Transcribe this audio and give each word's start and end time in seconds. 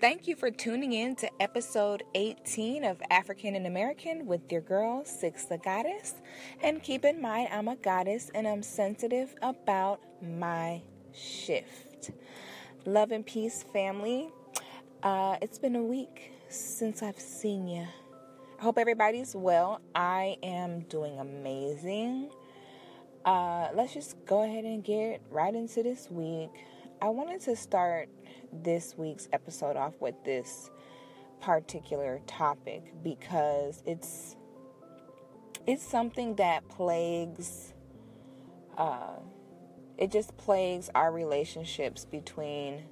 Thank 0.00 0.28
you 0.28 0.36
for 0.36 0.48
tuning 0.48 0.92
in 0.92 1.16
to 1.16 1.42
episode 1.42 2.04
18 2.14 2.84
of 2.84 3.02
African 3.10 3.56
in 3.56 3.66
American 3.66 4.26
with 4.26 4.40
your 4.52 4.60
girl, 4.60 5.04
Six 5.04 5.46
the 5.46 5.58
Goddess. 5.58 6.14
And 6.62 6.80
keep 6.80 7.04
in 7.04 7.20
mind, 7.20 7.48
I'm 7.50 7.66
a 7.66 7.74
goddess 7.74 8.30
and 8.32 8.46
I'm 8.46 8.62
sensitive 8.62 9.34
about 9.42 10.00
my 10.22 10.82
shift. 11.12 12.12
Love 12.86 13.10
and 13.10 13.26
peace, 13.26 13.64
family. 13.72 14.28
Uh, 15.02 15.36
it's 15.42 15.58
been 15.58 15.74
a 15.74 15.82
week 15.82 16.30
since 16.48 17.02
I've 17.02 17.18
seen 17.18 17.66
you. 17.66 17.84
I 18.60 18.62
hope 18.62 18.78
everybody's 18.78 19.34
well. 19.34 19.80
I 19.96 20.36
am 20.44 20.82
doing 20.82 21.18
amazing. 21.18 22.30
Uh, 23.24 23.70
let's 23.74 23.94
just 23.94 24.14
go 24.26 24.44
ahead 24.44 24.62
and 24.62 24.84
get 24.84 25.22
right 25.28 25.52
into 25.52 25.82
this 25.82 26.08
week. 26.08 26.50
I 27.00 27.08
wanted 27.08 27.40
to 27.42 27.54
start 27.54 28.08
this 28.52 28.96
week's 28.96 29.28
episode 29.32 29.76
off 29.76 29.94
with 30.00 30.14
this 30.24 30.70
particular 31.40 32.20
topic 32.26 32.92
because 33.02 33.82
it's 33.86 34.36
it's 35.66 35.82
something 35.82 36.34
that 36.36 36.66
plagues 36.68 37.74
uh, 38.76 39.16
it 39.98 40.12
just 40.12 40.36
plagues 40.36 40.88
our 40.94 41.12
relationships 41.12 42.04
between 42.04 42.84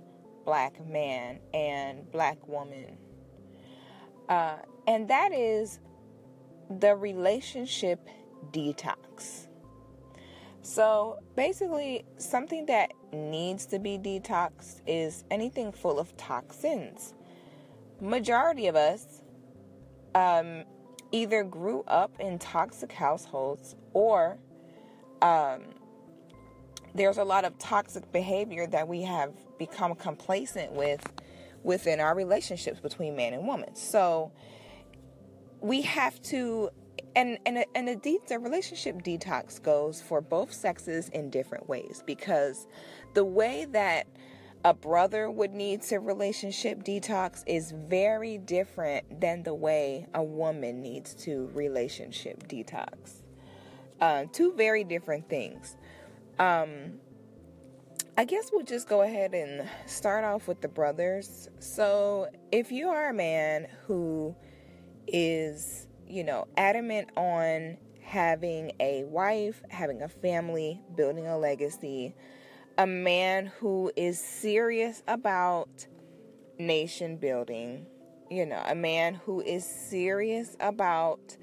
black 0.45 0.85
man 0.87 1.39
and 1.55 2.11
black 2.11 2.47
woman. 2.49 2.99
Uh, 4.29 4.57
and 4.87 5.09
that 5.09 5.33
is 5.33 5.79
the 6.81 6.95
relationship 6.97 8.09
detox 8.51 9.46
so 10.67 11.21
basically 11.37 12.05
something 12.19 12.67
that 12.67 12.91
needs 13.13 13.67
to 13.67 13.79
be 13.79 13.99
detoxed 13.99 14.81
is 14.85 15.23
anything 15.31 15.71
full 15.71 16.01
of 16.01 16.17
toxins. 16.17 17.15
Majority 18.01 18.67
of 18.67 18.75
us 18.75 19.23
um, 20.17 20.65
either 21.13 21.45
grew 21.45 21.85
up 21.87 22.19
in 22.19 22.41
toxic 22.41 22.91
households 22.91 23.77
or 23.93 24.39
um, 25.23 25.63
there's 26.97 27.19
a 27.19 27.25
lot 27.25 27.45
of 27.45 27.57
toxic 27.59 28.11
behavior 28.11 28.67
that 28.67 28.89
we 28.89 29.03
have 29.03 29.35
become 29.59 29.95
complacent 29.95 30.73
with 30.73 31.01
within 31.63 32.01
our 32.01 32.17
relationships 32.17 32.81
between 32.81 33.15
man 33.15 33.35
and 33.35 33.47
woman. 33.47 33.77
So 33.77 34.33
we 35.61 35.83
have 35.83 36.21
to 36.23 36.71
and 37.17 37.39
and 37.47 37.59
a, 37.59 37.77
and 37.77 37.89
a, 37.89 37.97
de- 37.97 38.21
the 38.29 38.39
relationship 38.39 39.03
detox 39.03 39.61
goes 39.61 40.01
for 40.01 40.21
both 40.21 40.53
sexes 40.53 41.09
in 41.09 41.31
different 41.31 41.69
ways 41.69 42.05
because 42.07 42.69
the 43.15 43.25
way 43.25 43.67
that 43.71 44.07
a 44.65 44.75
brother 44.75 45.31
would 45.31 45.53
need 45.53 45.81
to 45.81 45.99
relationship 45.99 46.83
detox 46.85 47.43
is 47.47 47.73
very 47.73 48.39
different 48.39 49.21
than 49.21 49.43
the 49.43 49.55
way 49.55 50.07
a 50.15 50.23
woman 50.23 50.83
needs 50.83 51.15
to 51.15 51.51
relationship 51.55 52.47
detox. 52.49 53.23
Uh, 54.01 54.25
two 54.33 54.53
very 54.55 54.85
different 54.85 55.29
things. 55.29 55.77
Um, 56.39 56.99
I 58.19 58.25
guess 58.25 58.51
we'll 58.53 58.65
just 58.65 58.89
go 58.89 59.03
ahead 59.03 59.35
and 59.35 59.69
start 59.87 60.25
off 60.25 60.49
with 60.49 60.61
the 60.61 60.69
brothers. 60.69 61.49
So, 61.61 62.29
if 62.51 62.73
you 62.73 62.89
are 62.89 63.11
a 63.11 63.15
man 63.15 63.69
who 63.87 64.35
is 65.07 65.86
you 66.09 66.25
know, 66.25 66.47
adamant 66.57 67.11
on 67.17 67.77
having 68.03 68.73
a 68.79 69.05
wife, 69.05 69.63
having 69.69 70.03
a 70.03 70.09
family, 70.09 70.81
building 70.95 71.27
a 71.27 71.37
legacy, 71.37 72.15
a 72.79 72.87
man 72.87 73.47
who 73.59 73.91
is 73.97 74.19
serious 74.19 75.03
about 75.09 75.87
nation 76.59 77.17
building, 77.17 77.87
you 78.31 78.47
know, 78.47 78.63
a 78.67 78.75
man 78.75 79.15
who 79.15 79.41
is 79.41 79.65
serious 79.65 80.57
about 80.61 81.37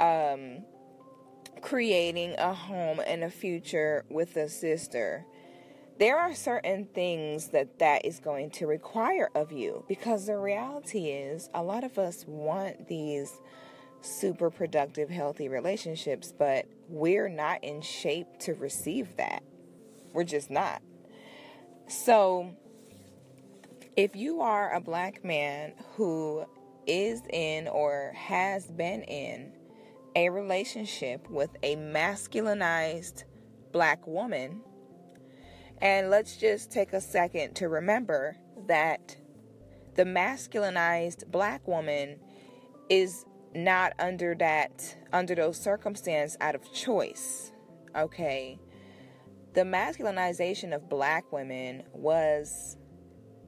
um, 0.00 0.64
creating 1.60 2.34
a 2.38 2.54
home 2.54 3.00
and 3.06 3.22
a 3.22 3.30
future 3.30 4.04
with 4.10 4.36
a 4.36 4.48
sister. 4.48 5.24
There 5.98 6.18
are 6.18 6.34
certain 6.34 6.86
things 6.86 7.48
that 7.48 7.78
that 7.78 8.06
is 8.06 8.20
going 8.20 8.50
to 8.52 8.66
require 8.66 9.28
of 9.34 9.52
you 9.52 9.84
because 9.86 10.26
the 10.26 10.38
reality 10.38 11.10
is 11.10 11.50
a 11.52 11.62
lot 11.62 11.84
of 11.84 11.98
us 11.98 12.24
want 12.26 12.88
these 12.88 13.38
super 14.02 14.50
productive, 14.50 15.10
healthy 15.10 15.48
relationships, 15.48 16.32
but 16.36 16.66
we're 16.88 17.28
not 17.28 17.62
in 17.62 17.80
shape 17.80 18.26
to 18.40 18.54
receive 18.54 19.16
that. 19.16 19.42
We're 20.12 20.24
just 20.24 20.50
not. 20.50 20.82
So, 21.88 22.54
if 23.96 24.16
you 24.16 24.40
are 24.40 24.72
a 24.72 24.80
black 24.80 25.24
man 25.24 25.72
who 25.96 26.44
is 26.86 27.22
in 27.30 27.68
or 27.68 28.12
has 28.16 28.66
been 28.66 29.02
in 29.02 29.52
a 30.16 30.28
relationship 30.30 31.28
with 31.28 31.50
a 31.62 31.76
masculinized 31.76 33.24
black 33.72 34.06
woman, 34.06 34.62
and 35.80 36.10
let's 36.10 36.36
just 36.36 36.70
take 36.70 36.92
a 36.92 37.00
second 37.00 37.54
to 37.54 37.68
remember 37.68 38.36
that 38.66 39.16
the 39.94 40.04
masculinized 40.04 41.26
black 41.30 41.66
woman 41.66 42.18
is 42.88 43.24
not 43.54 43.92
under 43.98 44.34
that 44.34 44.96
under 45.12 45.34
those 45.34 45.58
circumstances 45.60 46.36
out 46.40 46.54
of 46.54 46.72
choice 46.72 47.50
okay? 47.96 48.58
The 49.54 49.62
masculinization 49.62 50.74
of 50.74 50.88
black 50.88 51.30
women 51.32 51.82
was 51.92 52.76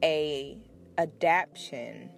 a 0.03 0.59
adaptation. 0.99 2.11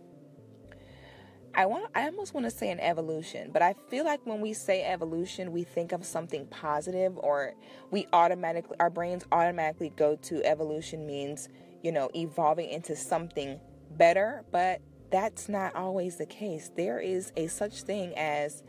I 1.56 1.66
want 1.66 1.88
I 1.94 2.06
almost 2.06 2.34
want 2.34 2.44
to 2.46 2.50
say 2.50 2.70
an 2.70 2.80
evolution, 2.80 3.50
but 3.52 3.62
I 3.62 3.74
feel 3.88 4.04
like 4.04 4.26
when 4.26 4.40
we 4.40 4.54
say 4.54 4.82
evolution, 4.82 5.52
we 5.52 5.62
think 5.62 5.92
of 5.92 6.04
something 6.04 6.46
positive 6.46 7.16
or 7.18 7.54
we 7.90 8.08
automatically 8.12 8.76
our 8.80 8.90
brains 8.90 9.24
automatically 9.30 9.92
go 9.94 10.16
to 10.16 10.44
evolution 10.44 11.06
means, 11.06 11.48
you 11.82 11.92
know, 11.92 12.10
evolving 12.14 12.70
into 12.70 12.96
something 12.96 13.60
better, 13.92 14.44
but 14.50 14.80
that's 15.14 15.48
not 15.48 15.76
always 15.76 16.16
the 16.16 16.26
case. 16.26 16.72
There 16.74 16.98
is 16.98 17.32
a 17.36 17.46
such 17.46 17.82
thing 17.82 18.14
as 18.16 18.64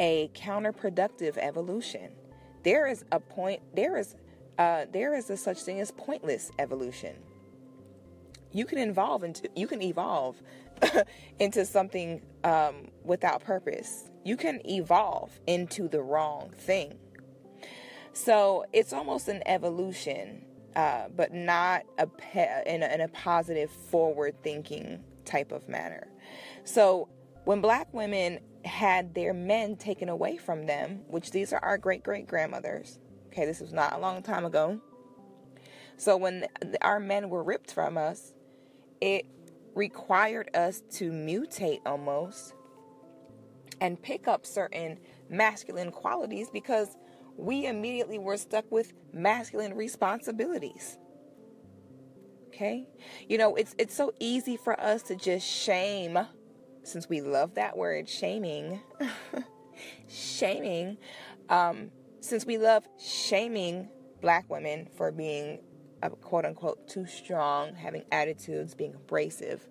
a 0.00 0.28
counterproductive 0.34 1.38
evolution. 1.38 2.10
There 2.64 2.88
is 2.88 3.04
a 3.12 3.20
point. 3.20 3.62
There 3.76 3.96
is 3.96 4.16
uh, 4.58 4.86
there 4.92 5.14
is 5.14 5.30
a 5.30 5.36
such 5.36 5.62
thing 5.62 5.78
as 5.78 5.92
pointless 5.92 6.50
evolution. 6.58 7.14
You 8.50 8.66
can 8.66 8.78
evolve 8.78 9.22
into 9.22 9.48
you 9.54 9.68
can 9.68 9.80
evolve 9.82 10.42
into 11.38 11.64
something 11.64 12.22
um, 12.42 12.88
without 13.04 13.44
purpose. 13.44 14.10
You 14.24 14.36
can 14.36 14.68
evolve 14.68 15.30
into 15.46 15.86
the 15.86 16.02
wrong 16.02 16.50
thing. 16.56 16.98
So 18.14 18.64
it's 18.72 18.92
almost 18.92 19.28
an 19.28 19.44
evolution, 19.46 20.44
uh, 20.74 21.04
but 21.14 21.32
not 21.32 21.84
a 21.98 22.08
in, 22.66 22.82
a, 22.82 22.86
in 22.94 23.00
a 23.00 23.08
positive, 23.08 23.70
forward-thinking 23.70 25.04
type 25.24 25.52
of 25.52 25.68
manner. 25.68 26.08
So 26.64 27.08
when 27.44 27.60
black 27.60 27.92
women 27.92 28.40
had 28.64 29.14
their 29.14 29.34
men 29.34 29.76
taken 29.76 30.08
away 30.08 30.36
from 30.36 30.66
them, 30.66 31.02
which 31.08 31.30
these 31.30 31.52
are 31.52 31.62
our 31.62 31.78
great 31.78 32.02
great 32.02 32.26
grandmothers, 32.26 32.98
okay, 33.28 33.44
this 33.44 33.60
was 33.60 33.72
not 33.72 33.92
a 33.92 33.98
long 33.98 34.22
time 34.22 34.44
ago. 34.44 34.80
So 35.96 36.16
when 36.16 36.46
our 36.80 36.98
men 36.98 37.28
were 37.28 37.42
ripped 37.42 37.72
from 37.72 37.96
us, 37.96 38.32
it 39.00 39.26
required 39.74 40.50
us 40.54 40.82
to 40.92 41.10
mutate 41.10 41.80
almost 41.84 42.54
and 43.80 44.00
pick 44.00 44.28
up 44.28 44.46
certain 44.46 44.98
masculine 45.28 45.90
qualities 45.90 46.48
because 46.50 46.96
we 47.36 47.66
immediately 47.66 48.18
were 48.18 48.36
stuck 48.36 48.70
with 48.70 48.92
masculine 49.12 49.74
responsibilities. 49.74 50.98
Okay? 52.54 52.86
You 53.28 53.38
know, 53.38 53.56
it's 53.56 53.74
it's 53.78 53.94
so 53.94 54.12
easy 54.20 54.56
for 54.56 54.78
us 54.80 55.02
to 55.04 55.16
just 55.16 55.46
shame 55.46 56.18
since 56.84 57.08
we 57.08 57.20
love 57.20 57.54
that 57.54 57.76
word 57.76 58.08
shaming. 58.08 58.80
shaming 60.08 60.96
um, 61.48 61.90
since 62.20 62.46
we 62.46 62.58
love 62.58 62.86
shaming 62.98 63.88
black 64.20 64.48
women 64.48 64.88
for 64.96 65.10
being 65.10 65.58
uh, 66.02 66.10
quote 66.10 66.44
unquote 66.44 66.86
too 66.86 67.06
strong, 67.06 67.74
having 67.74 68.04
attitudes, 68.12 68.74
being 68.74 68.94
abrasive. 68.94 69.66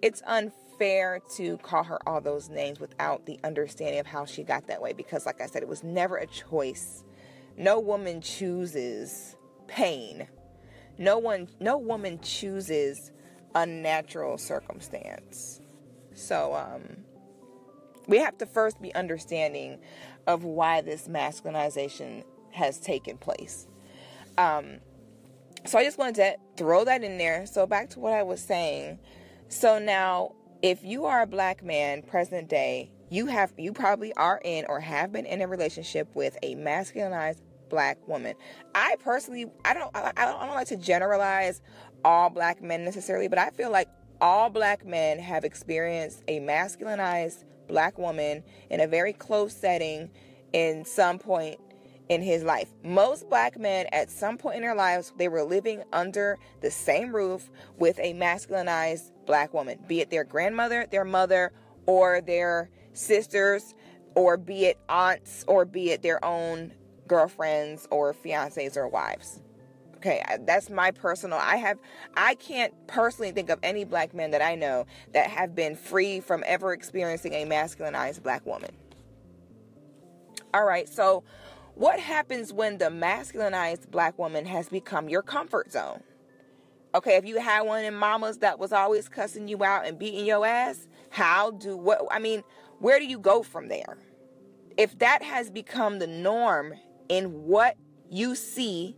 It's 0.00 0.22
unfair 0.26 1.20
to 1.36 1.56
call 1.58 1.82
her 1.82 1.98
all 2.08 2.20
those 2.20 2.48
names 2.50 2.78
without 2.78 3.26
the 3.26 3.40
understanding 3.42 3.98
of 3.98 4.06
how 4.06 4.26
she 4.26 4.44
got 4.44 4.68
that 4.68 4.80
way 4.80 4.92
because 4.92 5.26
like 5.26 5.40
I 5.40 5.46
said 5.46 5.62
it 5.62 5.68
was 5.68 5.82
never 5.82 6.18
a 6.18 6.26
choice. 6.26 7.04
No 7.56 7.80
woman 7.80 8.20
chooses 8.20 9.36
pain 9.66 10.28
no 10.98 11.18
one, 11.18 11.48
no 11.60 11.78
woman 11.78 12.20
chooses 12.20 13.10
a 13.54 13.66
natural 13.66 14.38
circumstance. 14.38 15.60
So, 16.14 16.54
um, 16.54 17.04
we 18.06 18.18
have 18.18 18.38
to 18.38 18.46
first 18.46 18.80
be 18.80 18.94
understanding 18.94 19.78
of 20.26 20.44
why 20.44 20.80
this 20.80 21.08
masculinization 21.08 22.24
has 22.50 22.78
taken 22.78 23.18
place. 23.18 23.66
Um, 24.38 24.78
so 25.64 25.78
I 25.78 25.84
just 25.84 25.98
wanted 25.98 26.14
to 26.16 26.36
throw 26.56 26.84
that 26.84 27.02
in 27.02 27.18
there. 27.18 27.46
So 27.46 27.66
back 27.66 27.90
to 27.90 28.00
what 28.00 28.12
I 28.12 28.22
was 28.22 28.40
saying. 28.40 28.98
So 29.48 29.78
now, 29.78 30.32
if 30.62 30.84
you 30.84 31.04
are 31.04 31.22
a 31.22 31.26
black 31.26 31.62
man 31.62 32.02
present 32.02 32.48
day, 32.48 32.90
you 33.10 33.26
have 33.26 33.52
you 33.56 33.72
probably 33.72 34.12
are 34.14 34.40
in 34.42 34.64
or 34.68 34.80
have 34.80 35.12
been 35.12 35.26
in 35.26 35.40
a 35.40 35.46
relationship 35.46 36.08
with 36.14 36.36
a 36.42 36.54
masculinized 36.56 37.40
black 37.68 37.98
woman. 38.06 38.34
I 38.74 38.96
personally, 39.00 39.46
I 39.64 39.74
don't, 39.74 39.90
I, 39.94 40.12
I 40.16 40.24
don't, 40.24 40.40
I 40.40 40.46
don't 40.46 40.54
like 40.54 40.68
to 40.68 40.76
generalize 40.76 41.60
all 42.04 42.30
black 42.30 42.62
men 42.62 42.84
necessarily, 42.84 43.28
but 43.28 43.38
I 43.38 43.50
feel 43.50 43.70
like 43.70 43.88
all 44.20 44.48
black 44.48 44.84
men 44.84 45.18
have 45.18 45.44
experienced 45.44 46.22
a 46.28 46.40
masculinized 46.40 47.44
black 47.68 47.98
woman 47.98 48.42
in 48.70 48.80
a 48.80 48.86
very 48.86 49.12
close 49.12 49.52
setting 49.52 50.10
in 50.52 50.84
some 50.84 51.18
point 51.18 51.58
in 52.08 52.22
his 52.22 52.44
life. 52.44 52.68
Most 52.84 53.28
black 53.28 53.58
men 53.58 53.86
at 53.92 54.10
some 54.10 54.38
point 54.38 54.56
in 54.56 54.62
their 54.62 54.74
lives 54.74 55.12
they 55.18 55.28
were 55.28 55.42
living 55.42 55.82
under 55.92 56.38
the 56.60 56.70
same 56.70 57.14
roof 57.14 57.50
with 57.78 57.98
a 57.98 58.14
masculinized 58.14 59.10
black 59.26 59.52
woman, 59.52 59.78
be 59.86 60.00
it 60.00 60.10
their 60.10 60.24
grandmother, 60.24 60.86
their 60.90 61.04
mother, 61.04 61.52
or 61.86 62.20
their 62.20 62.70
sisters, 62.92 63.74
or 64.14 64.36
be 64.36 64.66
it 64.66 64.78
aunts, 64.88 65.44
or 65.48 65.64
be 65.64 65.90
it 65.90 66.02
their 66.02 66.24
own 66.24 66.72
girlfriends 67.06 67.86
or 67.90 68.12
fiancés 68.12 68.76
or 68.76 68.88
wives. 68.88 69.40
Okay, 69.96 70.22
that's 70.40 70.68
my 70.68 70.90
personal. 70.90 71.38
I 71.38 71.56
have, 71.56 71.78
I 72.16 72.34
can't 72.34 72.72
personally 72.86 73.32
think 73.32 73.48
of 73.48 73.58
any 73.62 73.84
black 73.84 74.14
men 74.14 74.30
that 74.32 74.42
I 74.42 74.54
know 74.54 74.86
that 75.14 75.30
have 75.30 75.54
been 75.54 75.74
free 75.74 76.20
from 76.20 76.44
ever 76.46 76.72
experiencing 76.72 77.32
a 77.32 77.46
masculinized 77.46 78.22
black 78.22 78.44
woman. 78.44 78.70
All 80.52 80.64
right, 80.64 80.88
so 80.88 81.24
what 81.74 81.98
happens 81.98 82.52
when 82.52 82.78
the 82.78 82.86
masculinized 82.86 83.90
black 83.90 84.18
woman 84.18 84.44
has 84.46 84.68
become 84.68 85.08
your 85.08 85.22
comfort 85.22 85.72
zone? 85.72 86.02
Okay, 86.94 87.16
if 87.16 87.26
you 87.26 87.38
had 87.40 87.62
one 87.62 87.84
in 87.84 87.94
mamas 87.94 88.38
that 88.38 88.58
was 88.58 88.72
always 88.72 89.08
cussing 89.08 89.48
you 89.48 89.62
out 89.64 89.86
and 89.86 89.98
beating 89.98 90.24
your 90.24 90.46
ass, 90.46 90.88
how 91.10 91.50
do 91.50 91.76
what? 91.76 92.06
I 92.10 92.18
mean, 92.18 92.42
where 92.78 92.98
do 92.98 93.06
you 93.06 93.18
go 93.18 93.42
from 93.42 93.68
there? 93.68 93.98
If 94.76 94.98
that 94.98 95.22
has 95.22 95.50
become 95.50 95.98
the 95.98 96.06
norm 96.06 96.74
in 97.08 97.44
what 97.44 97.76
you 98.10 98.34
see 98.34 98.96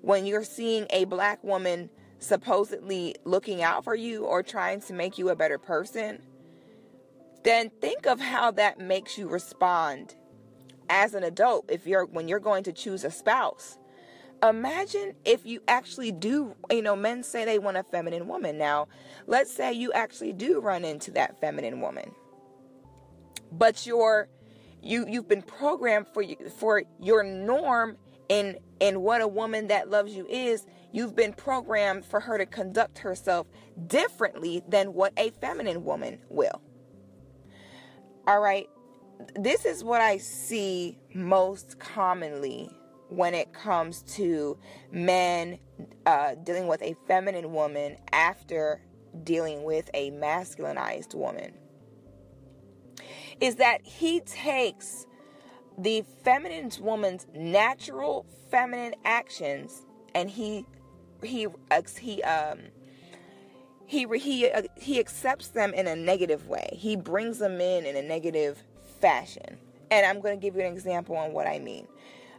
when 0.00 0.26
you're 0.26 0.44
seeing 0.44 0.86
a 0.90 1.04
black 1.04 1.42
woman 1.44 1.90
supposedly 2.18 3.16
looking 3.24 3.62
out 3.62 3.84
for 3.84 3.94
you 3.94 4.24
or 4.24 4.42
trying 4.42 4.80
to 4.82 4.92
make 4.92 5.18
you 5.18 5.30
a 5.30 5.36
better 5.36 5.58
person, 5.58 6.22
then 7.44 7.70
think 7.80 8.06
of 8.06 8.20
how 8.20 8.50
that 8.50 8.78
makes 8.78 9.16
you 9.16 9.28
respond 9.28 10.14
as 10.88 11.14
an 11.14 11.22
adult 11.22 11.64
if 11.70 11.86
you're 11.86 12.04
when 12.04 12.28
you're 12.28 12.40
going 12.40 12.64
to 12.64 12.72
choose 12.72 13.04
a 13.04 13.10
spouse. 13.10 13.78
Imagine 14.42 15.14
if 15.24 15.44
you 15.44 15.62
actually 15.68 16.12
do, 16.12 16.54
you 16.70 16.80
know, 16.80 16.96
men 16.96 17.22
say 17.22 17.44
they 17.44 17.58
want 17.58 17.76
a 17.76 17.82
feminine 17.82 18.26
woman. 18.26 18.56
Now, 18.56 18.88
let's 19.26 19.52
say 19.52 19.72
you 19.72 19.92
actually 19.92 20.32
do 20.32 20.60
run 20.60 20.84
into 20.84 21.10
that 21.12 21.40
feminine 21.40 21.80
woman. 21.80 22.12
But 23.52 23.86
you're 23.86 24.28
you 24.82 25.06
you've 25.08 25.28
been 25.28 25.42
programmed 25.42 26.06
for 26.08 26.22
you 26.22 26.36
for 26.58 26.82
your 27.00 27.22
norm 27.22 27.96
in 28.28 28.56
in 28.80 29.00
what 29.02 29.20
a 29.20 29.28
woman 29.28 29.68
that 29.68 29.90
loves 29.90 30.14
you 30.14 30.26
is. 30.26 30.66
You've 30.92 31.14
been 31.14 31.32
programmed 31.32 32.04
for 32.04 32.18
her 32.20 32.38
to 32.38 32.46
conduct 32.46 32.98
herself 32.98 33.46
differently 33.86 34.62
than 34.68 34.94
what 34.94 35.12
a 35.16 35.30
feminine 35.40 35.84
woman 35.84 36.18
will. 36.28 36.62
All 38.26 38.40
right? 38.40 38.68
This 39.34 39.66
is 39.66 39.84
what 39.84 40.00
i 40.00 40.16
see 40.16 40.98
most 41.14 41.78
commonly 41.78 42.70
when 43.10 43.34
it 43.34 43.52
comes 43.52 44.02
to 44.02 44.56
men 44.90 45.58
uh, 46.06 46.36
dealing 46.42 46.66
with 46.66 46.80
a 46.80 46.94
feminine 47.06 47.52
woman 47.52 47.96
after 48.12 48.80
dealing 49.24 49.64
with 49.64 49.90
a 49.92 50.10
masculinized 50.12 51.14
woman 51.14 51.52
is 53.40 53.56
that 53.56 53.84
he 53.84 54.20
takes 54.20 55.06
the 55.78 56.04
feminine 56.24 56.70
woman's 56.80 57.26
natural 57.34 58.26
feminine 58.50 58.94
actions 59.04 59.86
and 60.14 60.30
he 60.30 60.64
he 61.22 61.46
he 61.98 62.22
um 62.22 62.58
he 63.86 64.06
he 64.18 64.50
uh, 64.50 64.62
he 64.76 65.00
accepts 65.00 65.48
them 65.48 65.74
in 65.74 65.86
a 65.86 65.96
negative 65.96 66.46
way. 66.46 66.68
He 66.72 66.96
brings 66.96 67.38
them 67.38 67.60
in 67.60 67.86
in 67.86 67.96
a 67.96 68.02
negative 68.02 68.62
fashion. 69.00 69.58
And 69.90 70.06
I'm 70.06 70.20
going 70.20 70.38
to 70.38 70.40
give 70.40 70.54
you 70.54 70.60
an 70.60 70.72
example 70.72 71.16
on 71.16 71.32
what 71.32 71.48
I 71.48 71.58
mean. 71.58 71.88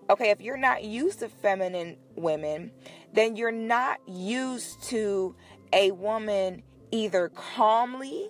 Okay, 0.10 0.30
if 0.30 0.40
you're 0.40 0.58
not 0.58 0.84
used 0.84 1.20
to 1.20 1.28
feminine 1.28 1.98
women, 2.16 2.72
then 3.14 3.36
you're 3.36 3.52
not 3.52 4.00
used 4.08 4.82
to 4.84 5.36
a 5.74 5.92
woman 5.92 6.64
either 6.92 7.30
calmly 7.30 8.30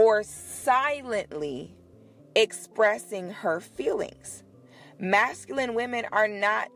or 0.00 0.22
silently 0.22 1.74
expressing 2.34 3.28
her 3.28 3.60
feelings. 3.60 4.42
Masculine 4.98 5.74
women 5.74 6.06
are 6.10 6.26
not 6.26 6.70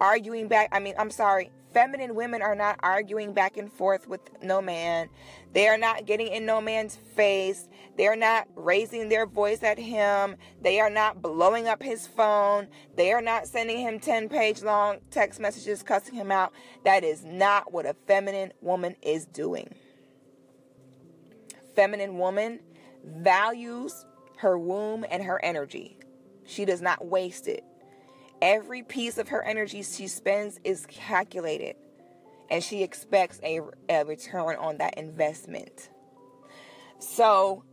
arguing 0.00 0.48
back. 0.48 0.70
I 0.72 0.80
mean, 0.80 0.96
I'm 0.98 1.12
sorry, 1.12 1.52
feminine 1.72 2.16
women 2.16 2.42
are 2.42 2.56
not 2.56 2.80
arguing 2.82 3.32
back 3.32 3.56
and 3.58 3.72
forth 3.72 4.08
with 4.08 4.22
no 4.42 4.60
man. 4.60 5.08
They 5.52 5.68
are 5.68 5.78
not 5.78 6.04
getting 6.04 6.26
in 6.26 6.46
no 6.46 6.60
man's 6.60 6.96
face. 6.96 7.68
They 7.96 8.08
are 8.08 8.16
not 8.16 8.48
raising 8.56 9.08
their 9.08 9.26
voice 9.26 9.62
at 9.62 9.78
him. 9.78 10.34
They 10.60 10.80
are 10.80 10.90
not 10.90 11.22
blowing 11.22 11.68
up 11.68 11.80
his 11.80 12.08
phone. 12.08 12.66
They 12.96 13.12
are 13.12 13.22
not 13.22 13.46
sending 13.46 13.78
him 13.78 14.00
10 14.00 14.28
page 14.28 14.64
long 14.64 14.96
text 15.12 15.38
messages 15.38 15.84
cussing 15.84 16.14
him 16.16 16.32
out. 16.32 16.52
That 16.82 17.04
is 17.04 17.24
not 17.24 17.72
what 17.72 17.86
a 17.86 17.94
feminine 18.08 18.52
woman 18.60 18.96
is 19.00 19.26
doing 19.26 19.72
feminine 21.74 22.18
woman 22.18 22.60
values 23.04 24.06
her 24.36 24.58
womb 24.58 25.04
and 25.10 25.22
her 25.22 25.42
energy. 25.44 25.98
She 26.44 26.64
does 26.64 26.82
not 26.82 27.06
waste 27.06 27.48
it. 27.48 27.64
Every 28.42 28.82
piece 28.82 29.18
of 29.18 29.28
her 29.28 29.42
energy 29.42 29.82
she 29.82 30.06
spends 30.06 30.60
is 30.64 30.86
calculated, 30.86 31.76
and 32.50 32.62
she 32.62 32.82
expects 32.82 33.40
a, 33.42 33.60
a 33.88 34.04
return 34.04 34.56
on 34.56 34.78
that 34.78 34.98
investment. 34.98 35.90
So, 36.98 37.64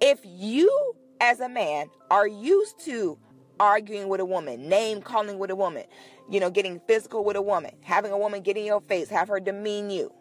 if 0.00 0.20
you 0.24 0.94
as 1.20 1.40
a 1.40 1.48
man 1.48 1.90
are 2.10 2.26
used 2.26 2.78
to 2.84 3.18
arguing 3.60 4.08
with 4.08 4.20
a 4.20 4.24
woman, 4.24 4.68
name 4.68 5.00
calling 5.00 5.38
with 5.38 5.50
a 5.50 5.56
woman, 5.56 5.84
you 6.30 6.40
know, 6.40 6.50
getting 6.50 6.80
physical 6.86 7.24
with 7.24 7.36
a 7.36 7.42
woman, 7.42 7.72
having 7.82 8.12
a 8.12 8.18
woman 8.18 8.42
get 8.42 8.56
in 8.56 8.64
your 8.64 8.80
face, 8.82 9.08
have 9.08 9.28
her 9.28 9.40
demean 9.40 9.90
you, 9.90 10.12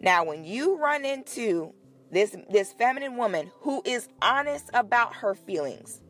now, 0.00 0.24
when 0.24 0.44
you 0.44 0.78
run 0.78 1.04
into 1.04 1.72
this 2.10 2.36
this 2.50 2.72
feminine 2.72 3.16
woman 3.16 3.50
who 3.60 3.82
is 3.84 4.08
honest 4.22 4.70
about 4.74 5.14
her 5.16 5.34
feelings, 5.34 6.00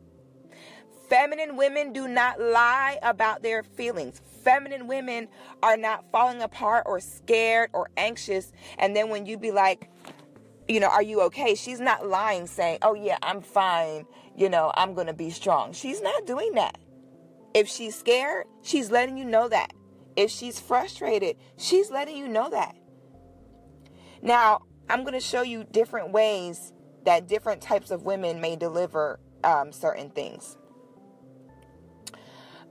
feminine 1.09 1.55
women 1.55 1.93
do 1.93 2.07
not 2.07 2.39
lie 2.39 2.99
about 3.01 3.43
their 3.43 3.63
feelings. 3.63 4.21
Feminine 4.43 4.87
women 4.87 5.27
are 5.61 5.77
not 5.77 6.05
falling 6.11 6.41
apart 6.41 6.83
or 6.85 6.99
scared 6.99 7.69
or 7.73 7.89
anxious. 7.97 8.51
And 8.77 8.95
then 8.95 9.09
when 9.09 9.25
you 9.25 9.37
be 9.37 9.51
like, 9.51 9.89
you 10.67 10.79
know, 10.79 10.87
are 10.87 11.01
you 11.01 11.21
okay? 11.23 11.55
She's 11.55 11.79
not 11.79 12.07
lying, 12.07 12.47
saying, 12.47 12.79
oh, 12.81 12.93
yeah, 12.93 13.17
I'm 13.21 13.41
fine. 13.41 14.05
You 14.35 14.49
know, 14.49 14.71
I'm 14.75 14.93
going 14.93 15.07
to 15.07 15.13
be 15.13 15.31
strong. 15.31 15.73
She's 15.73 16.01
not 16.01 16.25
doing 16.25 16.53
that. 16.53 16.77
If 17.53 17.67
she's 17.67 17.95
scared, 17.95 18.45
she's 18.61 18.91
letting 18.91 19.17
you 19.17 19.25
know 19.25 19.49
that. 19.49 19.73
If 20.15 20.31
she's 20.31 20.59
frustrated, 20.59 21.37
she's 21.57 21.89
letting 21.89 22.17
you 22.17 22.27
know 22.27 22.49
that. 22.49 22.76
Now, 24.21 24.63
I'm 24.89 25.01
going 25.01 25.13
to 25.13 25.19
show 25.19 25.41
you 25.41 25.63
different 25.63 26.11
ways 26.11 26.73
that 27.05 27.27
different 27.27 27.61
types 27.61 27.91
of 27.91 28.03
women 28.03 28.41
may 28.41 28.55
deliver 28.55 29.19
um, 29.43 29.71
certain 29.71 30.09
things. 30.09 30.57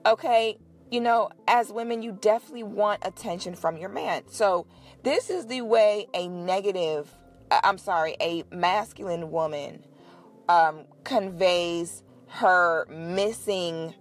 Okay, 0.05 0.59
you 0.91 1.01
know, 1.01 1.31
as 1.49 1.73
women, 1.73 2.03
you 2.03 2.13
definitely 2.13 2.63
want 2.63 3.01
attention 3.05 3.55
from 3.55 3.77
your 3.77 3.89
man. 3.89 4.23
So, 4.29 4.67
this 5.03 5.31
is 5.31 5.47
the 5.47 5.63
way 5.63 6.07
a 6.15 6.29
negative, 6.29 7.11
uh, 7.51 7.61
I'm 7.65 7.79
sorry, 7.79 8.17
a 8.21 8.45
masculine 8.53 9.31
woman 9.31 9.85
um, 10.49 10.85
conveys 11.05 12.03
her 12.29 12.87
missing 12.87 13.95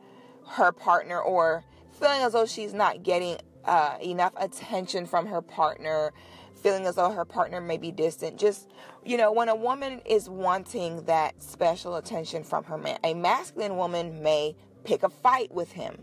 her 0.48 0.72
partner 0.72 1.20
or 1.20 1.64
feeling 2.00 2.22
as 2.22 2.34
though 2.34 2.46
she's 2.46 2.74
not 2.74 3.04
getting 3.04 3.38
uh, 3.64 3.98
enough 4.02 4.34
attention 4.38 5.06
from 5.06 5.26
her 5.28 5.42
partner 5.42 6.14
feeling 6.62 6.86
as 6.86 6.96
though 6.96 7.12
her 7.12 7.26
partner 7.26 7.62
may 7.62 7.78
be 7.78 7.92
distant. 7.92 8.38
Just, 8.38 8.72
you 9.04 9.18
know, 9.18 9.32
when 9.32 9.50
a 9.50 9.56
woman 9.56 10.02
is 10.06 10.30
wanting 10.30 11.04
that 11.06 11.42
special 11.42 11.96
attention 11.96 12.44
from 12.44 12.64
her 12.66 12.78
man, 12.78 13.00
a 13.04 13.14
masculine 13.14 13.78
woman 13.78 14.24
may 14.24 14.56
pick 14.84 15.04
a 15.04 15.10
fight 15.10 15.52
with 15.54 15.72
him. 15.72 15.98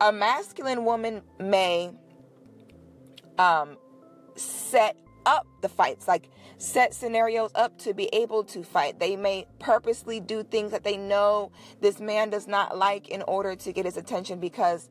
A 0.00 0.12
masculine 0.12 0.84
woman 0.84 1.22
may 1.38 1.90
um, 3.38 3.76
set 4.36 4.96
up 5.26 5.46
the 5.60 5.68
fights, 5.68 6.08
like 6.08 6.30
set 6.56 6.94
scenarios 6.94 7.50
up 7.54 7.78
to 7.78 7.94
be 7.94 8.08
able 8.12 8.42
to 8.44 8.62
fight. 8.64 8.98
They 8.98 9.16
may 9.16 9.46
purposely 9.58 10.20
do 10.20 10.42
things 10.42 10.72
that 10.72 10.84
they 10.84 10.96
know 10.96 11.52
this 11.80 12.00
man 12.00 12.30
does 12.30 12.48
not 12.48 12.76
like 12.76 13.08
in 13.08 13.22
order 13.22 13.54
to 13.56 13.72
get 13.72 13.84
his 13.84 13.96
attention 13.96 14.40
because 14.40 14.88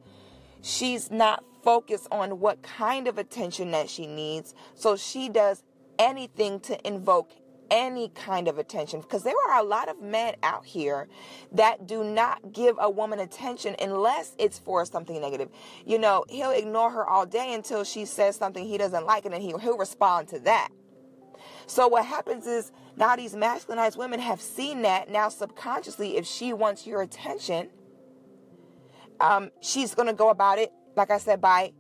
she's 0.68 1.10
not 1.10 1.44
focused 1.64 2.08
on 2.12 2.40
what 2.40 2.62
kind 2.62 3.08
of 3.08 3.18
attention 3.18 3.72
that 3.72 3.90
she 3.90 4.06
needs. 4.06 4.54
So 4.76 4.96
she 4.96 5.30
does 5.30 5.64
anything 5.98 6.60
to 6.62 6.88
invoke 6.88 7.32
any 7.70 8.10
kind 8.10 8.48
of 8.48 8.58
attention 8.58 9.02
because 9.02 9.24
there 9.24 9.36
are 9.50 9.60
a 9.60 9.64
lot 9.64 9.90
of 9.90 10.02
men 10.02 10.36
out 10.44 10.66
here 10.66 11.08
that 11.52 11.86
do 11.86 12.04
not 12.04 12.54
give 12.54 12.76
a 12.80 12.90
woman 12.90 13.20
attention 13.20 13.76
unless 13.82 14.36
it's 14.38 14.60
for 14.60 14.86
something 14.86 15.20
negative. 15.20 15.50
You 15.86 16.00
know, 16.00 16.24
he'll 16.30 16.52
ignore 16.52 16.92
her 16.92 17.06
all 17.06 17.26
day 17.26 17.54
until 17.54 17.84
she 17.84 18.06
says 18.06 18.36
something 18.36 18.66
he 18.66 18.78
doesn't 18.78 19.06
like 19.06 19.26
and 19.26 19.34
then 19.34 19.42
he'll, 19.42 19.58
he'll 19.58 19.78
respond 19.78 20.30
to 20.30 20.40
that. 20.40 20.70
So 21.66 21.88
what 21.90 22.06
happens 22.06 22.48
is 22.48 22.72
now 22.96 23.16
these 23.18 23.36
masculinized 23.36 23.98
women 23.98 24.22
have 24.22 24.40
seen 24.42 24.84
that 24.84 25.10
now 25.10 25.28
subconsciously 25.28 26.16
if 26.16 26.26
she 26.26 26.54
wants 26.54 26.88
your 26.88 27.02
attention, 27.02 27.70
um, 29.20 29.52
she's 29.62 29.96
going 29.96 30.08
to 30.08 30.14
go 30.14 30.30
about 30.30 30.60
it, 30.60 30.72
like 30.96 31.12
I 31.12 31.18
said, 31.18 31.42
by 31.42 31.74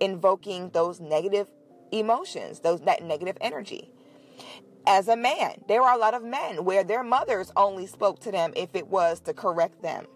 invoking 0.00 0.70
those 0.70 1.00
negative 1.00 1.48
emotions, 1.92 2.60
those 2.60 2.80
that 2.82 3.02
negative 3.02 3.36
energy. 3.40 3.90
As 4.86 5.08
a 5.08 5.16
man, 5.16 5.62
there 5.68 5.82
are 5.82 5.94
a 5.94 5.98
lot 5.98 6.14
of 6.14 6.22
men 6.22 6.64
where 6.64 6.84
their 6.84 7.02
mothers 7.02 7.52
only 7.56 7.86
spoke 7.86 8.20
to 8.20 8.30
them 8.30 8.52
if 8.56 8.74
it 8.74 8.86
was 8.86 9.20
to 9.20 9.34
correct 9.34 9.82
them. 9.82 10.06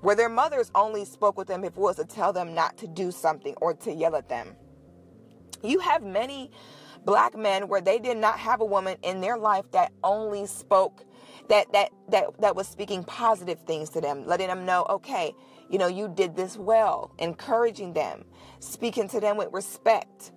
Where 0.00 0.16
their 0.16 0.28
mothers 0.28 0.70
only 0.74 1.04
spoke 1.04 1.36
with 1.36 1.48
them 1.48 1.64
if 1.64 1.72
it 1.72 1.78
was 1.78 1.96
to 1.96 2.04
tell 2.04 2.32
them 2.32 2.54
not 2.54 2.76
to 2.78 2.86
do 2.86 3.10
something 3.10 3.54
or 3.60 3.74
to 3.74 3.92
yell 3.92 4.16
at 4.16 4.28
them. 4.28 4.56
You 5.62 5.78
have 5.80 6.02
many 6.02 6.50
black 7.04 7.36
men 7.36 7.68
where 7.68 7.80
they 7.80 7.98
did 7.98 8.16
not 8.16 8.38
have 8.38 8.60
a 8.60 8.64
woman 8.64 8.96
in 9.02 9.20
their 9.20 9.36
life 9.36 9.70
that 9.72 9.92
only 10.02 10.46
spoke 10.46 11.04
that 11.48 11.72
that 11.72 11.90
that 12.08 12.24
that 12.40 12.56
was 12.56 12.66
speaking 12.68 13.04
positive 13.04 13.60
things 13.60 13.90
to 13.90 14.00
them 14.00 14.26
letting 14.26 14.48
them 14.48 14.64
know 14.64 14.86
okay 14.88 15.32
you 15.68 15.78
know 15.78 15.86
you 15.86 16.08
did 16.08 16.36
this 16.36 16.56
well 16.56 17.12
encouraging 17.18 17.92
them 17.92 18.24
speaking 18.60 19.08
to 19.08 19.20
them 19.20 19.36
with 19.36 19.48
respect. 19.52 20.32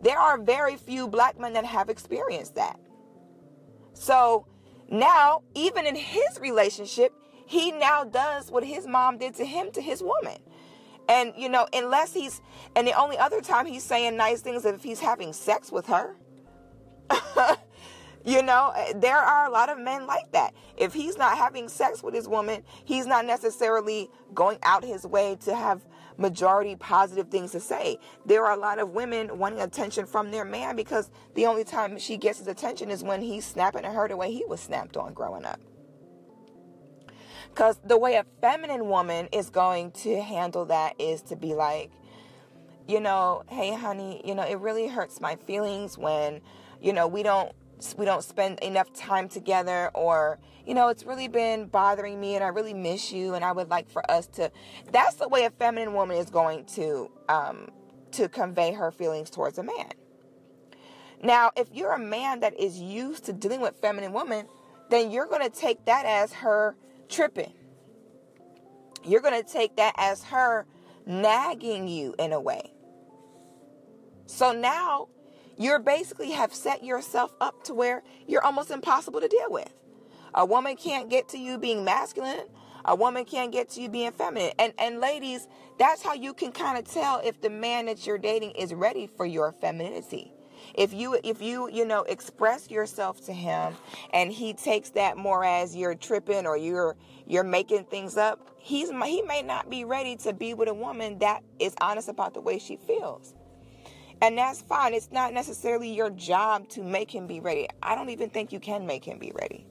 There 0.00 0.18
are 0.18 0.36
very 0.38 0.76
few 0.76 1.06
black 1.06 1.38
men 1.38 1.52
that 1.52 1.64
have 1.64 1.88
experienced 1.88 2.56
that. 2.56 2.78
So 3.94 4.46
now 4.88 5.42
even 5.54 5.86
in 5.86 5.94
his 5.94 6.40
relationship 6.40 7.12
he 7.46 7.70
now 7.70 8.04
does 8.04 8.50
what 8.50 8.64
his 8.64 8.86
mom 8.86 9.18
did 9.18 9.34
to 9.34 9.44
him 9.44 9.70
to 9.72 9.82
his 9.82 10.02
woman. 10.02 10.38
And, 11.08 11.34
you 11.36 11.48
know, 11.48 11.66
unless 11.72 12.14
he's, 12.14 12.40
and 12.74 12.86
the 12.86 12.98
only 12.98 13.18
other 13.18 13.40
time 13.40 13.66
he's 13.66 13.82
saying 13.82 14.16
nice 14.16 14.40
things 14.40 14.64
if 14.64 14.82
he's 14.82 15.00
having 15.00 15.32
sex 15.32 15.70
with 15.70 15.86
her. 15.86 16.16
you 18.24 18.42
know, 18.42 18.72
eh, 18.76 18.92
there 18.96 19.18
are 19.18 19.46
a 19.46 19.50
lot 19.50 19.68
of 19.68 19.78
men 19.78 20.06
like 20.06 20.30
that. 20.32 20.54
If 20.76 20.92
he's 20.92 21.16
not 21.16 21.36
having 21.36 21.68
sex 21.68 22.02
with 22.02 22.14
his 22.14 22.28
woman, 22.28 22.62
he's 22.84 23.06
not 23.06 23.24
necessarily 23.24 24.08
going 24.34 24.58
out 24.62 24.84
his 24.84 25.06
way 25.06 25.36
to 25.44 25.54
have 25.54 25.84
majority 26.18 26.76
positive 26.76 27.28
things 27.28 27.52
to 27.52 27.60
say. 27.60 27.98
There 28.26 28.44
are 28.46 28.52
a 28.52 28.60
lot 28.60 28.78
of 28.78 28.90
women 28.90 29.38
wanting 29.38 29.60
attention 29.60 30.06
from 30.06 30.30
their 30.30 30.44
man 30.44 30.76
because 30.76 31.10
the 31.34 31.46
only 31.46 31.64
time 31.64 31.98
she 31.98 32.16
gets 32.16 32.38
his 32.38 32.48
attention 32.48 32.90
is 32.90 33.02
when 33.02 33.20
he's 33.20 33.44
snapping 33.44 33.84
at 33.84 33.92
her 33.92 34.08
the 34.08 34.16
way 34.16 34.32
he 34.32 34.44
was 34.46 34.60
snapped 34.60 34.96
on 34.96 35.14
growing 35.14 35.44
up. 35.44 35.60
Because 37.48 37.78
the 37.84 37.98
way 37.98 38.14
a 38.14 38.24
feminine 38.40 38.88
woman 38.88 39.28
is 39.30 39.50
going 39.50 39.90
to 39.90 40.22
handle 40.22 40.64
that 40.66 40.94
is 40.98 41.20
to 41.22 41.36
be 41.36 41.54
like, 41.54 41.90
you 42.88 42.98
know, 42.98 43.42
hey 43.48 43.74
honey, 43.74 44.22
you 44.24 44.34
know, 44.34 44.42
it 44.42 44.58
really 44.58 44.88
hurts 44.88 45.20
my 45.20 45.36
feelings 45.36 45.98
when, 45.98 46.40
you 46.80 46.92
know, 46.92 47.06
we 47.06 47.22
don't 47.22 47.52
we 47.96 48.04
don't 48.04 48.24
spend 48.24 48.58
enough 48.60 48.92
time 48.92 49.28
together 49.28 49.90
or 49.94 50.38
you 50.66 50.74
know 50.74 50.88
it's 50.88 51.04
really 51.04 51.28
been 51.28 51.66
bothering 51.66 52.20
me 52.20 52.34
and 52.34 52.44
i 52.44 52.48
really 52.48 52.74
miss 52.74 53.12
you 53.12 53.34
and 53.34 53.44
i 53.44 53.52
would 53.52 53.68
like 53.68 53.88
for 53.88 54.08
us 54.10 54.26
to 54.26 54.50
that's 54.92 55.16
the 55.16 55.28
way 55.28 55.44
a 55.44 55.50
feminine 55.50 55.92
woman 55.92 56.16
is 56.16 56.30
going 56.30 56.64
to 56.64 57.10
um 57.28 57.68
to 58.10 58.28
convey 58.28 58.72
her 58.72 58.90
feelings 58.90 59.30
towards 59.30 59.58
a 59.58 59.62
man 59.62 59.90
now 61.22 61.50
if 61.56 61.68
you're 61.72 61.92
a 61.92 61.98
man 61.98 62.40
that 62.40 62.58
is 62.58 62.78
used 62.78 63.24
to 63.24 63.32
dealing 63.32 63.60
with 63.60 63.76
feminine 63.80 64.12
women 64.12 64.46
then 64.92 65.10
you're 65.10 65.26
going 65.26 65.42
to 65.42 65.48
take 65.48 65.86
that 65.86 66.04
as 66.04 66.34
her 66.34 66.76
tripping. 67.08 67.52
You're 69.04 69.22
going 69.22 69.42
to 69.42 69.50
take 69.50 69.76
that 69.76 69.94
as 69.96 70.22
her 70.24 70.66
nagging 71.06 71.88
you 71.88 72.14
in 72.18 72.32
a 72.32 72.40
way. 72.40 72.74
So 74.26 74.52
now 74.52 75.08
you're 75.56 75.78
basically 75.78 76.32
have 76.32 76.54
set 76.54 76.84
yourself 76.84 77.34
up 77.40 77.64
to 77.64 77.74
where 77.74 78.02
you're 78.26 78.44
almost 78.44 78.70
impossible 78.70 79.20
to 79.20 79.28
deal 79.28 79.48
with. 79.48 79.72
A 80.34 80.44
woman 80.44 80.76
can't 80.76 81.10
get 81.10 81.28
to 81.30 81.38
you 81.38 81.58
being 81.58 81.84
masculine. 81.84 82.46
A 82.84 82.96
woman 82.96 83.24
can't 83.24 83.52
get 83.52 83.68
to 83.70 83.82
you 83.82 83.88
being 83.88 84.12
feminine. 84.12 84.52
And 84.58 84.72
and 84.78 85.00
ladies, 85.00 85.46
that's 85.78 86.02
how 86.02 86.14
you 86.14 86.34
can 86.34 86.52
kind 86.52 86.78
of 86.78 86.84
tell 86.84 87.20
if 87.22 87.40
the 87.40 87.50
man 87.50 87.86
that 87.86 88.06
you're 88.06 88.18
dating 88.18 88.52
is 88.52 88.74
ready 88.74 89.06
for 89.06 89.26
your 89.26 89.52
femininity 89.52 90.32
if 90.74 90.92
you 90.92 91.18
if 91.24 91.42
you 91.42 91.68
you 91.70 91.84
know 91.84 92.02
express 92.02 92.70
yourself 92.70 93.24
to 93.26 93.32
him 93.32 93.74
and 94.12 94.32
he 94.32 94.52
takes 94.52 94.90
that 94.90 95.16
more 95.16 95.44
as 95.44 95.76
you're 95.76 95.94
tripping 95.94 96.46
or 96.46 96.56
you're 96.56 96.96
you're 97.26 97.44
making 97.44 97.84
things 97.84 98.16
up 98.16 98.50
he's 98.58 98.90
he 98.90 99.22
may 99.22 99.42
not 99.42 99.68
be 99.68 99.84
ready 99.84 100.16
to 100.16 100.32
be 100.32 100.54
with 100.54 100.68
a 100.68 100.74
woman 100.74 101.18
that 101.18 101.42
is 101.58 101.74
honest 101.80 102.08
about 102.08 102.34
the 102.34 102.40
way 102.40 102.58
she 102.58 102.76
feels 102.76 103.34
and 104.22 104.38
that's 104.38 104.62
fine 104.62 104.94
it's 104.94 105.12
not 105.12 105.34
necessarily 105.34 105.92
your 105.92 106.10
job 106.10 106.66
to 106.68 106.82
make 106.82 107.14
him 107.14 107.26
be 107.26 107.40
ready 107.40 107.68
i 107.82 107.94
don't 107.94 108.08
even 108.08 108.30
think 108.30 108.52
you 108.52 108.60
can 108.60 108.86
make 108.86 109.04
him 109.04 109.18
be 109.18 109.32
ready 109.34 109.66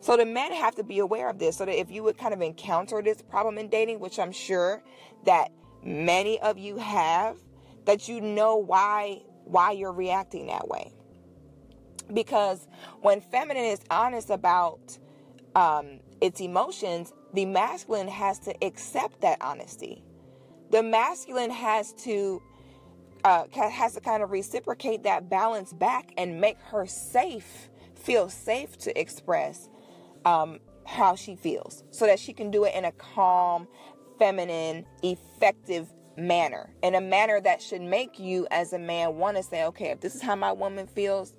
so 0.00 0.16
the 0.16 0.24
men 0.24 0.52
have 0.52 0.74
to 0.74 0.82
be 0.82 0.98
aware 1.00 1.28
of 1.28 1.38
this 1.38 1.56
so 1.58 1.66
that 1.66 1.78
if 1.78 1.90
you 1.90 2.02
would 2.02 2.16
kind 2.16 2.32
of 2.32 2.40
encounter 2.40 3.02
this 3.02 3.20
problem 3.20 3.58
in 3.58 3.68
dating 3.68 4.00
which 4.00 4.18
i'm 4.18 4.32
sure 4.32 4.82
that 5.26 5.50
many 5.84 6.40
of 6.40 6.56
you 6.58 6.78
have 6.78 7.36
that 7.84 8.08
you 8.08 8.20
know 8.20 8.56
why 8.56 9.20
why 9.48 9.72
you're 9.72 9.92
reacting 9.92 10.46
that 10.46 10.68
way. 10.68 10.92
Because 12.12 12.68
when 13.00 13.20
feminine 13.20 13.64
is 13.64 13.80
honest 13.90 14.30
about 14.30 14.98
um, 15.54 16.00
its 16.20 16.40
emotions, 16.40 17.12
the 17.34 17.44
masculine 17.44 18.08
has 18.08 18.38
to 18.40 18.54
accept 18.64 19.20
that 19.22 19.38
honesty. 19.40 20.02
The 20.70 20.82
masculine 20.82 21.50
has 21.50 21.92
to 22.04 22.42
uh, 23.28 23.68
has 23.68 23.92
to 23.94 24.00
kind 24.00 24.22
of 24.22 24.30
reciprocate 24.30 25.02
that 25.02 25.28
balance 25.28 25.74
back 25.74 26.12
and 26.16 26.40
make 26.40 26.58
her 26.60 26.86
safe, 26.86 27.68
feel 27.94 28.30
safe 28.30 28.78
to 28.78 28.98
express 28.98 29.68
um, 30.24 30.58
how 30.86 31.14
she 31.14 31.36
feels, 31.36 31.84
so 31.90 32.06
that 32.06 32.18
she 32.18 32.32
can 32.32 32.50
do 32.50 32.64
it 32.64 32.74
in 32.74 32.86
a 32.86 32.92
calm, 32.92 33.68
feminine, 34.18 34.86
effective 35.02 35.92
manner 36.16 36.74
in 36.82 36.96
a 36.96 37.00
manner 37.00 37.40
that 37.40 37.62
should 37.62 37.80
make 37.80 38.18
you 38.18 38.44
as 38.50 38.72
a 38.72 38.78
man 38.78 39.14
want 39.14 39.36
to 39.36 39.42
say 39.42 39.64
okay 39.64 39.90
if 39.90 40.00
this 40.00 40.16
is 40.16 40.20
how 40.20 40.34
my 40.34 40.50
woman 40.50 40.84
feels 40.84 41.32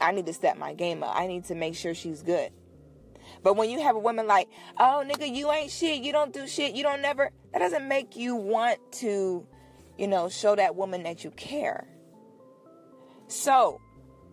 i 0.00 0.10
need 0.10 0.24
to 0.24 0.32
step 0.32 0.56
my 0.56 0.72
game 0.72 1.02
up. 1.02 1.14
I 1.14 1.26
need 1.26 1.44
to 1.44 1.54
make 1.54 1.74
sure 1.74 1.94
she's 1.94 2.22
good. 2.22 2.50
But 3.42 3.56
when 3.56 3.68
you 3.68 3.82
have 3.82 3.94
a 3.94 3.98
woman 3.98 4.26
like 4.26 4.48
oh 4.78 5.04
nigga 5.06 5.34
you 5.34 5.52
ain't 5.52 5.70
shit. 5.70 6.02
You 6.02 6.12
don't 6.12 6.32
do 6.32 6.46
shit. 6.46 6.74
You 6.74 6.82
don't 6.82 7.02
never 7.02 7.30
that 7.52 7.58
doesn't 7.58 7.86
make 7.86 8.16
you 8.16 8.36
want 8.36 8.78
to 8.92 9.46
you 9.98 10.06
know 10.06 10.28
show 10.28 10.54
that 10.54 10.76
woman 10.76 11.02
that 11.02 11.24
you 11.24 11.30
care 11.32 11.86
so 13.28 13.80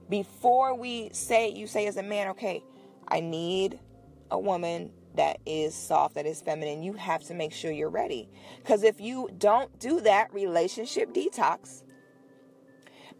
before 0.09 0.75
we 0.75 1.09
say 1.13 1.49
you 1.49 1.67
say 1.67 1.87
as 1.87 1.97
a 1.97 2.03
man 2.03 2.29
okay 2.29 2.63
i 3.07 3.19
need 3.19 3.79
a 4.31 4.39
woman 4.39 4.91
that 5.15 5.39
is 5.45 5.75
soft, 5.75 6.15
that 6.15 6.25
is 6.25 6.41
feminine, 6.41 6.83
you 6.83 6.93
have 6.93 7.23
to 7.25 7.33
make 7.33 7.53
sure 7.53 7.71
you're 7.71 7.89
ready. 7.89 8.29
Because 8.57 8.83
if 8.83 8.99
you 8.99 9.29
don't 9.37 9.77
do 9.79 10.01
that, 10.01 10.33
relationship 10.33 11.13
detox. 11.13 11.83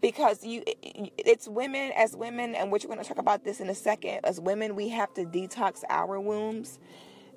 Because 0.00 0.44
you, 0.44 0.62
it's 0.66 1.48
women 1.48 1.92
as 1.96 2.16
women, 2.16 2.54
and 2.54 2.70
which 2.70 2.84
we're 2.84 2.94
going 2.94 3.02
to 3.02 3.08
talk 3.08 3.18
about 3.18 3.44
this 3.44 3.60
in 3.60 3.70
a 3.70 3.74
second. 3.74 4.20
As 4.24 4.40
women, 4.40 4.74
we 4.74 4.88
have 4.88 5.14
to 5.14 5.24
detox 5.24 5.82
our 5.88 6.20
wombs. 6.20 6.78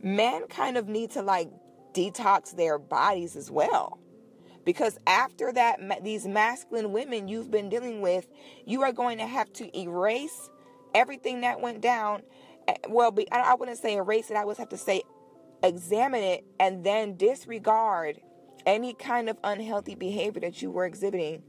Men 0.04 0.48
kind 0.48 0.76
of 0.76 0.88
need 0.88 1.12
to 1.12 1.22
like 1.22 1.50
detox 1.94 2.56
their 2.56 2.78
bodies 2.78 3.36
as 3.36 3.50
well 3.50 4.00
because 4.68 5.00
after 5.08 5.52
that 5.54 5.80
these 6.04 6.28
masculine 6.28 6.92
women 6.92 7.28
you've 7.28 7.50
been 7.50 7.70
dealing 7.70 8.02
with 8.02 8.28
you 8.66 8.84
are 8.84 8.92
going 8.92 9.18
to 9.18 9.26
have 9.26 9.52
to 9.54 9.80
erase 9.80 10.50
everything 10.94 11.42
that 11.42 11.62
went 11.62 11.82
down 11.82 12.22
eh, 12.68 12.76
well, 12.90 13.12
be, 13.12 13.32
I 13.32 13.54
wouldn't 13.54 13.78
say 13.78 13.96
erase 13.96 14.30
it. 14.30 14.38
I 14.38 14.46
would 14.46 14.58
have 14.58 14.70
to 14.70 14.78
say 14.78 15.04
examine 15.64 16.22
it 16.22 16.46
and 16.60 16.84
then 16.84 17.16
disregard 17.16 18.20
any 18.66 18.94
kind 18.94 19.30
of 19.30 19.38
unhealthy 19.44 19.96
behavior 19.96 20.42
that 20.42 20.62
you 20.62 20.70
were 20.70 20.86
exhibiting. 20.86 21.44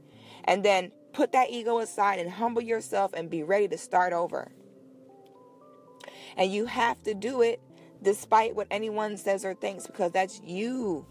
And 0.45 0.63
then 0.63 0.91
put 1.13 1.33
that 1.33 1.49
ego 1.49 1.79
aside 1.79 2.19
and 2.19 2.29
humble 2.29 2.61
yourself 2.61 3.11
and 3.13 3.29
be 3.29 3.43
ready 3.43 3.67
to 3.67 3.77
start 3.77 4.13
over. 4.13 4.51
And 6.37 6.51
you 6.51 6.65
have 6.65 7.03
to 7.03 7.13
do 7.13 7.41
it 7.41 7.59
despite 8.01 8.55
what 8.55 8.67
anyone 8.71 9.17
says 9.17 9.43
or 9.43 9.53
thinks 9.53 9.85
because 9.85 10.11
that's 10.11 10.39
you 10.43 11.05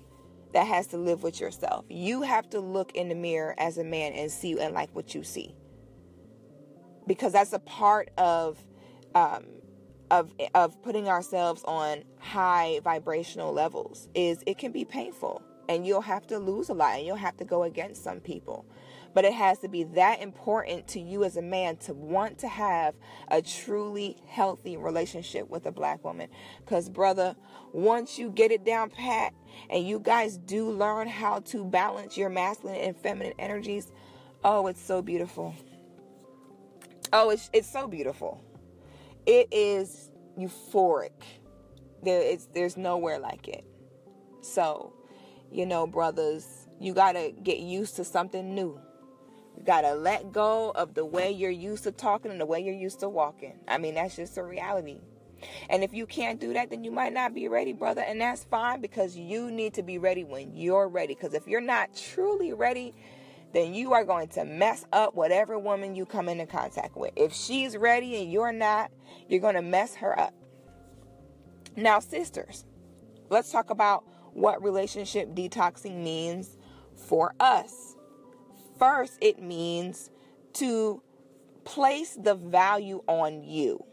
that 0.52 0.66
has 0.66 0.86
to 0.88 0.96
live 0.96 1.22
with 1.22 1.40
yourself. 1.40 1.84
You 1.88 2.22
have 2.22 2.48
to 2.50 2.60
look 2.60 2.92
in 2.92 3.08
the 3.08 3.14
mirror 3.14 3.54
as 3.58 3.78
a 3.78 3.84
man 3.84 4.12
and 4.12 4.30
see 4.30 4.58
and 4.58 4.74
like 4.74 4.94
what 4.94 5.14
you 5.14 5.22
see. 5.22 5.54
Because 7.06 7.32
that's 7.32 7.52
a 7.52 7.58
part 7.58 8.10
of 8.18 8.62
um, 9.14 9.44
of 10.10 10.32
of 10.54 10.80
putting 10.82 11.08
ourselves 11.08 11.62
on 11.64 12.04
high 12.18 12.80
vibrational 12.82 13.52
levels 13.52 14.08
is 14.14 14.42
it 14.46 14.58
can 14.58 14.72
be 14.72 14.84
painful 14.84 15.42
and 15.68 15.86
you'll 15.86 16.00
have 16.00 16.26
to 16.26 16.38
lose 16.38 16.68
a 16.68 16.74
lot 16.74 16.96
and 16.96 17.06
you'll 17.06 17.16
have 17.16 17.36
to 17.36 17.44
go 17.44 17.64
against 17.64 18.02
some 18.02 18.20
people 18.20 18.64
but 19.14 19.24
it 19.24 19.32
has 19.32 19.58
to 19.60 19.68
be 19.68 19.84
that 19.84 20.20
important 20.20 20.86
to 20.88 21.00
you 21.00 21.24
as 21.24 21.36
a 21.36 21.42
man 21.42 21.76
to 21.76 21.94
want 21.94 22.38
to 22.38 22.48
have 22.48 22.94
a 23.30 23.42
truly 23.42 24.16
healthy 24.26 24.76
relationship 24.76 25.48
with 25.48 25.66
a 25.66 25.72
black 25.72 26.04
woman. 26.04 26.28
Because, 26.60 26.88
brother, 26.88 27.34
once 27.72 28.18
you 28.18 28.30
get 28.30 28.50
it 28.50 28.64
down 28.64 28.90
pat 28.90 29.32
and 29.70 29.86
you 29.86 29.98
guys 29.98 30.36
do 30.38 30.70
learn 30.70 31.08
how 31.08 31.40
to 31.40 31.64
balance 31.64 32.16
your 32.16 32.28
masculine 32.28 32.76
and 32.76 32.96
feminine 32.96 33.34
energies, 33.38 33.90
oh, 34.44 34.66
it's 34.66 34.82
so 34.82 35.02
beautiful. 35.02 35.54
Oh, 37.12 37.30
it's, 37.30 37.50
it's 37.52 37.70
so 37.70 37.88
beautiful. 37.88 38.44
It 39.26 39.48
is 39.50 40.10
euphoric. 40.38 41.10
There 42.02 42.22
is 42.22 42.48
there's 42.54 42.76
nowhere 42.76 43.18
like 43.18 43.48
it. 43.48 43.64
So, 44.40 44.92
you 45.50 45.66
know, 45.66 45.86
brothers, 45.86 46.68
you 46.80 46.94
got 46.94 47.12
to 47.12 47.32
get 47.42 47.58
used 47.58 47.96
to 47.96 48.04
something 48.04 48.54
new. 48.54 48.80
You 49.58 49.64
got 49.64 49.80
to 49.80 49.94
let 49.94 50.30
go 50.30 50.70
of 50.70 50.94
the 50.94 51.04
way 51.04 51.32
you're 51.32 51.50
used 51.50 51.82
to 51.82 51.90
talking 51.90 52.30
and 52.30 52.40
the 52.40 52.46
way 52.46 52.60
you're 52.60 52.72
used 52.72 53.00
to 53.00 53.08
walking. 53.08 53.54
I 53.66 53.78
mean, 53.78 53.94
that's 53.94 54.14
just 54.14 54.38
a 54.38 54.42
reality. 54.44 55.00
And 55.68 55.82
if 55.82 55.92
you 55.92 56.06
can't 56.06 56.38
do 56.38 56.52
that, 56.52 56.70
then 56.70 56.84
you 56.84 56.92
might 56.92 57.12
not 57.12 57.34
be 57.34 57.48
ready, 57.48 57.72
brother. 57.72 58.02
And 58.02 58.20
that's 58.20 58.44
fine 58.44 58.80
because 58.80 59.16
you 59.16 59.50
need 59.50 59.74
to 59.74 59.82
be 59.82 59.98
ready 59.98 60.22
when 60.22 60.56
you're 60.56 60.88
ready. 60.88 61.14
Because 61.14 61.34
if 61.34 61.48
you're 61.48 61.60
not 61.60 61.96
truly 61.96 62.52
ready, 62.52 62.94
then 63.52 63.74
you 63.74 63.94
are 63.94 64.04
going 64.04 64.28
to 64.28 64.44
mess 64.44 64.84
up 64.92 65.16
whatever 65.16 65.58
woman 65.58 65.96
you 65.96 66.06
come 66.06 66.28
into 66.28 66.46
contact 66.46 66.96
with. 66.96 67.12
If 67.16 67.32
she's 67.32 67.76
ready 67.76 68.22
and 68.22 68.30
you're 68.30 68.52
not, 68.52 68.92
you're 69.28 69.40
going 69.40 69.56
to 69.56 69.62
mess 69.62 69.96
her 69.96 70.18
up. 70.18 70.34
Now, 71.74 71.98
sisters, 71.98 72.64
let's 73.28 73.50
talk 73.50 73.70
about 73.70 74.04
what 74.34 74.62
relationship 74.62 75.34
detoxing 75.34 75.96
means 76.04 76.56
for 76.94 77.34
us. 77.40 77.87
First, 78.78 79.18
it 79.20 79.42
means 79.42 80.10
to 80.54 81.02
place 81.64 82.16
the 82.20 82.34
value 82.34 83.02
on 83.06 83.42
you. 83.42 83.84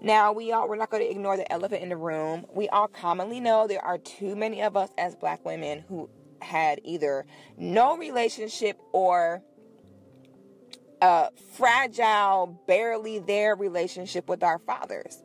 Now, 0.00 0.32
we 0.32 0.52
all 0.52 0.68
we're 0.68 0.76
not 0.76 0.90
going 0.90 1.02
to 1.02 1.10
ignore 1.10 1.36
the 1.36 1.50
elephant 1.50 1.82
in 1.82 1.88
the 1.88 1.96
room. 1.96 2.46
We 2.54 2.68
all 2.68 2.88
commonly 2.88 3.40
know 3.40 3.66
there 3.66 3.84
are 3.84 3.98
too 3.98 4.36
many 4.36 4.62
of 4.62 4.76
us 4.76 4.90
as 4.98 5.16
black 5.16 5.44
women 5.44 5.84
who 5.88 6.08
had 6.42 6.80
either 6.84 7.24
no 7.56 7.96
relationship 7.96 8.78
or 8.92 9.42
a 11.00 11.30
fragile, 11.54 12.60
barely 12.66 13.18
there 13.18 13.54
relationship 13.56 14.28
with 14.28 14.42
our 14.42 14.58
fathers 14.58 15.22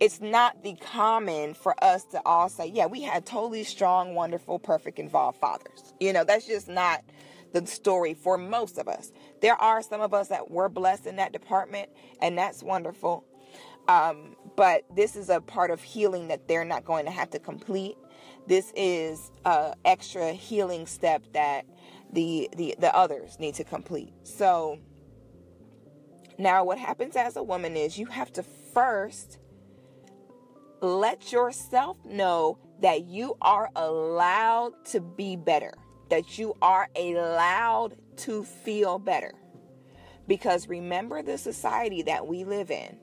it's 0.00 0.20
not 0.20 0.62
the 0.62 0.74
common 0.74 1.54
for 1.54 1.74
us 1.82 2.04
to 2.04 2.20
all 2.26 2.48
say, 2.48 2.66
yeah, 2.66 2.86
we 2.86 3.02
had 3.02 3.24
totally 3.24 3.64
strong, 3.64 4.14
wonderful, 4.14 4.58
perfect, 4.58 4.98
involved 4.98 5.38
fathers. 5.38 5.94
You 6.00 6.12
know, 6.12 6.24
that's 6.24 6.46
just 6.46 6.68
not 6.68 7.02
the 7.52 7.66
story 7.66 8.14
for 8.14 8.36
most 8.36 8.78
of 8.78 8.88
us. 8.88 9.12
There 9.40 9.54
are 9.56 9.82
some 9.82 10.00
of 10.00 10.12
us 10.14 10.28
that 10.28 10.50
were 10.50 10.68
blessed 10.68 11.06
in 11.06 11.16
that 11.16 11.32
department, 11.32 11.90
and 12.20 12.36
that's 12.36 12.62
wonderful. 12.62 13.24
Um, 13.88 14.34
but 14.56 14.84
this 14.94 15.16
is 15.16 15.28
a 15.28 15.40
part 15.40 15.70
of 15.70 15.82
healing 15.82 16.28
that 16.28 16.48
they're 16.48 16.64
not 16.64 16.84
going 16.84 17.04
to 17.04 17.10
have 17.10 17.30
to 17.30 17.38
complete. 17.38 17.96
This 18.46 18.72
is 18.74 19.30
a 19.44 19.74
extra 19.84 20.32
healing 20.32 20.86
step 20.86 21.22
that 21.32 21.66
the 22.12 22.48
the 22.56 22.74
the 22.78 22.94
others 22.94 23.38
need 23.38 23.54
to 23.56 23.64
complete. 23.64 24.12
So 24.22 24.78
now 26.38 26.64
what 26.64 26.78
happens 26.78 27.16
as 27.16 27.36
a 27.36 27.42
woman 27.42 27.76
is 27.76 27.98
you 27.98 28.06
have 28.06 28.32
to 28.34 28.42
first 28.42 29.38
let 30.80 31.32
yourself 31.32 31.96
know 32.04 32.58
that 32.80 33.04
you 33.04 33.36
are 33.40 33.70
allowed 33.74 34.72
to 34.86 35.00
be 35.00 35.36
better, 35.36 35.72
that 36.08 36.38
you 36.38 36.54
are 36.62 36.88
allowed 36.96 37.96
to 38.16 38.44
feel 38.44 38.98
better. 38.98 39.32
Because 40.26 40.68
remember 40.68 41.22
the 41.22 41.38
society 41.38 42.02
that 42.02 42.26
we 42.26 42.44
live 42.44 42.70
in. 42.70 42.98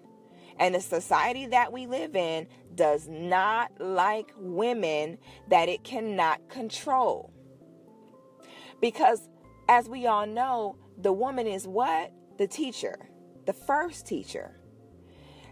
And 0.60 0.76
the 0.76 0.82
society 0.82 1.48
that 1.48 1.72
we 1.72 1.88
live 1.88 2.16
in 2.16 2.48
does 2.76 3.08
not 3.08 3.72
like 3.80 4.32
women 4.38 5.18
that 5.50 5.70
it 5.70 5.84
cannot 5.84 6.48
control. 6.50 7.32
Because 8.80 9.30
as 9.70 9.90
we 9.90 10.06
all 10.06 10.28
know, 10.28 10.78
the 10.98 11.14
woman 11.14 11.48
is 11.48 11.68
what? 11.68 12.12
The 12.38 12.48
teacher, 12.48 12.96
the 13.46 13.54
first 13.54 14.06
teacher. 14.06 14.60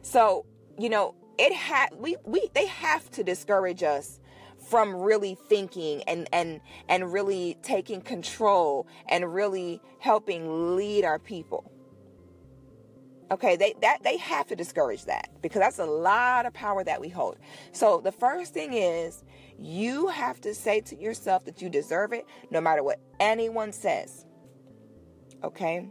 So, 0.01 0.45
you 0.77 0.89
know, 0.89 1.15
it 1.37 1.53
had 1.53 1.89
we 1.97 2.17
we 2.25 2.49
they 2.53 2.67
have 2.67 3.09
to 3.11 3.23
discourage 3.23 3.83
us 3.83 4.19
from 4.71 4.95
really 4.95 5.35
thinking 5.49 6.01
and 6.03 6.29
and 6.31 6.61
and 6.87 7.11
really 7.11 7.57
taking 7.61 7.99
control 8.01 8.87
and 9.09 9.33
really 9.33 9.81
helping 9.99 10.77
lead 10.77 11.03
our 11.03 11.19
people. 11.19 11.69
Okay 13.29 13.57
they 13.57 13.75
that 13.81 14.01
they 14.01 14.15
have 14.15 14.47
to 14.47 14.55
discourage 14.55 15.03
that 15.05 15.29
because 15.41 15.59
that's 15.59 15.79
a 15.79 15.85
lot 15.85 16.45
of 16.45 16.53
power 16.53 16.85
that 16.85 17.01
we 17.01 17.09
hold. 17.09 17.37
So 17.73 17.99
the 17.99 18.13
first 18.13 18.53
thing 18.53 18.71
is 18.71 19.25
you 19.59 20.07
have 20.07 20.39
to 20.39 20.53
say 20.53 20.79
to 20.79 20.97
yourself 20.97 21.43
that 21.45 21.61
you 21.61 21.69
deserve 21.69 22.13
it 22.13 22.25
no 22.49 22.61
matter 22.61 22.81
what 22.81 23.01
anyone 23.19 23.73
says. 23.73 24.25
Okay? 25.43 25.85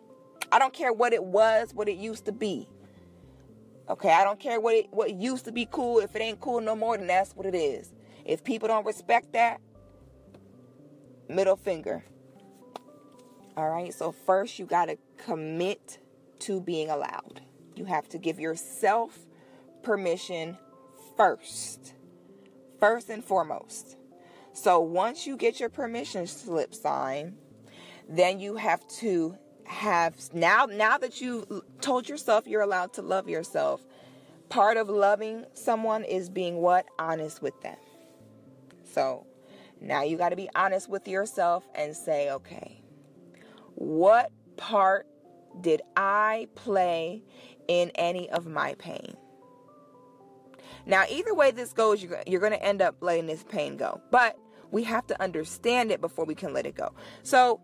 I 0.51 0.59
don't 0.59 0.73
care 0.73 0.95
what 0.95 1.13
it 1.13 1.23
was 1.23 1.75
what 1.75 1.87
it 1.87 1.99
used 1.99 2.25
to 2.25 2.33
be. 2.33 2.67
Okay, 3.91 4.13
I 4.13 4.25
don't 4.25 4.41
care 4.41 4.59
what 4.59 4.75
it 4.75 4.87
what 4.91 5.13
used 5.13 5.45
to 5.45 5.53
be 5.53 5.69
cool. 5.71 5.99
If 5.99 6.17
it 6.17 6.23
ain't 6.23 6.41
cool 6.41 6.63
no 6.63 6.75
more, 6.75 6.97
then 6.97 7.09
that's 7.09 7.37
what 7.37 7.45
it 7.45 7.55
is. 7.55 7.93
If 8.31 8.45
people 8.45 8.69
don't 8.69 8.87
respect 8.87 9.33
that, 9.33 9.61
middle 11.29 11.57
finger. 11.57 12.05
All 13.57 13.69
right. 13.69 13.93
So 13.93 14.13
first 14.13 14.57
you 14.57 14.67
got 14.67 14.85
to 14.85 14.97
commit 15.17 15.99
to 16.41 16.61
being 16.61 16.91
allowed. 16.91 17.41
You 17.75 17.87
have 17.87 18.09
to 18.11 18.19
give 18.19 18.39
yourself 18.39 19.19
permission 19.83 20.57
first. 21.17 21.95
First 22.79 23.11
and 23.11 23.25
foremost. 23.25 23.97
So 24.53 24.79
once 24.79 25.27
you 25.27 25.37
get 25.37 25.59
your 25.59 25.69
permission 25.69 26.29
slip 26.29 26.73
signed, 26.73 27.37
then 28.09 28.39
you 28.39 28.55
have 28.55 28.87
to 29.01 29.37
have 29.65 30.17
now 30.33 30.67
now 30.67 30.99
that 30.99 31.21
you 31.21 31.65
told 31.81 32.09
yourself 32.09 32.47
you're 32.47 32.63
allowed 32.63 32.93
to 32.93 33.03
love 33.03 33.29
yourself 33.29 33.81
part 34.49 34.77
of 34.77 34.89
loving 34.89 35.45
someone 35.55 36.03
is 36.03 36.29
being 36.29 36.57
what 36.57 36.87
honest 36.99 37.41
with 37.41 37.61
them 37.63 37.77
so 38.93 39.27
now 39.81 40.03
you 40.03 40.17
got 40.17 40.31
to 40.31 40.37
be 40.37 40.49
honest 40.55 40.89
with 40.89 41.07
yourself 41.09 41.69
and 41.75 41.95
say 41.97 42.31
okay 42.31 42.81
what 43.75 44.31
part 44.57 45.07
did 45.61 45.83
i 45.97 46.47
play 46.55 47.23
in 47.69 47.91
any 47.95 48.29
of 48.31 48.47
my 48.47 48.75
pain 48.75 49.15
now 50.87 51.05
either 51.11 51.35
way 51.35 51.51
this 51.51 51.73
goes 51.73 52.03
you're, 52.03 52.41
going 52.41 52.53
to 52.53 52.63
end 52.63 52.83
up 52.83 52.97
letting 53.01 53.27
this 53.27 53.45
pain 53.45 53.77
go 53.77 54.01
but 54.11 54.39
we 54.71 54.85
have 54.85 55.07
to 55.07 55.21
understand 55.21 55.91
it 55.91 56.01
before 56.01 56.25
we 56.25 56.35
can 56.35 56.53
let 56.53 56.67
it 56.67 56.75
go 56.75 56.93
so 57.23 57.61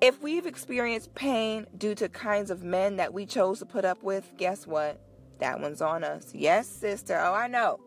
if 0.00 0.20
we've 0.22 0.46
experienced 0.46 1.14
pain 1.14 1.66
due 1.76 1.94
to 1.96 2.08
kinds 2.08 2.50
of 2.50 2.62
men 2.62 2.96
that 2.96 3.12
we 3.12 3.26
chose 3.26 3.58
to 3.60 3.66
put 3.66 3.84
up 3.84 4.02
with, 4.02 4.32
guess 4.36 4.66
what? 4.66 5.00
That 5.38 5.60
one's 5.60 5.80
on 5.80 6.04
us. 6.04 6.32
Yes, 6.34 6.68
sister. 6.68 7.18
Oh, 7.18 7.34
I 7.34 7.48
know. 7.48 7.80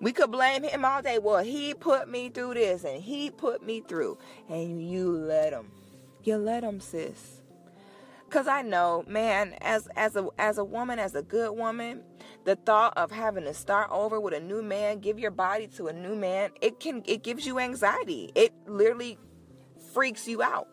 We 0.00 0.12
could 0.12 0.30
blame 0.30 0.62
him 0.62 0.84
all 0.84 1.02
day. 1.02 1.18
Well, 1.18 1.44
he 1.44 1.74
put 1.74 2.08
me 2.08 2.30
through 2.30 2.54
this 2.54 2.84
and 2.84 3.02
he 3.02 3.30
put 3.30 3.64
me 3.64 3.82
through. 3.86 4.18
And 4.48 4.82
you 4.90 5.10
let 5.12 5.52
him. 5.52 5.70
You 6.24 6.36
let 6.38 6.64
him, 6.64 6.80
sis. 6.80 7.40
Cause 8.30 8.46
I 8.46 8.62
know, 8.62 9.04
man, 9.08 9.54
as 9.60 9.88
as 9.96 10.14
a 10.14 10.28
as 10.38 10.58
a 10.58 10.64
woman, 10.64 11.00
as 11.00 11.16
a 11.16 11.22
good 11.22 11.50
woman, 11.50 12.02
the 12.44 12.54
thought 12.54 12.92
of 12.96 13.10
having 13.10 13.42
to 13.42 13.52
start 13.52 13.90
over 13.90 14.20
with 14.20 14.34
a 14.34 14.38
new 14.38 14.62
man, 14.62 15.00
give 15.00 15.18
your 15.18 15.32
body 15.32 15.66
to 15.76 15.88
a 15.88 15.92
new 15.92 16.14
man, 16.14 16.50
it 16.60 16.78
can 16.78 17.02
it 17.06 17.24
gives 17.24 17.44
you 17.44 17.58
anxiety. 17.58 18.30
It 18.36 18.52
literally 18.68 19.18
freaks 19.92 20.28
you 20.28 20.44
out. 20.44 20.68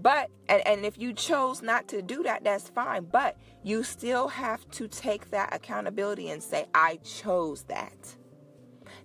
But, 0.00 0.30
and, 0.48 0.66
and 0.66 0.84
if 0.84 0.98
you 0.98 1.12
chose 1.12 1.62
not 1.62 1.88
to 1.88 2.02
do 2.02 2.22
that, 2.24 2.44
that's 2.44 2.68
fine. 2.68 3.04
But 3.04 3.36
you 3.62 3.82
still 3.82 4.28
have 4.28 4.68
to 4.72 4.88
take 4.88 5.30
that 5.30 5.54
accountability 5.54 6.30
and 6.30 6.42
say, 6.42 6.66
I 6.74 6.96
chose 7.04 7.62
that. 7.64 8.16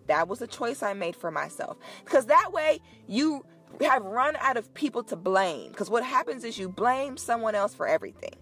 That 0.07 0.27
was 0.27 0.41
a 0.41 0.47
choice 0.47 0.81
I 0.81 0.93
made 0.93 1.15
for 1.15 1.31
myself. 1.31 1.77
Because 2.03 2.25
that 2.27 2.51
way 2.51 2.81
you 3.07 3.45
have 3.81 4.03
run 4.03 4.35
out 4.37 4.57
of 4.57 4.73
people 4.73 5.03
to 5.03 5.15
blame. 5.15 5.71
Because 5.71 5.89
what 5.89 6.03
happens 6.03 6.43
is 6.43 6.57
you 6.57 6.69
blame 6.69 7.17
someone 7.17 7.55
else 7.55 7.75
for 7.75 7.87
everything. 7.87 8.35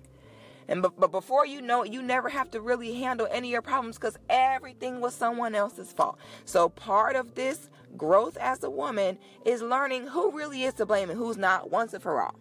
And 0.69 0.81
but, 0.81 0.99
but 0.99 1.12
before 1.12 1.45
you 1.45 1.62
know 1.62 1.83
it, 1.83 1.91
you 1.91 2.01
never 2.01 2.29
have 2.29 2.51
to 2.51 2.62
really 2.62 2.93
handle 2.93 3.27
any 3.31 3.49
of 3.49 3.51
your 3.51 3.62
problems 3.62 3.97
because 3.97 4.17
everything 4.29 4.99
was 4.99 5.13
someone 5.13 5.55
else's 5.55 5.91
fault. 5.93 6.17
So 6.45 6.69
part 6.69 7.15
of 7.15 7.36
this 7.36 7.69
growth 7.95 8.38
as 8.38 8.63
a 8.63 8.69
woman 8.69 9.17
is 9.45 9.62
learning 9.62 10.08
who 10.08 10.32
really 10.32 10.63
is 10.63 10.73
to 10.76 10.86
blame 10.86 11.10
and 11.10 11.17
who's 11.17 11.38
not 11.38 11.71
once 11.71 11.93
and 11.93 12.04
for 12.04 12.21
all. 12.21 12.39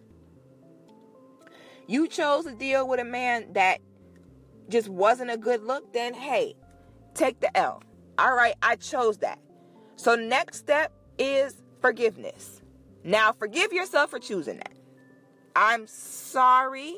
You 1.87 2.07
chose 2.07 2.45
to 2.45 2.51
deal 2.51 2.87
with 2.87 2.99
a 2.99 3.05
man 3.05 3.53
that 3.53 3.79
just 4.69 4.89
wasn't 4.89 5.31
a 5.31 5.37
good 5.37 5.63
look, 5.63 5.93
then 5.93 6.13
hey, 6.13 6.55
take 7.13 7.39
the 7.39 7.55
L. 7.57 7.81
All 8.17 8.35
right, 8.35 8.55
I 8.61 8.75
chose 8.75 9.19
that. 9.19 9.39
So 9.95 10.15
next 10.15 10.57
step 10.57 10.91
is 11.17 11.61
forgiveness. 11.79 12.61
Now, 13.03 13.31
forgive 13.31 13.71
yourself 13.71 14.09
for 14.09 14.19
choosing 14.19 14.57
that. 14.57 14.73
I'm 15.55 15.87
sorry 15.87 16.97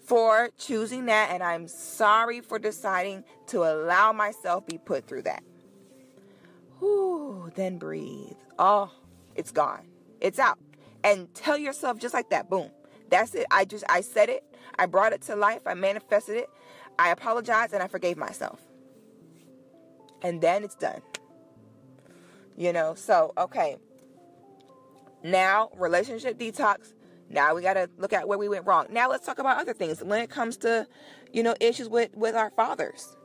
for 0.00 0.50
choosing 0.58 1.06
that, 1.06 1.30
and 1.30 1.42
I'm 1.42 1.68
sorry 1.68 2.40
for 2.40 2.58
deciding 2.58 3.24
to 3.48 3.62
allow 3.62 4.12
myself 4.12 4.66
be 4.66 4.78
put 4.78 5.06
through 5.06 5.22
that. 5.22 5.42
Whew, 6.78 7.50
then 7.54 7.78
breathe. 7.78 8.36
Oh, 8.58 8.90
it's 9.34 9.50
gone. 9.50 9.86
It's 10.20 10.38
out. 10.38 10.58
And 11.04 11.32
tell 11.34 11.56
yourself 11.56 11.98
just 11.98 12.14
like 12.14 12.30
that, 12.30 12.50
boom. 12.50 12.70
That's 13.10 13.34
it. 13.34 13.46
I 13.50 13.64
just 13.64 13.84
I 13.88 14.00
said 14.00 14.28
it. 14.28 14.44
I 14.78 14.86
brought 14.86 15.12
it 15.12 15.22
to 15.22 15.36
life. 15.36 15.62
I 15.66 15.74
manifested 15.74 16.36
it. 16.36 16.50
I 16.98 17.10
apologized 17.10 17.72
and 17.72 17.82
I 17.82 17.86
forgave 17.86 18.16
myself. 18.16 18.60
And 20.22 20.40
then 20.40 20.64
it's 20.64 20.74
done. 20.74 21.00
You 22.56 22.72
know, 22.72 22.94
so 22.94 23.32
okay. 23.38 23.76
Now, 25.22 25.70
relationship 25.76 26.38
detox. 26.38 26.92
Now 27.30 27.54
we 27.54 27.62
got 27.62 27.74
to 27.74 27.90
look 27.98 28.12
at 28.12 28.26
where 28.26 28.38
we 28.38 28.48
went 28.48 28.66
wrong. 28.66 28.86
Now 28.90 29.10
let's 29.10 29.26
talk 29.26 29.38
about 29.38 29.58
other 29.58 29.74
things. 29.74 30.02
When 30.02 30.20
it 30.20 30.30
comes 30.30 30.56
to, 30.58 30.86
you 31.32 31.42
know, 31.42 31.54
issues 31.60 31.88
with 31.88 32.14
with 32.14 32.34
our 32.34 32.50
fathers. 32.50 33.16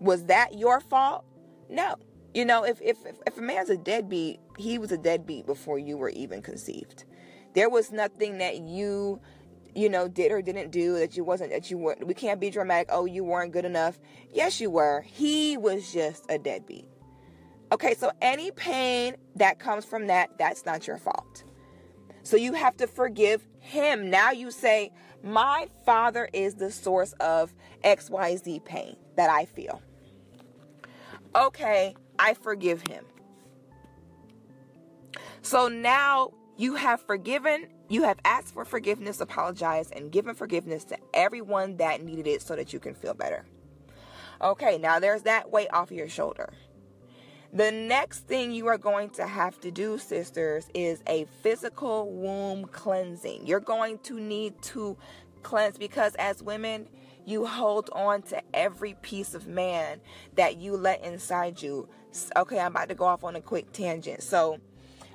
Was 0.00 0.24
that 0.24 0.58
your 0.58 0.80
fault? 0.80 1.24
No. 1.68 1.96
You 2.34 2.46
know, 2.46 2.64
if 2.64 2.80
if 2.80 2.98
if 3.26 3.36
a 3.36 3.42
man's 3.42 3.68
a 3.68 3.76
deadbeat, 3.76 4.40
he 4.56 4.78
was 4.78 4.90
a 4.90 4.98
deadbeat 4.98 5.44
before 5.44 5.78
you 5.78 5.98
were 5.98 6.08
even 6.10 6.40
conceived. 6.40 7.04
There 7.54 7.68
was 7.68 7.92
nothing 7.92 8.38
that 8.38 8.60
you 8.60 9.20
you 9.74 9.88
know 9.88 10.08
did 10.08 10.32
or 10.32 10.40
didn't 10.42 10.70
do 10.70 10.98
that 10.98 11.16
you 11.16 11.24
wasn't 11.24 11.50
that 11.50 11.70
you 11.70 11.78
weren't 11.78 12.06
we 12.06 12.14
can't 12.14 12.40
be 12.40 12.50
dramatic 12.50 12.88
oh 12.90 13.04
you 13.04 13.24
weren't 13.24 13.52
good 13.52 13.64
enough. 13.64 13.98
Yes 14.32 14.60
you 14.60 14.70
were. 14.70 15.02
He 15.02 15.58
was 15.58 15.92
just 15.92 16.24
a 16.30 16.38
deadbeat. 16.38 16.88
Okay 17.70 17.94
so 17.94 18.10
any 18.22 18.50
pain 18.50 19.16
that 19.36 19.58
comes 19.58 19.84
from 19.84 20.06
that 20.06 20.30
that's 20.38 20.64
not 20.64 20.86
your 20.86 20.96
fault. 20.96 21.44
So 22.22 22.36
you 22.36 22.54
have 22.54 22.76
to 22.78 22.86
forgive 22.86 23.46
him. 23.58 24.08
Now 24.08 24.30
you 24.30 24.50
say 24.50 24.90
my 25.22 25.68
father 25.84 26.28
is 26.32 26.54
the 26.54 26.70
source 26.70 27.12
of 27.20 27.52
xyz 27.84 28.64
pain 28.64 28.96
that 29.16 29.28
i 29.28 29.44
feel. 29.44 29.82
Okay 31.34 31.94
i 32.22 32.32
forgive 32.34 32.80
him 32.88 33.04
so 35.42 35.66
now 35.66 36.32
you 36.56 36.76
have 36.76 37.00
forgiven, 37.02 37.66
you 37.88 38.04
have 38.04 38.18
asked 38.24 38.54
for 38.54 38.64
forgiveness, 38.64 39.20
apologized, 39.20 39.92
and 39.92 40.12
given 40.12 40.34
forgiveness 40.34 40.84
to 40.84 40.98
everyone 41.12 41.76
that 41.78 42.02
needed 42.02 42.28
it 42.28 42.42
so 42.42 42.54
that 42.54 42.72
you 42.72 42.78
can 42.78 42.94
feel 42.94 43.14
better. 43.14 43.44
Okay, 44.40 44.78
now 44.78 45.00
there's 45.00 45.22
that 45.22 45.50
weight 45.50 45.68
off 45.72 45.90
your 45.90 46.08
shoulder. 46.08 46.52
The 47.52 47.70
next 47.70 48.20
thing 48.20 48.52
you 48.52 48.68
are 48.68 48.78
going 48.78 49.10
to 49.10 49.26
have 49.26 49.60
to 49.60 49.70
do, 49.70 49.98
sisters, 49.98 50.70
is 50.74 51.02
a 51.06 51.26
physical 51.42 52.10
womb 52.10 52.64
cleansing. 52.66 53.46
You're 53.46 53.60
going 53.60 53.98
to 54.04 54.18
need 54.18 54.60
to 54.62 54.96
cleanse 55.42 55.76
because 55.76 56.14
as 56.14 56.42
women, 56.42 56.88
you 57.26 57.46
hold 57.46 57.90
on 57.92 58.22
to 58.22 58.40
every 58.54 58.94
piece 59.02 59.34
of 59.34 59.46
man 59.46 60.00
that 60.36 60.56
you 60.56 60.76
let 60.76 61.04
inside 61.04 61.60
you. 61.60 61.88
Okay, 62.36 62.58
I'm 62.58 62.72
about 62.72 62.88
to 62.88 62.94
go 62.94 63.04
off 63.04 63.24
on 63.24 63.36
a 63.36 63.40
quick 63.40 63.72
tangent. 63.72 64.22
So, 64.22 64.58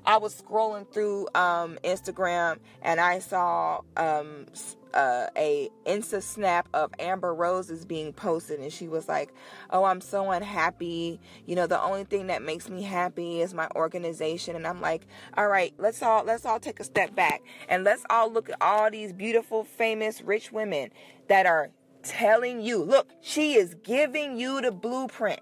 I 0.08 0.18
was 0.18 0.42
scrolling 0.42 0.90
through 0.90 1.28
um, 1.36 1.78
Instagram 1.84 2.60
and 2.82 3.02
I 3.02 3.20
saw 3.20 3.82
um, 3.98 4.46
uh, 4.94 5.28
a 5.36 5.70
Insta 5.86 6.24
snap 6.24 6.70
of 6.74 6.94
Amber 6.98 7.34
Rose's 7.36 7.86
being 7.86 8.14
posted, 8.14 8.62
and 8.62 8.72
she 8.72 8.88
was 8.88 9.08
like, 9.10 9.34
"Oh, 9.70 9.84
I'm 9.84 10.00
so 10.00 10.32
unhappy. 10.32 11.20
You 11.46 11.56
know, 11.56 11.68
the 11.68 11.82
only 11.82 12.06
thing 12.06 12.28
that 12.28 12.42
makes 12.42 12.70
me 12.70 12.84
happy 12.84 13.42
is 13.42 13.54
my 13.54 13.68
organization." 13.76 14.56
And 14.56 14.66
I'm 14.66 14.80
like, 14.80 15.06
"All 15.38 15.50
right, 15.50 15.74
let's 15.78 16.02
all 16.02 16.24
let's 16.24 16.46
all 16.46 16.60
take 16.60 16.80
a 16.80 16.86
step 16.86 17.14
back 17.14 17.44
and 17.68 17.84
let's 17.84 18.04
all 18.10 18.32
look 18.32 18.50
at 18.50 18.56
all 18.62 18.90
these 18.90 19.14
beautiful, 19.14 19.64
famous, 19.66 20.22
rich 20.22 20.52
women 20.52 20.90
that 21.28 21.46
are 21.46 21.70
telling 22.02 22.62
you, 22.62 22.82
look, 22.82 23.10
she 23.22 23.56
is 23.56 23.76
giving 23.84 24.40
you 24.40 24.62
the 24.62 24.72
blueprint." 24.72 25.42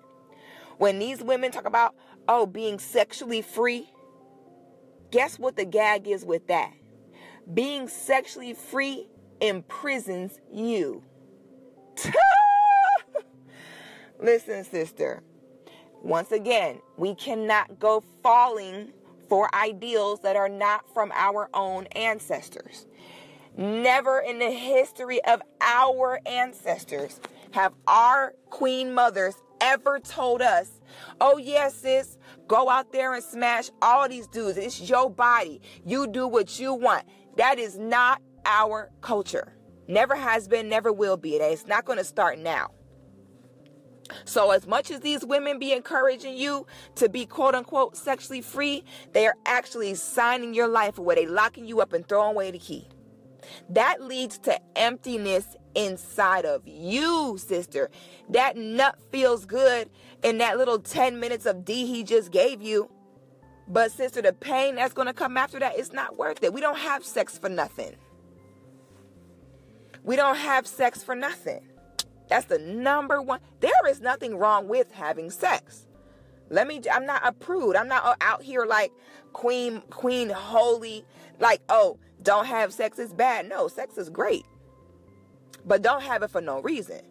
When 0.77 0.99
these 0.99 1.21
women 1.21 1.51
talk 1.51 1.65
about, 1.65 1.95
oh, 2.27 2.45
being 2.45 2.79
sexually 2.79 3.41
free, 3.41 3.89
Guess 5.15 5.39
what 5.39 5.55
the 5.55 5.63
gag 5.63 6.09
is 6.09 6.25
with 6.25 6.47
that? 6.47 6.73
Being 7.53 7.88
sexually 7.88 8.53
free 8.53 9.07
imprisons 9.39 10.39
you. 10.51 11.03
Listen, 14.19 14.65
sister. 14.65 15.23
Once 16.01 16.33
again, 16.33 16.81
we 16.97 17.15
cannot 17.15 17.79
go 17.79 18.03
falling 18.21 18.91
for 19.29 19.53
ideals 19.55 20.19
that 20.21 20.35
are 20.35 20.49
not 20.49 20.93
from 20.93 21.13
our 21.13 21.49
own 21.53 21.85
ancestors. 21.93 22.85
Never 23.57 24.19
in 24.19 24.39
the 24.39 24.51
history 24.51 25.23
of 25.23 25.41
our 25.61 26.19
ancestors 26.25 27.21
have 27.51 27.73
our 27.88 28.33
queen 28.49 28.93
mothers 28.93 29.35
ever 29.65 29.99
told 29.99 30.41
us, 30.41 30.80
oh, 31.19 31.38
yes, 31.38 31.75
sis, 31.75 32.17
go 32.47 32.69
out 32.69 32.91
there 32.91 33.13
and 33.13 33.23
smash 33.23 33.69
all 33.82 34.08
these 34.08 34.28
dudes. 34.28 34.58
It's 34.58 34.89
your 34.89 35.10
body. 35.10 35.62
You 35.86 36.08
do 36.08 36.28
what 36.28 36.60
you 36.60 36.73
want. 36.73 37.06
That 37.38 37.58
is 37.58 37.78
not 37.78 38.21
our 38.45 38.91
culture. 39.01 39.54
Never 39.88 40.15
has 40.15 40.47
been, 40.47 40.69
never 40.69 40.93
will 40.93 41.17
be. 41.17 41.36
It's 41.36 41.67
not 41.67 41.86
going 41.86 41.97
to 41.97 42.06
start 42.06 42.39
now. 42.39 42.71
So, 44.23 44.51
as 44.51 44.67
much 44.67 44.91
as 44.91 44.99
these 44.99 45.25
women 45.25 45.58
be 45.58 45.73
encouraging 45.73 46.38
you 46.38 46.67
to 46.95 47.10
be 47.10 47.25
quote 47.25 47.56
unquote 47.56 47.97
sexually 47.97 48.41
free, 48.41 48.84
they 49.13 49.25
are 49.25 49.36
actually 49.47 49.95
signing 49.95 50.54
your 50.54 50.67
life 50.67 50.99
away. 50.99 51.15
They 51.15 51.25
locking 51.25 51.65
you 51.65 51.82
up 51.82 51.91
and 51.91 52.08
throwing 52.08 52.36
away 52.36 52.51
the 52.51 52.60
key. 52.60 52.88
That 53.69 54.01
leads 54.01 54.38
to 54.39 54.60
emptiness 54.75 55.55
inside 55.75 56.45
of 56.45 56.62
you, 56.65 57.38
sister. 57.38 57.89
That 58.29 58.58
nut 58.58 58.97
feels 59.12 59.45
good 59.45 59.89
in 60.23 60.38
that 60.39 60.58
little 60.58 60.79
10 60.79 61.19
minutes 61.19 61.45
of 61.45 61.65
D 61.65 61.86
he 61.86 62.03
just 62.03 62.31
gave 62.31 62.62
you. 62.62 62.89
But, 63.67 63.91
sister, 63.91 64.21
the 64.21 64.34
pain 64.34 64.75
that's 64.75 64.93
going 64.93 65.08
to 65.08 65.13
come 65.13 65.38
after 65.38 65.60
that 65.60 65.77
is 65.77 65.91
not 65.91 66.17
worth 66.17 66.43
it. 66.43 66.53
We 66.53 66.62
don't 66.62 66.77
have 66.77 67.03
sex 67.03 67.38
for 67.38 67.49
nothing. 67.49 67.95
We 70.03 70.15
don't 70.15 70.38
have 70.38 70.67
sex 70.67 71.01
for 71.01 71.15
nothing. 71.15 71.67
That's 72.29 72.45
the 72.45 72.60
number 72.60 73.21
one. 73.21 73.39
There 73.60 73.88
is 73.88 74.01
nothing 74.01 74.38
wrong 74.38 74.67
with 74.67 74.91
having 74.91 75.31
sex. 75.31 75.88
Let 76.49 76.67
me, 76.67 76.81
I'm 76.91 77.05
not 77.05 77.21
a 77.25 77.31
prude. 77.31 77.75
I'm 77.75 77.88
not 77.88 78.17
out 78.21 78.43
here 78.43 78.65
like 78.65 78.91
Queen, 79.34 79.81
Queen 79.89 80.29
Holy, 80.29 81.03
like, 81.39 81.62
oh, 81.69 81.97
don't 82.25 82.47
have 82.47 82.73
sex 82.73 82.99
is 82.99 83.13
bad. 83.13 83.47
No, 83.47 83.69
sex 83.69 83.97
is 83.97 84.09
great. 84.09 84.45
But 85.65 85.81
don't 85.81 86.03
have 86.03 86.23
it 86.23 86.29
for 86.31 86.41
no 86.41 86.59
reason. 86.59 87.01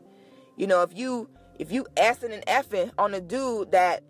You 0.56 0.66
know, 0.66 0.82
if 0.82 0.96
you 0.96 1.30
if 1.58 1.72
you 1.72 1.86
assing 1.96 2.32
and 2.32 2.44
effing 2.46 2.90
on 2.98 3.14
a 3.14 3.20
dude 3.20 3.70
that 3.72 4.02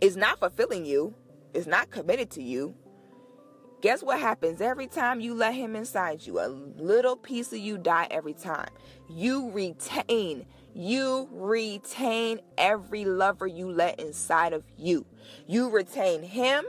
is 0.00 0.16
not 0.16 0.38
fulfilling 0.40 0.84
you, 0.84 1.14
is 1.54 1.66
not 1.66 1.90
committed 1.90 2.30
to 2.32 2.42
you, 2.42 2.74
guess 3.80 4.02
what 4.02 4.20
happens 4.20 4.60
every 4.60 4.88
time 4.88 5.20
you 5.20 5.34
let 5.34 5.54
him 5.54 5.76
inside 5.76 6.26
you? 6.26 6.40
A 6.40 6.48
little 6.48 7.16
piece 7.16 7.52
of 7.52 7.58
you 7.58 7.78
die 7.78 8.08
every 8.10 8.34
time. 8.34 8.68
You 9.08 9.50
retain, 9.50 10.46
you 10.74 11.28
retain 11.32 12.40
every 12.58 13.04
lover 13.04 13.46
you 13.46 13.70
let 13.70 14.00
inside 14.00 14.52
of 14.52 14.64
you. 14.76 15.06
You 15.46 15.70
retain 15.70 16.22
him 16.22 16.64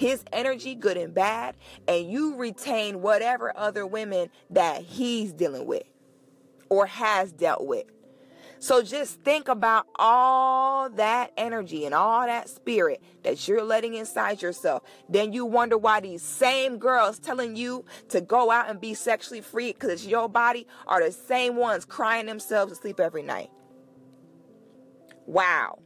his 0.00 0.24
energy, 0.32 0.74
good 0.74 0.96
and 0.96 1.12
bad, 1.12 1.54
and 1.86 2.10
you 2.10 2.34
retain 2.36 3.02
whatever 3.02 3.52
other 3.54 3.86
women 3.86 4.30
that 4.48 4.80
he's 4.80 5.30
dealing 5.30 5.66
with 5.66 5.82
or 6.70 6.86
has 6.86 7.32
dealt 7.32 7.66
with. 7.66 7.84
So 8.60 8.82
just 8.82 9.20
think 9.20 9.48
about 9.48 9.86
all 9.96 10.88
that 10.88 11.32
energy 11.36 11.84
and 11.84 11.94
all 11.94 12.24
that 12.24 12.48
spirit 12.48 13.02
that 13.24 13.46
you're 13.46 13.62
letting 13.62 13.92
inside 13.92 14.40
yourself. 14.40 14.84
Then 15.06 15.34
you 15.34 15.44
wonder 15.44 15.76
why 15.76 16.00
these 16.00 16.22
same 16.22 16.78
girls 16.78 17.18
telling 17.18 17.54
you 17.54 17.84
to 18.08 18.22
go 18.22 18.50
out 18.50 18.70
and 18.70 18.80
be 18.80 18.94
sexually 18.94 19.42
free 19.42 19.74
because 19.74 19.90
it's 19.90 20.06
your 20.06 20.30
body 20.30 20.66
are 20.86 21.04
the 21.04 21.12
same 21.12 21.56
ones 21.56 21.84
crying 21.84 22.24
themselves 22.24 22.72
to 22.72 22.78
sleep 22.78 23.00
every 23.00 23.22
night. 23.22 23.50
Wow. 25.26 25.80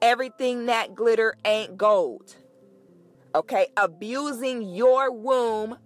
Everything 0.00 0.66
that 0.66 0.94
glitter 0.94 1.34
ain't 1.44 1.76
gold. 1.76 2.36
Okay, 3.38 3.68
abusing 3.76 4.62
your 4.62 5.12
womb 5.12 5.78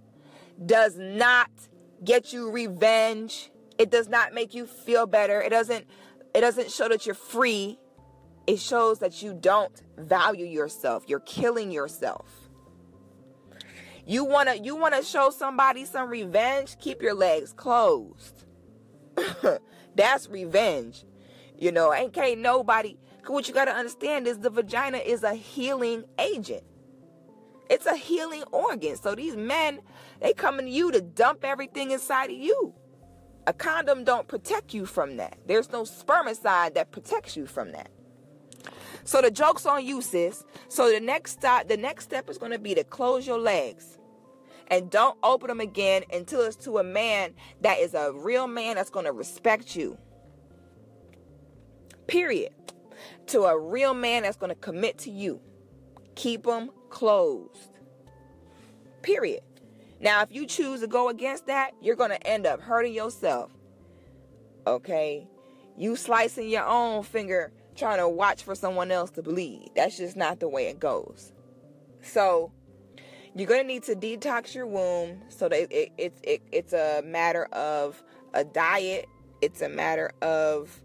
does 0.64 0.96
not 0.96 1.50
get 2.02 2.32
you 2.32 2.50
revenge. 2.50 3.50
It 3.76 3.90
does 3.90 4.08
not 4.08 4.32
make 4.32 4.54
you 4.54 4.66
feel 4.66 5.04
better. 5.04 5.38
It 5.42 5.50
doesn't 5.50 5.84
it 6.34 6.40
doesn't 6.40 6.70
show 6.70 6.88
that 6.88 7.04
you're 7.04 7.14
free. 7.14 7.78
It 8.46 8.58
shows 8.58 9.00
that 9.00 9.22
you 9.22 9.34
don't 9.34 9.82
value 9.98 10.46
yourself. 10.46 11.04
You're 11.06 11.20
killing 11.20 11.70
yourself. 11.70 12.26
You 14.06 14.24
want 14.24 14.48
to 14.48 14.58
you 14.58 14.74
want 14.74 14.94
to 14.94 15.02
show 15.02 15.28
somebody 15.28 15.84
some 15.84 16.08
revenge? 16.08 16.78
Keep 16.80 17.02
your 17.02 17.12
legs 17.12 17.52
closed. 17.52 18.46
That's 19.94 20.26
revenge. 20.30 21.04
You 21.58 21.70
know, 21.70 21.92
ain't 21.92 22.14
can't 22.14 22.40
nobody. 22.40 22.96
What 23.26 23.46
you 23.46 23.52
got 23.52 23.66
to 23.66 23.72
understand 23.72 24.26
is 24.26 24.38
the 24.38 24.48
vagina 24.48 24.96
is 24.96 25.22
a 25.22 25.34
healing 25.34 26.04
agent. 26.18 26.64
It's 27.70 27.86
a 27.86 27.96
healing 27.96 28.44
organ. 28.52 28.96
So 28.96 29.14
these 29.14 29.36
men, 29.36 29.80
they 30.20 30.32
coming 30.32 30.66
to 30.66 30.72
you 30.72 30.92
to 30.92 31.00
dump 31.00 31.44
everything 31.44 31.90
inside 31.90 32.30
of 32.30 32.36
you. 32.36 32.74
A 33.46 33.52
condom 33.52 34.04
don't 34.04 34.28
protect 34.28 34.72
you 34.72 34.86
from 34.86 35.16
that. 35.16 35.38
There's 35.46 35.72
no 35.72 35.82
spermicide 35.82 36.74
that 36.74 36.92
protects 36.92 37.36
you 37.36 37.46
from 37.46 37.72
that. 37.72 37.90
So 39.04 39.20
the 39.20 39.30
joke's 39.30 39.66
on 39.66 39.84
you, 39.84 40.00
sis. 40.00 40.44
So 40.68 40.90
the 40.92 41.00
next 41.00 41.32
step, 41.32 41.68
the 41.68 41.76
next 41.76 42.04
step 42.04 42.30
is 42.30 42.38
going 42.38 42.52
to 42.52 42.58
be 42.58 42.74
to 42.74 42.84
close 42.84 43.26
your 43.26 43.38
legs 43.38 43.98
and 44.68 44.90
don't 44.90 45.18
open 45.22 45.48
them 45.48 45.60
again 45.60 46.04
until 46.12 46.42
it's 46.42 46.56
to 46.56 46.78
a 46.78 46.84
man 46.84 47.34
that 47.62 47.78
is 47.78 47.94
a 47.94 48.12
real 48.12 48.46
man 48.46 48.76
that's 48.76 48.90
going 48.90 49.06
to 49.06 49.12
respect 49.12 49.74
you. 49.74 49.98
Period. 52.06 52.52
To 53.28 53.42
a 53.44 53.58
real 53.58 53.94
man 53.94 54.22
that's 54.22 54.36
going 54.36 54.50
to 54.50 54.60
commit 54.60 54.98
to 54.98 55.10
you. 55.10 55.40
Keep 56.14 56.44
them 56.44 56.70
closed. 56.92 57.78
Period. 59.02 59.40
Now, 60.00 60.22
if 60.22 60.30
you 60.30 60.46
choose 60.46 60.80
to 60.80 60.86
go 60.86 61.08
against 61.08 61.46
that, 61.46 61.72
you're 61.80 61.96
going 61.96 62.10
to 62.10 62.26
end 62.26 62.46
up 62.46 62.60
hurting 62.60 62.92
yourself. 62.92 63.50
Okay? 64.66 65.26
You 65.76 65.96
slicing 65.96 66.48
your 66.48 66.66
own 66.66 67.02
finger 67.02 67.52
trying 67.74 67.98
to 67.98 68.08
watch 68.08 68.44
for 68.44 68.54
someone 68.54 68.90
else 68.90 69.10
to 69.12 69.22
bleed. 69.22 69.70
That's 69.74 69.96
just 69.96 70.16
not 70.16 70.38
the 70.38 70.48
way 70.48 70.66
it 70.66 70.78
goes. 70.78 71.32
So, 72.02 72.52
you're 73.34 73.48
going 73.48 73.62
to 73.62 73.66
need 73.66 73.84
to 73.84 73.94
detox 73.94 74.54
your 74.54 74.66
womb 74.66 75.22
so 75.28 75.48
that 75.48 75.58
it, 75.58 75.72
it, 75.72 75.92
it, 75.96 76.12
it, 76.22 76.42
it's 76.52 76.72
a 76.72 77.02
matter 77.04 77.46
of 77.46 78.02
a 78.34 78.44
diet. 78.44 79.08
It's 79.40 79.62
a 79.62 79.68
matter 79.68 80.12
of 80.20 80.82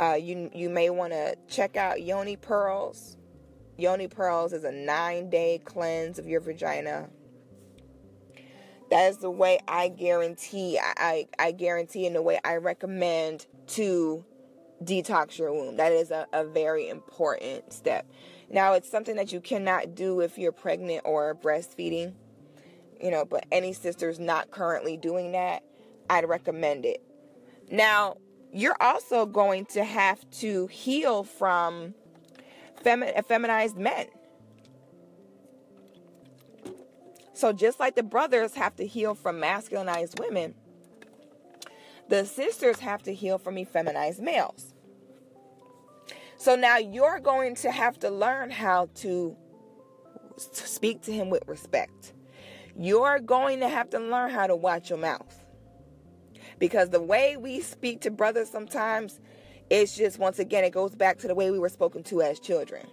uh, 0.00 0.14
you 0.14 0.48
you 0.54 0.70
may 0.70 0.90
want 0.90 1.12
to 1.12 1.36
check 1.48 1.76
out 1.76 2.02
Yoni 2.02 2.36
Pearls. 2.36 3.17
Yoni 3.78 4.08
Pearls 4.08 4.52
is 4.52 4.64
a 4.64 4.72
nine 4.72 5.30
day 5.30 5.60
cleanse 5.64 6.18
of 6.18 6.26
your 6.26 6.40
vagina. 6.40 7.08
That 8.90 9.08
is 9.10 9.18
the 9.18 9.30
way 9.30 9.60
I 9.68 9.88
guarantee 9.88 10.78
I, 10.78 11.28
I, 11.38 11.52
guarantee 11.52 12.04
in 12.06 12.14
the 12.14 12.22
way 12.22 12.40
I 12.44 12.56
recommend 12.56 13.46
to 13.68 14.24
detox 14.82 15.38
your 15.38 15.52
womb. 15.52 15.76
That 15.76 15.92
is 15.92 16.10
a, 16.10 16.26
a 16.32 16.44
very 16.44 16.88
important 16.88 17.72
step. 17.72 18.10
Now, 18.50 18.72
it's 18.72 18.90
something 18.90 19.14
that 19.16 19.30
you 19.30 19.40
cannot 19.40 19.94
do 19.94 20.20
if 20.20 20.38
you're 20.38 20.52
pregnant 20.52 21.02
or 21.04 21.34
breastfeeding, 21.34 22.14
you 23.00 23.10
know, 23.10 23.24
but 23.24 23.44
any 23.52 23.74
sister's 23.74 24.18
not 24.18 24.50
currently 24.50 24.96
doing 24.96 25.32
that, 25.32 25.62
I'd 26.08 26.26
recommend 26.26 26.86
it. 26.86 27.02
Now, 27.70 28.16
you're 28.50 28.76
also 28.80 29.26
going 29.26 29.66
to 29.66 29.84
have 29.84 30.28
to 30.38 30.66
heal 30.68 31.24
from 31.24 31.94
femi- 32.84 33.24
feminized 33.24 33.76
men. 33.76 34.06
So, 37.34 37.52
just 37.52 37.78
like 37.78 37.94
the 37.94 38.02
brothers 38.02 38.54
have 38.54 38.74
to 38.76 38.86
heal 38.86 39.14
from 39.14 39.40
masculinized 39.40 40.18
women, 40.18 40.54
the 42.08 42.24
sisters 42.24 42.80
have 42.80 43.02
to 43.04 43.14
heal 43.14 43.38
from 43.38 43.56
effeminized 43.56 44.20
males. 44.20 44.74
So 46.38 46.54
now 46.54 46.78
you're 46.78 47.18
going 47.18 47.56
to 47.56 47.70
have 47.70 47.98
to 48.00 48.10
learn 48.10 48.50
how 48.50 48.88
to 48.96 49.36
speak 50.36 51.02
to 51.02 51.12
him 51.12 51.30
with 51.30 51.42
respect. 51.48 52.12
You're 52.76 53.18
going 53.18 53.58
to 53.60 53.68
have 53.68 53.90
to 53.90 53.98
learn 53.98 54.30
how 54.30 54.46
to 54.46 54.54
watch 54.54 54.88
your 54.88 55.00
mouth. 55.00 55.44
Because 56.60 56.90
the 56.90 57.02
way 57.02 57.36
we 57.36 57.60
speak 57.60 58.02
to 58.02 58.10
brothers 58.12 58.48
sometimes, 58.48 59.20
it's 59.70 59.96
just, 59.96 60.18
once 60.18 60.38
again, 60.38 60.64
it 60.64 60.70
goes 60.70 60.94
back 60.94 61.18
to 61.18 61.28
the 61.28 61.34
way 61.34 61.50
we 61.50 61.58
were 61.58 61.68
spoken 61.68 62.02
to 62.04 62.22
as 62.22 62.40
children. 62.40 62.86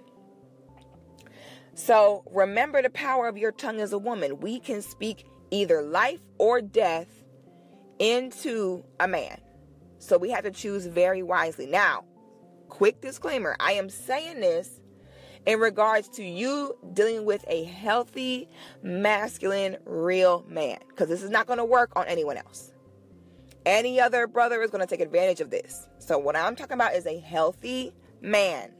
So 1.73 2.23
remember 2.31 2.81
the 2.81 2.89
power 2.89 3.27
of 3.27 3.38
your 3.38 3.51
tongue 3.51 3.81
as 3.81 3.93
a 3.93 3.97
woman. 3.97 4.39
We 4.39 4.59
can 4.59 4.81
speak 4.81 5.25
either 5.51 5.81
life 5.81 6.21
or 6.38 6.61
death 6.61 7.07
into 7.99 8.83
a 8.99 9.07
man. 9.07 9.39
So 9.99 10.17
we 10.17 10.29
have 10.31 10.43
to 10.43 10.51
choose 10.51 10.85
very 10.85 11.23
wisely. 11.23 11.65
Now, 11.65 12.03
quick 12.69 13.01
disclaimer 13.01 13.55
I 13.59 13.73
am 13.73 13.89
saying 13.89 14.39
this 14.39 14.81
in 15.45 15.59
regards 15.59 16.09
to 16.09 16.23
you 16.23 16.75
dealing 16.93 17.25
with 17.25 17.45
a 17.47 17.63
healthy, 17.65 18.49
masculine, 18.81 19.77
real 19.85 20.45
man. 20.47 20.79
Because 20.89 21.07
this 21.07 21.23
is 21.23 21.29
not 21.29 21.45
going 21.45 21.59
to 21.59 21.65
work 21.65 21.91
on 21.95 22.05
anyone 22.07 22.38
else. 22.38 22.71
Any 23.65 23.99
other 23.99 24.28
brother 24.28 24.62
is 24.62 24.69
going 24.69 24.86
to 24.86 24.88
take 24.88 25.01
advantage 25.01 25.41
of 25.41 25.49
this. 25.49 25.88
So, 25.99 26.17
what 26.17 26.36
I'm 26.36 26.56
talking 26.56 26.73
about 26.73 26.93
is 26.93 27.06
a 27.08 27.19
healthy 27.19 27.93
man. 28.21 28.71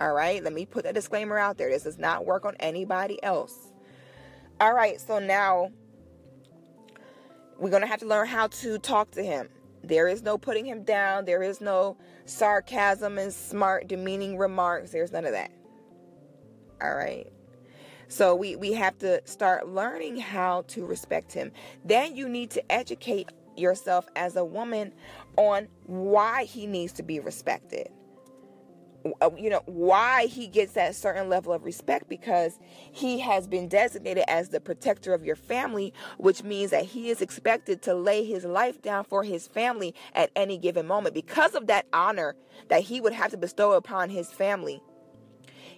All 0.00 0.12
right, 0.12 0.42
let 0.42 0.52
me 0.52 0.66
put 0.66 0.84
that 0.84 0.94
disclaimer 0.94 1.38
out 1.38 1.56
there. 1.56 1.70
This 1.70 1.84
does 1.84 1.98
not 1.98 2.26
work 2.26 2.44
on 2.44 2.56
anybody 2.60 3.22
else. 3.22 3.72
All 4.60 4.72
right, 4.72 5.00
so 5.00 5.18
now 5.18 5.70
we're 7.58 7.70
going 7.70 7.82
to 7.82 7.88
have 7.88 8.00
to 8.00 8.06
learn 8.06 8.26
how 8.26 8.48
to 8.48 8.78
talk 8.78 9.10
to 9.12 9.22
him. 9.22 9.48
There 9.82 10.08
is 10.08 10.22
no 10.22 10.38
putting 10.38 10.66
him 10.66 10.82
down. 10.82 11.24
There 11.24 11.42
is 11.42 11.60
no 11.60 11.96
sarcasm 12.24 13.18
and 13.18 13.32
smart, 13.32 13.88
demeaning 13.88 14.38
remarks. 14.38 14.90
There's 14.90 15.12
none 15.12 15.24
of 15.24 15.32
that. 15.32 15.50
All 16.80 16.94
right. 16.94 17.26
So 18.08 18.34
we, 18.34 18.56
we 18.56 18.72
have 18.74 18.98
to 18.98 19.20
start 19.26 19.68
learning 19.68 20.18
how 20.18 20.62
to 20.68 20.86
respect 20.86 21.32
him. 21.32 21.52
Then 21.84 22.16
you 22.16 22.28
need 22.28 22.50
to 22.52 22.72
educate 22.72 23.28
yourself 23.56 24.06
as 24.16 24.36
a 24.36 24.44
woman 24.44 24.92
on 25.36 25.68
why 25.86 26.44
he 26.44 26.66
needs 26.66 26.92
to 26.94 27.02
be 27.02 27.20
respected. 27.20 27.88
Uh, 29.20 29.28
you 29.36 29.50
know 29.50 29.60
why 29.66 30.24
he 30.24 30.46
gets 30.46 30.72
that 30.72 30.94
certain 30.96 31.28
level 31.28 31.52
of 31.52 31.62
respect 31.62 32.08
because 32.08 32.58
he 32.90 33.18
has 33.18 33.46
been 33.46 33.68
designated 33.68 34.24
as 34.28 34.48
the 34.48 34.58
protector 34.58 35.12
of 35.12 35.22
your 35.26 35.36
family 35.36 35.92
which 36.16 36.42
means 36.42 36.70
that 36.70 36.86
he 36.86 37.10
is 37.10 37.20
expected 37.20 37.82
to 37.82 37.92
lay 37.92 38.24
his 38.24 38.46
life 38.46 38.80
down 38.80 39.04
for 39.04 39.22
his 39.22 39.46
family 39.46 39.94
at 40.14 40.30
any 40.34 40.56
given 40.56 40.86
moment 40.86 41.14
because 41.14 41.54
of 41.54 41.66
that 41.66 41.86
honor 41.92 42.34
that 42.68 42.80
he 42.80 42.98
would 42.98 43.12
have 43.12 43.30
to 43.30 43.36
bestow 43.36 43.72
upon 43.72 44.08
his 44.08 44.32
family 44.32 44.80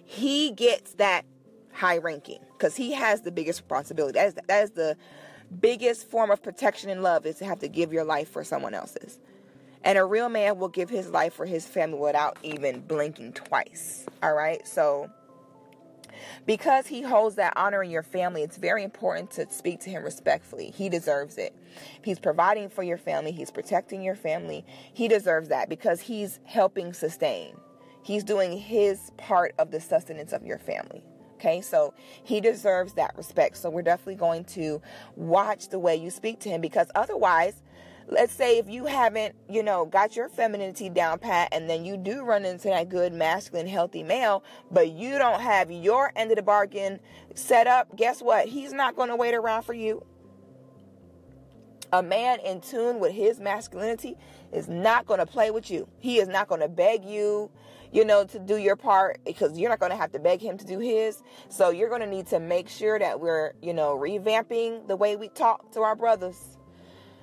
he 0.05 0.49
gets 0.51 0.93
that 0.93 1.25
high 1.73 1.97
ranking 1.97 2.39
because 2.53 2.77
he 2.77 2.93
has 2.93 3.23
the 3.23 3.31
biggest 3.31 3.59
responsibility 3.59 4.13
that 4.13 4.27
is, 4.27 4.33
that 4.47 4.63
is 4.63 4.71
the 4.71 4.95
biggest 5.61 6.09
form 6.09 6.31
of 6.31 6.43
protection 6.43 6.89
and 6.89 7.03
love 7.03 7.25
is 7.25 7.37
to 7.37 7.45
have 7.45 7.59
to 7.59 7.67
give 7.67 7.93
your 7.93 8.03
life 8.03 8.29
for 8.29 8.43
someone 8.43 8.73
else's 8.73 9.19
and 9.87 9.97
a 9.97 10.03
real 10.03 10.27
man 10.27 10.57
will 10.59 10.67
give 10.67 10.89
his 10.89 11.09
life 11.09 11.33
for 11.33 11.45
his 11.45 11.65
family 11.65 11.97
without 11.97 12.37
even 12.43 12.81
blinking 12.81 13.31
twice. 13.31 14.05
All 14.21 14.33
right? 14.33 14.67
So, 14.67 15.09
because 16.45 16.87
he 16.87 17.01
holds 17.01 17.35
that 17.35 17.53
honor 17.55 17.83
in 17.83 17.89
your 17.89 18.03
family, 18.03 18.41
it's 18.41 18.57
very 18.57 18.83
important 18.83 19.31
to 19.31 19.49
speak 19.49 19.79
to 19.81 19.89
him 19.89 20.03
respectfully. 20.03 20.71
He 20.71 20.89
deserves 20.89 21.37
it. 21.37 21.55
He's 22.01 22.19
providing 22.19 22.69
for 22.69 22.83
your 22.83 22.97
family, 22.97 23.31
he's 23.31 23.51
protecting 23.51 24.01
your 24.01 24.15
family. 24.15 24.65
He 24.93 25.07
deserves 25.07 25.49
that 25.49 25.69
because 25.69 26.01
he's 26.01 26.39
helping 26.43 26.91
sustain. 26.91 27.55
He's 28.03 28.25
doing 28.25 28.57
his 28.57 29.11
part 29.17 29.53
of 29.57 29.71
the 29.71 29.79
sustenance 29.79 30.33
of 30.33 30.45
your 30.45 30.57
family. 30.57 31.03
Okay, 31.37 31.61
so 31.61 31.93
he 32.23 32.41
deserves 32.41 32.93
that 32.93 33.15
respect. 33.15 33.57
So 33.57 33.69
we're 33.69 33.83
definitely 33.83 34.15
going 34.15 34.43
to 34.45 34.81
watch 35.15 35.69
the 35.69 35.77
way 35.77 35.95
you 35.95 36.09
speak 36.09 36.39
to 36.41 36.49
him 36.49 36.61
because 36.61 36.89
otherwise, 36.95 37.61
let's 38.07 38.33
say 38.33 38.57
if 38.57 38.67
you 38.67 38.85
haven't, 38.85 39.35
you 39.47 39.61
know, 39.61 39.85
got 39.85 40.15
your 40.15 40.29
femininity 40.29 40.89
down 40.89 41.19
pat 41.19 41.49
and 41.51 41.69
then 41.69 41.85
you 41.85 41.95
do 41.95 42.23
run 42.23 42.43
into 42.43 42.69
that 42.69 42.89
good 42.89 43.13
masculine 43.13 43.67
healthy 43.67 44.01
male, 44.01 44.43
but 44.71 44.89
you 44.89 45.19
don't 45.19 45.39
have 45.39 45.69
your 45.69 46.11
end 46.15 46.31
of 46.31 46.37
the 46.37 46.41
bargain 46.41 46.99
set 47.35 47.67
up, 47.67 47.95
guess 47.95 48.19
what? 48.19 48.47
He's 48.47 48.73
not 48.73 48.95
going 48.95 49.09
to 49.09 49.15
wait 49.15 49.35
around 49.35 49.61
for 49.61 49.75
you. 49.75 50.03
A 51.93 52.01
man 52.01 52.39
in 52.39 52.61
tune 52.61 52.99
with 52.99 53.13
his 53.13 53.39
masculinity 53.39 54.17
is 54.51 54.67
not 54.67 55.05
going 55.05 55.19
to 55.19 55.27
play 55.27 55.51
with 55.51 55.69
you. 55.69 55.87
He 55.99 56.17
is 56.17 56.27
not 56.27 56.47
going 56.47 56.61
to 56.61 56.67
beg 56.67 57.05
you, 57.05 57.51
you 57.91 58.05
know, 58.05 58.25
to 58.25 58.39
do 58.39 58.57
your 58.57 58.75
part 58.75 59.19
because 59.25 59.57
you're 59.57 59.69
not 59.69 59.79
going 59.79 59.91
to 59.91 59.97
have 59.97 60.11
to 60.11 60.19
beg 60.19 60.41
him 60.41 60.57
to 60.57 60.65
do 60.65 60.79
his. 60.79 61.21
So 61.49 61.69
you're 61.69 61.89
going 61.89 62.01
to 62.01 62.07
need 62.07 62.27
to 62.27 62.39
make 62.39 62.69
sure 62.69 62.99
that 62.99 63.19
we're, 63.19 63.53
you 63.61 63.73
know, 63.73 63.97
revamping 63.97 64.87
the 64.87 64.95
way 64.95 65.15
we 65.15 65.29
talk 65.29 65.71
to 65.73 65.81
our 65.81 65.95
brothers 65.95 66.57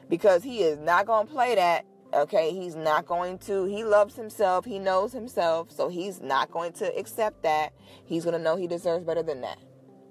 because 0.09 0.43
he 0.43 0.63
is 0.63 0.79
not 0.79 1.07
going 1.07 1.27
to 1.27 1.33
play 1.33 1.55
that. 1.55 1.85
Okay, 2.13 2.53
he's 2.53 2.77
not 2.77 3.07
going 3.07 3.39
to. 3.39 3.65
He 3.65 3.83
loves 3.83 4.15
himself. 4.15 4.65
He 4.65 4.79
knows 4.79 5.13
himself. 5.13 5.73
So 5.73 5.89
he's 5.89 6.21
not 6.21 6.51
going 6.51 6.73
to 6.75 6.97
accept 6.97 7.43
that. 7.43 7.73
He's 8.05 8.25
going 8.25 8.37
to 8.37 8.43
know 8.43 8.57
he 8.57 8.69
deserves 8.69 9.05
better 9.05 9.23
than 9.23 9.41
that. 9.41 9.59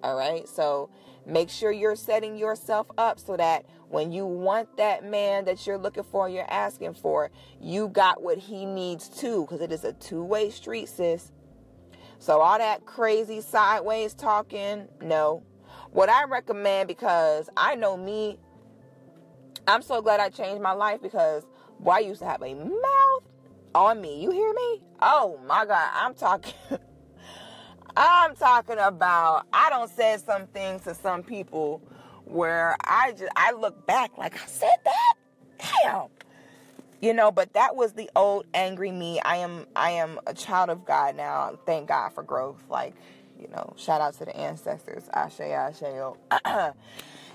All 0.04 0.18
right, 0.18 0.46
so 0.50 0.89
make 1.26 1.50
sure 1.50 1.72
you're 1.72 1.96
setting 1.96 2.38
yourself 2.38 2.88
up 2.98 3.20
so 3.20 3.38
that 3.38 3.66
when 3.93 4.12
you 4.12 4.25
want 4.25 4.75
that 4.77 5.06
man 5.06 5.45
that 5.45 5.67
you're 5.67 5.77
looking 5.77 6.03
for, 6.03 6.27
you're 6.27 6.49
asking 6.49 6.95
for, 6.95 7.29
you 7.62 7.88
got 7.89 8.23
what 8.23 8.39
he 8.39 8.65
needs 8.65 9.08
too, 9.08 9.41
because 9.43 9.62
it 9.62 9.71
is 9.71 9.84
a 9.84 9.93
two 9.93 10.23
way 10.23 10.49
street, 10.49 10.89
sis. 10.89 11.32
So 12.17 12.41
all 12.41 12.58
that 12.58 12.88
crazy 12.88 13.39
sideways 13.39 14.15
talking, 14.15 14.88
no. 14.99 15.43
What 15.91 16.10
I 16.10 16.23
recommend, 16.23 16.88
because 16.88 17.51
I 17.56 17.75
know 17.75 17.95
me, 17.95 18.39
I'm 19.67 19.84
so 19.84 20.01
glad 20.01 20.19
I 20.19 20.29
changed 20.29 20.63
my 20.63 20.71
life 20.71 20.99
because 20.99 21.45
boy, 21.79 21.91
I 21.91 21.99
used 21.99 22.21
to 22.21 22.25
have 22.25 22.41
a 22.41 22.56
mouth 22.56 23.23
on 23.75 24.01
me. 24.01 24.23
You 24.23 24.32
hear 24.32 24.53
me? 24.53 24.82
Oh 25.03 25.39
my 25.45 25.67
God, 25.67 25.89
I'm 25.93 26.15
talking. 26.15 26.56
I'm 27.95 28.36
talking 28.36 28.79
about 28.79 29.45
I 29.53 29.69
don't 29.69 29.89
say 29.89 30.17
some 30.17 30.47
things 30.47 30.82
to 30.86 30.95
some 30.95 31.21
people 31.21 31.79
where 32.25 32.75
I 32.83 33.12
just 33.12 33.31
I 33.36 33.51
look 33.51 33.86
back 33.86 34.17
like 34.17 34.41
I 34.41 34.45
said 34.45 34.69
that. 34.83 35.13
Damn. 35.83 36.07
You 37.01 37.13
know, 37.13 37.31
but 37.31 37.53
that 37.53 37.75
was 37.75 37.93
the 37.93 38.09
old 38.15 38.45
angry 38.53 38.91
me. 38.91 39.19
I 39.19 39.38
am 39.38 39.65
I 39.75 39.91
am 39.91 40.19
a 40.25 40.33
child 40.33 40.69
of 40.69 40.86
God 40.86 41.15
now. 41.15 41.57
Thank 41.65 41.89
God 41.89 42.09
for 42.13 42.23
growth. 42.23 42.63
Like, 42.69 42.93
you 43.39 43.47
know, 43.49 43.73
shout 43.77 44.01
out 44.01 44.13
to 44.19 44.25
the 44.25 44.36
ancestors. 44.36 45.03
Ashe, 45.13 45.41
Ashe. 45.41 45.83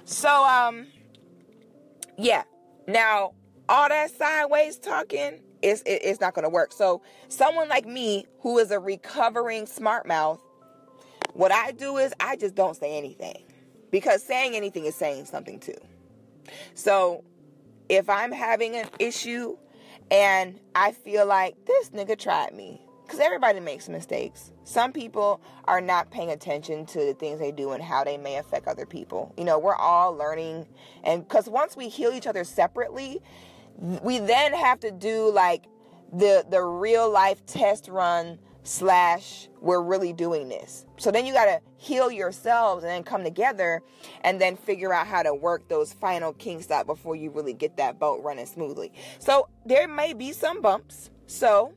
so 0.05 0.44
um 0.44 0.87
yeah. 2.16 2.44
Now, 2.87 3.35
all 3.68 3.88
that 3.88 4.11
sideways 4.11 4.79
talking 4.79 5.40
is 5.62 5.83
it, 5.83 6.01
it's 6.03 6.20
not 6.20 6.35
to 6.35 6.48
work. 6.48 6.72
So, 6.72 7.03
someone 7.29 7.68
like 7.68 7.87
me 7.87 8.27
who 8.40 8.59
is 8.59 8.70
a 8.70 8.79
recovering 8.79 9.66
smart 9.66 10.07
mouth, 10.07 10.40
what 11.35 11.53
I 11.53 11.72
do 11.72 11.98
is 11.98 12.12
I 12.18 12.37
just 12.37 12.55
don't 12.55 12.77
say 12.77 12.96
anything 12.96 13.44
because 13.90 14.22
saying 14.22 14.55
anything 14.55 14.85
is 14.85 14.94
saying 14.94 15.27
something 15.27 15.61
too. 15.61 15.79
So, 16.74 17.24
if 17.88 18.09
I'm 18.09 18.33
having 18.33 18.77
an 18.77 18.87
issue 18.98 19.57
and 20.11 20.59
I 20.74 20.92
feel 20.92 21.27
like 21.27 21.57
this 21.66 21.90
nigga 21.90 22.18
tried 22.18 22.55
me, 22.55 22.83
because 23.09 23.20
everybody 23.20 23.59
makes 23.59 23.88
mistakes. 23.88 24.53
Some 24.64 24.92
people 24.92 25.40
are 25.64 25.81
not 25.81 26.11
paying 26.11 26.31
attention 26.31 26.85
to 26.87 26.98
the 26.98 27.14
things 27.14 27.40
they 27.40 27.53
do 27.53 27.72
and 27.72 27.83
how 27.83 28.05
they 28.05 28.18
may 28.18 28.37
affect 28.37 28.68
other 28.68 28.85
people. 28.85 29.33
You 29.38 29.44
know, 29.44 29.59
we're 29.59 29.74
all 29.74 30.14
learning, 30.14 30.66
and 31.05 31.27
because 31.27 31.48
once 31.48 31.74
we 31.74 31.88
heal 31.88 32.12
each 32.12 32.27
other 32.27 32.44
separately, 32.44 33.22
we 33.79 34.18
then 34.18 34.53
have 34.53 34.81
to 34.81 34.90
do 34.90 35.31
like 35.33 35.64
the 36.12 36.44
the 36.51 36.61
real 36.61 37.11
life 37.11 37.44
test 37.46 37.88
run 37.88 38.38
slash 38.69 39.49
we're 39.63 39.81
really 39.81 40.13
doing 40.13 40.49
this. 40.49 40.85
So 40.99 41.11
then 41.11 41.25
you 41.25 41.33
got 41.33 41.47
to 41.47 41.61
heal 41.79 42.13
yourselves 42.13 42.85
and 42.85 42.91
then 42.91 43.03
come 43.03 43.25
together 43.25 43.83
and 44.23 44.39
then 44.39 44.57
figure 44.57 44.93
out 44.93 45.07
how 45.07 45.23
to 45.23 45.35
work 45.35 45.69
those 45.69 45.93
final 45.95 46.35
kinks 46.35 46.71
out 46.71 46.87
before 46.87 47.17
you 47.17 47.31
really 47.31 47.55
get 47.55 47.79
that 47.79 47.99
boat 47.99 48.23
running 48.23 48.45
smoothly. 48.45 48.93
So 49.19 49.49
there 49.65 49.89
may 49.89 50.13
be 50.13 50.33
some 50.33 50.61
bumps. 50.61 51.11
So 51.27 51.73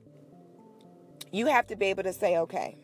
you 1.31 1.47
have 1.47 1.65
to 1.67 1.77
be 1.77 1.87
able 1.87 2.03
to 2.03 2.13
say, 2.13 2.37
okay, 2.37 2.77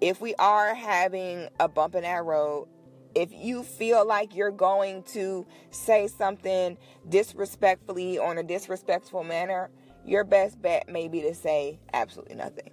if 0.00 0.20
we 0.20 0.34
are 0.34 0.74
having 0.74 1.48
a 1.60 1.68
bump 1.68 1.94
in 1.94 2.02
that 2.02 2.24
road, 2.24 2.68
if 3.14 3.32
you 3.32 3.62
feel 3.62 4.06
like 4.06 4.34
you're 4.34 4.50
going 4.50 5.04
to 5.04 5.46
say 5.70 6.08
something 6.08 6.76
disrespectfully 7.08 8.18
or 8.18 8.32
in 8.32 8.38
a 8.38 8.42
disrespectful 8.42 9.22
manner, 9.22 9.70
your 10.06 10.24
best 10.24 10.60
bet 10.62 10.88
may 10.88 11.08
be 11.08 11.20
to 11.22 11.34
say 11.34 11.78
absolutely 11.92 12.36
nothing. 12.36 12.70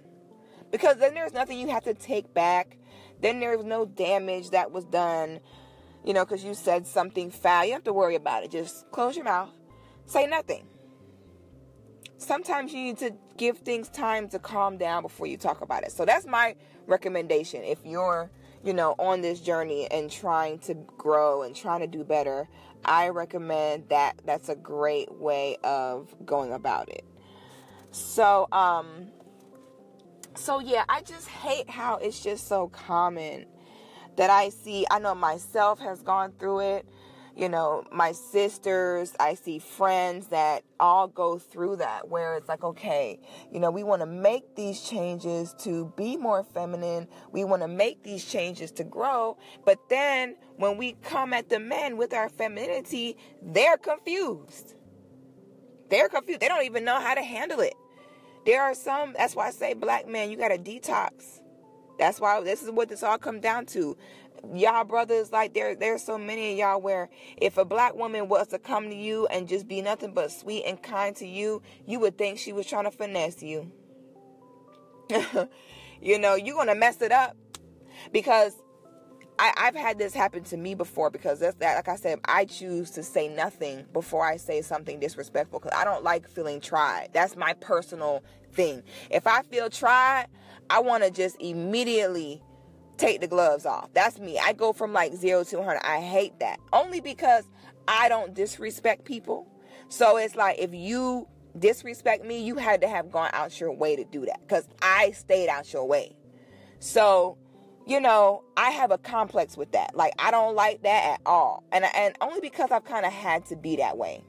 Because 0.70 0.96
then 0.96 1.14
there's 1.14 1.32
nothing 1.32 1.58
you 1.58 1.68
have 1.68 1.84
to 1.84 1.94
take 1.94 2.32
back. 2.34 2.78
Then 3.20 3.40
there's 3.40 3.64
no 3.64 3.84
damage 3.84 4.50
that 4.50 4.70
was 4.70 4.84
done, 4.84 5.40
you 6.04 6.14
know, 6.14 6.24
because 6.24 6.44
you 6.44 6.54
said 6.54 6.86
something 6.86 7.30
foul. 7.30 7.64
You 7.64 7.72
have 7.72 7.84
to 7.84 7.92
worry 7.92 8.16
about 8.16 8.44
it. 8.44 8.50
Just 8.50 8.90
close 8.90 9.16
your 9.16 9.24
mouth, 9.24 9.50
say 10.06 10.26
nothing. 10.26 10.66
Sometimes 12.16 12.72
you 12.72 12.82
need 12.82 12.98
to 12.98 13.12
give 13.36 13.58
things 13.58 13.88
time 13.88 14.28
to 14.30 14.38
calm 14.38 14.78
down 14.78 15.02
before 15.02 15.26
you 15.26 15.36
talk 15.36 15.60
about 15.60 15.82
it. 15.82 15.92
So 15.92 16.04
that's 16.04 16.26
my 16.26 16.54
recommendation. 16.86 17.62
If 17.64 17.84
you're 17.84 18.30
you 18.64 18.72
know, 18.72 18.94
on 18.98 19.20
this 19.20 19.40
journey 19.40 19.86
and 19.90 20.10
trying 20.10 20.58
to 20.60 20.74
grow 20.74 21.42
and 21.42 21.54
trying 21.54 21.80
to 21.80 21.86
do 21.86 22.02
better, 22.02 22.48
I 22.84 23.10
recommend 23.10 23.90
that 23.90 24.20
that's 24.24 24.48
a 24.48 24.56
great 24.56 25.12
way 25.12 25.58
of 25.62 26.14
going 26.24 26.52
about 26.52 26.88
it. 26.88 27.04
So, 27.94 28.48
um, 28.50 29.08
so 30.34 30.58
yeah, 30.58 30.84
I 30.88 31.02
just 31.02 31.28
hate 31.28 31.70
how 31.70 31.96
it's 31.96 32.20
just 32.20 32.48
so 32.48 32.68
common 32.68 33.46
that 34.16 34.30
I 34.30 34.48
see. 34.48 34.86
I 34.90 34.98
know 34.98 35.14
myself 35.14 35.78
has 35.78 36.02
gone 36.02 36.32
through 36.38 36.60
it 36.60 36.86
you 37.36 37.48
know, 37.48 37.84
my 37.90 38.12
sisters, 38.12 39.12
I 39.18 39.34
see 39.34 39.58
friends 39.58 40.28
that 40.28 40.62
all 40.78 41.08
go 41.08 41.38
through 41.38 41.76
that 41.76 42.08
where 42.08 42.36
it's 42.36 42.48
like, 42.48 42.62
okay, 42.62 43.18
you 43.50 43.58
know, 43.58 43.72
we 43.72 43.82
want 43.82 44.02
to 44.02 44.06
make 44.06 44.54
these 44.54 44.80
changes 44.80 45.52
to 45.60 45.92
be 45.96 46.16
more 46.16 46.44
feminine. 46.44 47.08
We 47.32 47.44
want 47.44 47.62
to 47.62 47.68
make 47.68 48.04
these 48.04 48.24
changes 48.24 48.70
to 48.72 48.84
grow. 48.84 49.36
But 49.64 49.78
then 49.88 50.36
when 50.56 50.76
we 50.76 50.92
come 51.02 51.32
at 51.32 51.48
the 51.48 51.58
men 51.58 51.96
with 51.96 52.12
our 52.12 52.28
femininity, 52.28 53.16
they're 53.42 53.78
confused. 53.78 54.74
They're 55.90 56.08
confused. 56.08 56.40
They 56.40 56.48
don't 56.48 56.64
even 56.64 56.84
know 56.84 57.00
how 57.00 57.14
to 57.14 57.22
handle 57.22 57.60
it. 57.60 57.74
There 58.46 58.62
are 58.62 58.74
some, 58.74 59.14
that's 59.16 59.34
why 59.34 59.48
I 59.48 59.50
say, 59.50 59.74
black 59.74 60.08
man, 60.08 60.30
you 60.30 60.36
got 60.36 60.48
to 60.48 60.58
detox. 60.58 61.40
That's 61.98 62.20
why 62.20 62.40
this 62.42 62.62
is 62.62 62.70
what 62.70 62.88
this 62.88 63.02
all 63.02 63.18
come 63.18 63.40
down 63.40 63.66
to 63.66 63.96
y'all 64.52 64.84
brothers 64.84 65.32
like 65.32 65.54
there 65.54 65.74
there's 65.74 66.02
so 66.02 66.18
many 66.18 66.52
of 66.52 66.58
y'all 66.58 66.80
where 66.80 67.08
if 67.38 67.56
a 67.56 67.64
black 67.64 67.94
woman 67.94 68.28
was 68.28 68.48
to 68.48 68.58
come 68.58 68.90
to 68.90 68.94
you 68.94 69.26
and 69.28 69.48
just 69.48 69.66
be 69.66 69.80
nothing 69.80 70.12
but 70.12 70.30
sweet 70.30 70.64
and 70.64 70.82
kind 70.82 71.16
to 71.16 71.26
you 71.26 71.62
you 71.86 71.98
would 71.98 72.18
think 72.18 72.38
she 72.38 72.52
was 72.52 72.66
trying 72.66 72.84
to 72.84 72.90
finesse 72.90 73.42
you 73.42 73.70
you 76.02 76.18
know 76.18 76.34
you're 76.34 76.56
gonna 76.56 76.74
mess 76.74 77.00
it 77.00 77.12
up 77.12 77.34
because 78.12 78.54
I, 79.38 79.52
I've 79.56 79.74
had 79.74 79.98
this 79.98 80.14
happen 80.14 80.44
to 80.44 80.56
me 80.56 80.74
before 80.74 81.10
because 81.10 81.40
that's 81.40 81.56
that 81.56 81.74
like 81.74 81.88
I 81.88 81.96
said 81.96 82.20
I 82.24 82.44
choose 82.44 82.90
to 82.92 83.02
say 83.02 83.28
nothing 83.28 83.84
before 83.92 84.24
I 84.24 84.36
say 84.36 84.62
something 84.62 85.00
disrespectful 85.00 85.60
because 85.60 85.76
I 85.76 85.84
don't 85.84 86.04
like 86.04 86.28
feeling 86.28 86.60
tried 86.60 87.08
that's 87.12 87.36
my 87.36 87.54
personal 87.54 88.22
thing 88.52 88.82
if 89.10 89.26
I 89.26 89.42
feel 89.42 89.70
tried 89.70 90.26
I 90.70 90.80
want 90.80 91.04
to 91.04 91.10
just 91.10 91.36
immediately 91.40 92.42
take 92.96 93.20
the 93.20 93.26
gloves 93.26 93.66
off. 93.66 93.92
That's 93.92 94.18
me. 94.18 94.38
I 94.38 94.52
go 94.52 94.72
from 94.72 94.92
like 94.92 95.14
zero 95.14 95.44
to 95.44 95.58
100. 95.58 95.80
I 95.84 96.00
hate 96.00 96.38
that. 96.40 96.58
Only 96.72 97.00
because 97.00 97.44
I 97.88 98.08
don't 98.08 98.34
disrespect 98.34 99.04
people. 99.04 99.46
So 99.88 100.16
it's 100.16 100.36
like 100.36 100.58
if 100.58 100.72
you 100.74 101.28
disrespect 101.58 102.24
me, 102.24 102.42
you 102.42 102.56
had 102.56 102.80
to 102.80 102.88
have 102.88 103.10
gone 103.10 103.30
out 103.32 103.60
your 103.60 103.72
way 103.72 103.96
to 103.96 104.04
do 104.04 104.24
that 104.26 104.40
because 104.46 104.68
I 104.82 105.12
stayed 105.12 105.48
out 105.48 105.72
your 105.72 105.86
way. 105.86 106.16
So, 106.80 107.38
you 107.86 108.00
know, 108.00 108.44
I 108.56 108.70
have 108.70 108.90
a 108.90 108.98
complex 108.98 109.56
with 109.56 109.72
that. 109.72 109.94
Like 109.94 110.14
I 110.18 110.30
don't 110.30 110.54
like 110.54 110.82
that 110.82 111.14
at 111.14 111.20
all. 111.26 111.64
And 111.72 111.84
and 111.84 112.16
only 112.20 112.40
because 112.40 112.70
I've 112.70 112.84
kind 112.84 113.06
of 113.06 113.12
had 113.12 113.46
to 113.46 113.56
be 113.56 113.76
that 113.76 113.96
way. 113.96 114.22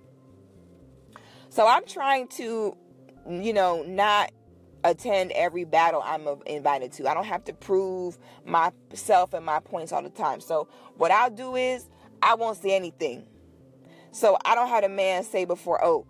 So 1.49 1.67
I'm 1.67 1.85
trying 1.85 2.27
to 2.29 2.75
you 3.29 3.53
know, 3.53 3.83
not 3.83 4.31
attend 4.83 5.31
every 5.31 5.63
battle 5.63 6.01
I'm 6.05 6.27
invited 6.45 6.91
to. 6.93 7.09
I 7.09 7.13
don't 7.13 7.25
have 7.25 7.43
to 7.45 7.53
prove 7.53 8.17
myself 8.45 9.33
and 9.33 9.45
my 9.45 9.59
points 9.59 9.91
all 9.91 10.03
the 10.03 10.09
time. 10.09 10.39
So 10.39 10.67
what 10.97 11.11
I'll 11.11 11.31
do 11.31 11.55
is 11.55 11.89
I 12.21 12.35
won't 12.35 12.57
say 12.57 12.75
anything. 12.75 13.25
So 14.11 14.37
I 14.45 14.55
don't 14.55 14.69
have 14.69 14.83
a 14.83 14.89
man 14.89 15.23
say 15.23 15.45
before, 15.45 15.83
oh, 15.83 16.05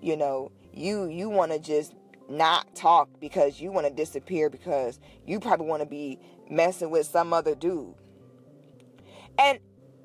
you 0.00 0.16
know, 0.16 0.50
you 0.72 1.06
you 1.06 1.28
want 1.28 1.52
to 1.52 1.58
just 1.58 1.94
not 2.28 2.74
talk 2.74 3.08
because 3.20 3.60
you 3.60 3.70
want 3.70 3.86
to 3.86 3.92
disappear 3.92 4.48
because 4.48 4.98
you 5.26 5.38
probably 5.38 5.66
want 5.66 5.82
to 5.82 5.88
be 5.88 6.18
messing 6.50 6.90
with 6.90 7.06
some 7.06 7.32
other 7.32 7.54
dude. 7.54 7.94
And 9.38 9.58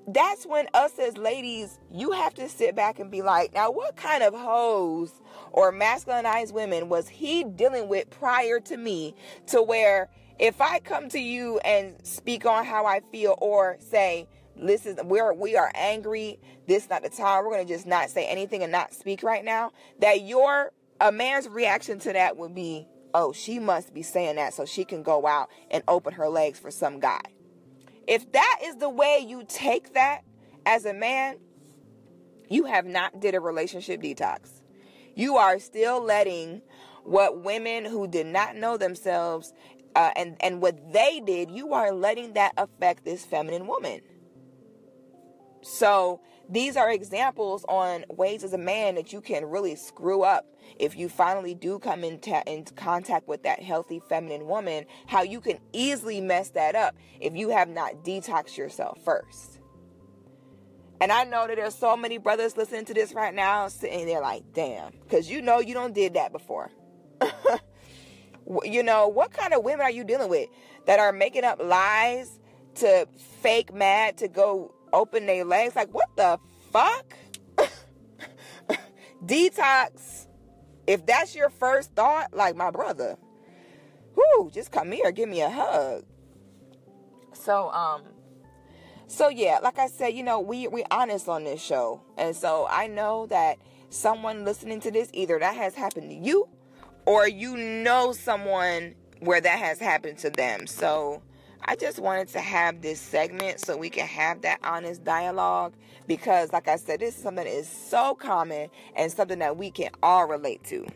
that's 0.07 0.45
when 0.45 0.67
us 0.73 0.97
as 0.97 1.17
ladies, 1.17 1.79
you 1.91 2.11
have 2.11 2.33
to 2.35 2.49
sit 2.49 2.75
back 2.75 2.99
and 2.99 3.11
be 3.11 3.21
like, 3.21 3.53
now 3.53 3.69
what 3.69 3.95
kind 3.95 4.23
of 4.23 4.33
hoes 4.33 5.11
or 5.51 5.71
masculinized 5.71 6.51
women 6.51 6.89
was 6.89 7.07
he 7.07 7.43
dealing 7.43 7.87
with 7.87 8.09
prior 8.09 8.59
to 8.61 8.77
me 8.77 9.13
to 9.47 9.61
where 9.61 10.09
if 10.39 10.61
I 10.61 10.79
come 10.79 11.09
to 11.09 11.19
you 11.19 11.59
and 11.59 11.95
speak 12.03 12.45
on 12.45 12.65
how 12.65 12.85
I 12.85 13.01
feel 13.11 13.35
or 13.39 13.77
say, 13.79 14.27
listen, 14.55 14.97
we're 15.03 15.33
we 15.33 15.55
are 15.55 15.71
angry, 15.75 16.39
this 16.65 16.89
not 16.89 17.03
the 17.03 17.09
time, 17.09 17.45
we're 17.45 17.51
gonna 17.51 17.65
just 17.65 17.85
not 17.85 18.09
say 18.09 18.25
anything 18.25 18.63
and 18.63 18.71
not 18.71 18.93
speak 18.93 19.21
right 19.21 19.43
now, 19.43 19.71
that 19.99 20.21
your 20.21 20.71
a 21.01 21.11
man's 21.11 21.47
reaction 21.47 21.99
to 21.99 22.13
that 22.13 22.37
would 22.37 22.55
be, 22.55 22.87
oh, 23.13 23.33
she 23.33 23.59
must 23.59 23.93
be 23.93 24.01
saying 24.01 24.35
that 24.35 24.53
so 24.53 24.65
she 24.65 24.85
can 24.85 25.03
go 25.03 25.25
out 25.25 25.49
and 25.71 25.83
open 25.87 26.13
her 26.13 26.29
legs 26.29 26.59
for 26.59 26.71
some 26.71 26.99
guy. 26.99 27.21
If 28.07 28.31
that 28.31 28.59
is 28.63 28.77
the 28.77 28.89
way 28.89 29.23
you 29.27 29.43
take 29.47 29.93
that 29.93 30.21
as 30.65 30.85
a 30.85 30.93
man, 30.93 31.37
you 32.49 32.65
have 32.65 32.85
not 32.85 33.19
did 33.19 33.35
a 33.35 33.39
relationship 33.39 34.01
detox. 34.01 34.61
You 35.15 35.37
are 35.37 35.59
still 35.59 36.03
letting 36.03 36.61
what 37.03 37.43
women 37.43 37.85
who 37.85 38.07
did 38.07 38.27
not 38.27 38.55
know 38.55 38.77
themselves 38.77 39.53
uh, 39.95 40.11
and 40.15 40.37
and 40.39 40.61
what 40.61 40.93
they 40.93 41.21
did, 41.25 41.51
you 41.51 41.73
are 41.73 41.91
letting 41.91 42.33
that 42.33 42.53
affect 42.57 43.05
this 43.05 43.25
feminine 43.25 43.67
woman. 43.67 44.01
So 45.61 46.21
these 46.47 46.77
are 46.77 46.91
examples 46.91 47.65
on 47.67 48.05
ways 48.09 48.43
as 48.43 48.53
a 48.53 48.57
man 48.57 48.95
that 48.95 49.11
you 49.11 49.21
can 49.21 49.45
really 49.45 49.75
screw 49.75 50.23
up 50.23 50.45
if 50.77 50.97
you 50.97 51.09
finally 51.09 51.55
do 51.55 51.79
come 51.79 52.03
into, 52.03 52.41
into 52.51 52.73
contact 52.73 53.27
with 53.27 53.43
that 53.43 53.61
healthy 53.61 54.01
feminine 54.07 54.47
woman, 54.47 54.85
how 55.07 55.23
you 55.23 55.41
can 55.41 55.59
easily 55.73 56.21
mess 56.21 56.49
that 56.51 56.75
up 56.75 56.95
if 57.19 57.35
you 57.35 57.49
have 57.49 57.69
not 57.69 58.03
detoxed 58.03 58.57
yourself 58.57 58.99
first. 59.03 59.59
And 61.01 61.11
I 61.11 61.23
know 61.23 61.47
that 61.47 61.55
there's 61.55 61.75
so 61.75 61.95
many 61.95 62.17
brothers 62.17 62.57
listening 62.57 62.85
to 62.85 62.93
this 62.93 63.13
right 63.13 63.33
now 63.33 63.69
sitting 63.69 64.05
there 64.05 64.21
like, 64.21 64.43
damn, 64.53 64.91
because 65.03 65.29
you 65.29 65.41
know 65.41 65.59
you 65.59 65.73
don't 65.73 65.93
did 65.93 66.15
that 66.15 66.31
before. 66.31 66.71
You 68.63 68.81
know, 68.81 69.07
what 69.07 69.31
kind 69.31 69.53
of 69.53 69.63
women 69.63 69.81
are 69.81 69.91
you 69.91 70.03
dealing 70.03 70.27
with 70.29 70.49
that 70.87 70.99
are 70.99 71.11
making 71.11 71.43
up 71.43 71.61
lies 71.63 72.39
to 72.75 73.07
fake 73.41 73.71
mad 73.71 74.17
to 74.17 74.27
go 74.27 74.73
open 74.91 75.27
their 75.27 75.45
legs? 75.45 75.75
Like, 75.75 75.93
what 75.93 76.07
the 76.15 76.39
fuck? 76.71 77.13
Detox. 79.25 80.25
If 80.89 81.05
that's 81.05 81.35
your 81.35 81.51
first 81.51 81.93
thought, 81.93 82.33
like 82.33 82.55
my 82.55 82.71
brother, 82.71 83.15
whoo, 84.15 84.49
just 84.51 84.71
come 84.71 84.91
here, 84.91 85.11
give 85.11 85.29
me 85.29 85.41
a 85.41 85.49
hug. 85.49 86.03
So, 87.31 87.69
um, 87.69 88.01
so 89.05 89.29
yeah, 89.29 89.59
like 89.61 89.77
I 89.77 89.85
said, 89.85 90.15
you 90.15 90.23
know, 90.23 90.39
we 90.39 90.67
we 90.67 90.83
honest 90.89 91.29
on 91.29 91.43
this 91.43 91.61
show, 91.61 92.01
and 92.17 92.35
so 92.35 92.65
I 92.67 92.87
know 92.87 93.27
that 93.27 93.59
someone 93.91 94.45
listening 94.45 94.79
to 94.79 94.89
this 94.89 95.11
either 95.13 95.37
that 95.37 95.55
has 95.55 95.75
happened 95.75 96.09
to 96.09 96.15
you, 96.15 96.49
or 97.05 97.27
you 97.27 97.55
know 97.55 98.11
someone 98.11 98.95
where 99.19 99.39
that 99.39 99.59
has 99.59 99.79
happened 99.79 100.17
to 100.19 100.31
them. 100.31 100.65
So 100.65 101.21
I 101.69 101.75
just 101.75 101.99
wanted 101.99 102.29
to 102.29 102.39
have 102.39 102.81
this 102.81 102.99
segment 102.99 103.59
so 103.59 103.77
we 103.77 103.91
can 103.91 104.07
have 104.07 104.41
that 104.41 104.57
honest 104.63 105.03
dialogue 105.03 105.75
because, 106.07 106.51
like 106.51 106.67
I 106.67 106.77
said, 106.77 106.99
this 106.99 107.15
is 107.15 107.21
something 107.21 107.45
that 107.45 107.47
is 107.47 107.69
so 107.69 108.15
common 108.15 108.71
and 108.95 109.11
something 109.11 109.37
that 109.37 109.55
we 109.55 109.69
can 109.69 109.91
all 110.01 110.25
relate 110.25 110.63
to. 110.63 110.87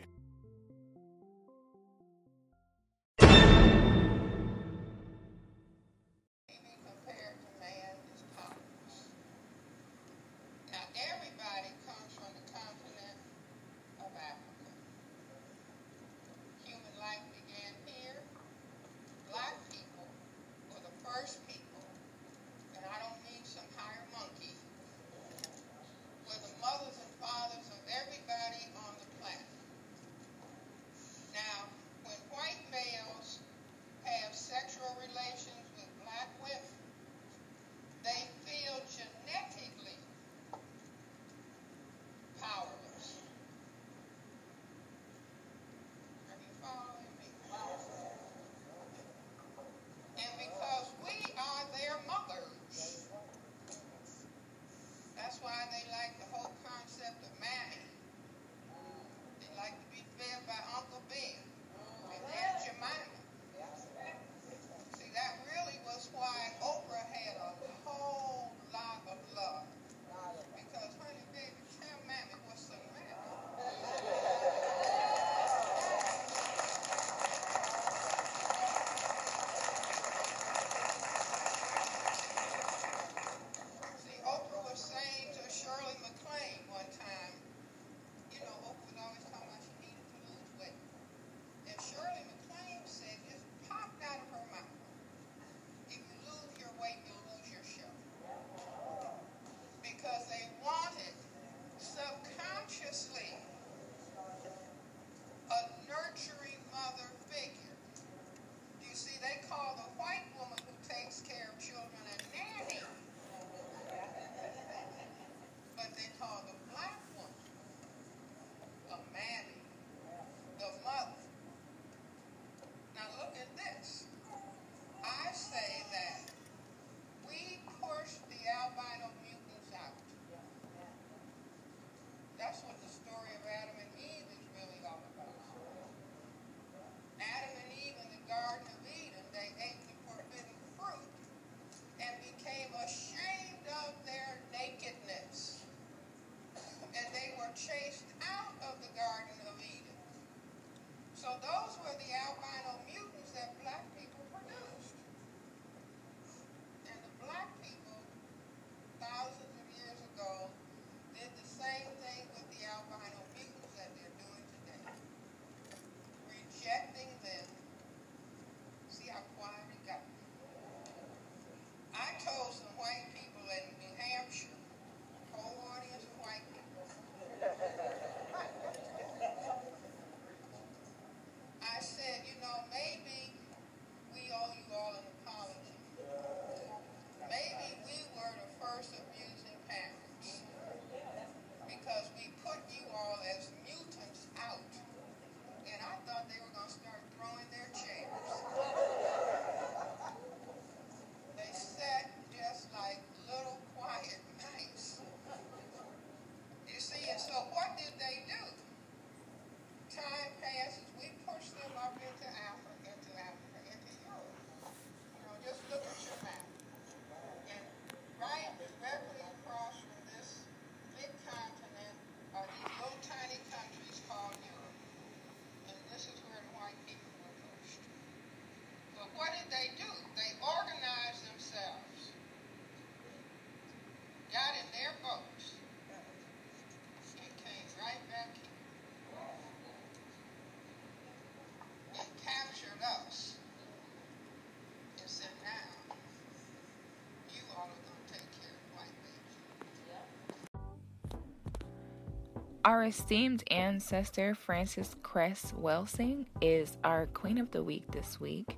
Our 252.66 252.86
esteemed 252.86 253.44
ancestor, 253.52 254.36
Frances 254.36 254.96
Cress 255.04 255.52
Welsing, 255.60 256.28
is 256.40 256.78
our 256.86 257.08
Queen 257.08 257.38
of 257.38 257.52
the 257.52 257.62
Week 257.62 257.84
this 257.92 258.22
week. 258.22 258.58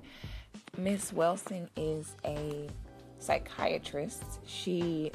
Miss 0.78 1.10
Welsing 1.10 1.68
is 1.76 2.14
a 2.24 2.68
psychiatrist. 3.18 4.22
She 4.46 5.10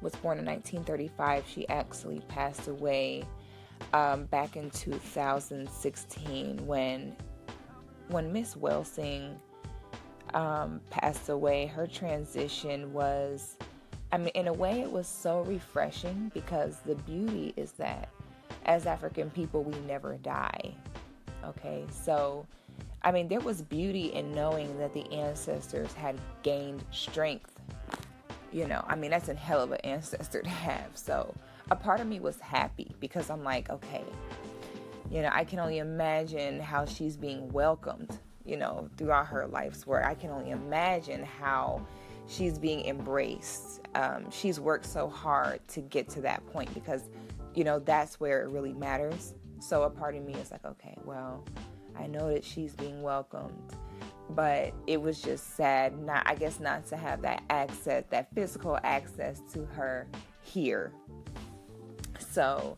was 0.00 0.16
born 0.16 0.38
in 0.38 0.46
1935. 0.46 1.44
She 1.46 1.68
actually 1.68 2.20
passed 2.20 2.68
away 2.68 3.22
um, 3.92 4.24
back 4.24 4.56
in 4.56 4.70
2016 4.70 6.66
when 6.66 7.14
when 8.08 8.32
Miss 8.32 8.54
Welsing 8.54 9.36
um, 10.32 10.80
passed 10.88 11.28
away. 11.28 11.66
Her 11.66 11.86
transition 11.86 12.94
was 12.94 13.55
I 14.16 14.18
mean, 14.18 14.28
in 14.28 14.48
a 14.48 14.52
way, 14.54 14.80
it 14.80 14.90
was 14.90 15.06
so 15.06 15.42
refreshing 15.42 16.30
because 16.32 16.78
the 16.86 16.94
beauty 16.94 17.52
is 17.54 17.72
that 17.72 18.08
as 18.64 18.86
African 18.86 19.28
people, 19.28 19.62
we 19.62 19.78
never 19.80 20.16
die. 20.16 20.74
Okay, 21.44 21.84
so 21.90 22.46
I 23.02 23.12
mean, 23.12 23.28
there 23.28 23.40
was 23.40 23.60
beauty 23.60 24.14
in 24.14 24.34
knowing 24.34 24.78
that 24.78 24.94
the 24.94 25.06
ancestors 25.12 25.92
had 25.92 26.18
gained 26.42 26.82
strength. 26.92 27.60
You 28.50 28.66
know, 28.66 28.82
I 28.88 28.96
mean, 28.96 29.10
that's 29.10 29.28
a 29.28 29.34
hell 29.34 29.60
of 29.60 29.72
an 29.72 29.82
ancestor 29.84 30.40
to 30.40 30.48
have. 30.48 30.92
So 30.94 31.34
a 31.70 31.76
part 31.76 32.00
of 32.00 32.06
me 32.06 32.18
was 32.18 32.40
happy 32.40 32.96
because 33.00 33.28
I'm 33.28 33.44
like, 33.44 33.68
okay, 33.68 34.02
you 35.10 35.20
know, 35.20 35.30
I 35.30 35.44
can 35.44 35.58
only 35.58 35.76
imagine 35.76 36.58
how 36.58 36.86
she's 36.86 37.18
being 37.18 37.52
welcomed, 37.52 38.18
you 38.46 38.56
know, 38.56 38.88
throughout 38.96 39.26
her 39.26 39.46
life's 39.46 39.86
work. 39.86 40.06
I 40.06 40.14
can 40.14 40.30
only 40.30 40.52
imagine 40.52 41.22
how 41.22 41.86
she's 42.26 42.58
being 42.58 42.84
embraced. 42.86 43.80
Um, 43.94 44.30
she's 44.30 44.60
worked 44.60 44.86
so 44.86 45.08
hard 45.08 45.66
to 45.68 45.80
get 45.80 46.08
to 46.10 46.20
that 46.22 46.44
point 46.52 46.72
because, 46.74 47.08
you 47.54 47.64
know, 47.64 47.78
that's 47.78 48.20
where 48.20 48.42
it 48.42 48.50
really 48.50 48.72
matters. 48.72 49.34
So 49.60 49.84
a 49.84 49.90
part 49.90 50.14
of 50.16 50.24
me 50.24 50.34
is 50.34 50.50
like, 50.50 50.64
okay, 50.64 50.96
well, 51.04 51.44
I 51.98 52.06
know 52.06 52.32
that 52.32 52.44
she's 52.44 52.74
being 52.74 53.02
welcomed, 53.02 53.72
but 54.30 54.74
it 54.86 55.00
was 55.00 55.22
just 55.22 55.56
sad, 55.56 55.98
not 55.98 56.22
I 56.26 56.34
guess 56.34 56.60
not 56.60 56.86
to 56.88 56.96
have 56.96 57.22
that 57.22 57.42
access, 57.48 58.04
that 58.10 58.32
physical 58.34 58.78
access 58.82 59.40
to 59.54 59.64
her 59.66 60.06
here. 60.42 60.92
So 62.30 62.76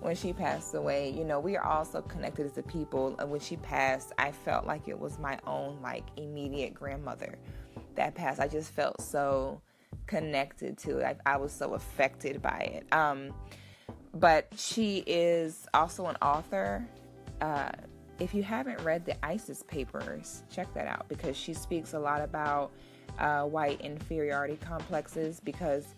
when 0.00 0.16
she 0.16 0.32
passed 0.32 0.74
away, 0.74 1.10
you 1.10 1.24
know, 1.24 1.38
we 1.38 1.56
are 1.56 1.64
also 1.64 2.02
connected 2.02 2.46
as 2.46 2.58
a 2.58 2.62
people. 2.62 3.14
And 3.18 3.30
when 3.30 3.40
she 3.40 3.56
passed, 3.56 4.12
I 4.18 4.32
felt 4.32 4.66
like 4.66 4.88
it 4.88 4.98
was 4.98 5.18
my 5.18 5.38
own 5.46 5.78
like 5.80 6.04
immediate 6.16 6.74
grandmother 6.74 7.38
that 7.96 8.14
passed. 8.14 8.40
I 8.40 8.48
just 8.48 8.72
felt 8.72 9.00
so 9.00 9.60
connected 10.06 10.78
to 10.78 10.98
it. 10.98 11.18
I, 11.26 11.34
I 11.34 11.36
was 11.36 11.52
so 11.52 11.74
affected 11.74 12.40
by 12.42 12.58
it. 12.58 12.92
Um, 12.92 13.32
but 14.14 14.48
she 14.56 14.98
is 15.06 15.66
also 15.74 16.06
an 16.06 16.16
author. 16.22 16.86
Uh, 17.40 17.70
if 18.18 18.32
you 18.32 18.42
haven't 18.42 18.80
read 18.82 19.04
the 19.04 19.22
ISIS 19.24 19.62
papers, 19.64 20.42
check 20.50 20.72
that 20.74 20.86
out 20.86 21.08
because 21.08 21.36
she 21.36 21.52
speaks 21.52 21.92
a 21.92 21.98
lot 21.98 22.22
about 22.22 22.72
uh, 23.18 23.42
white 23.42 23.80
inferiority 23.80 24.58
complexes. 24.64 25.40
Because 25.40 25.94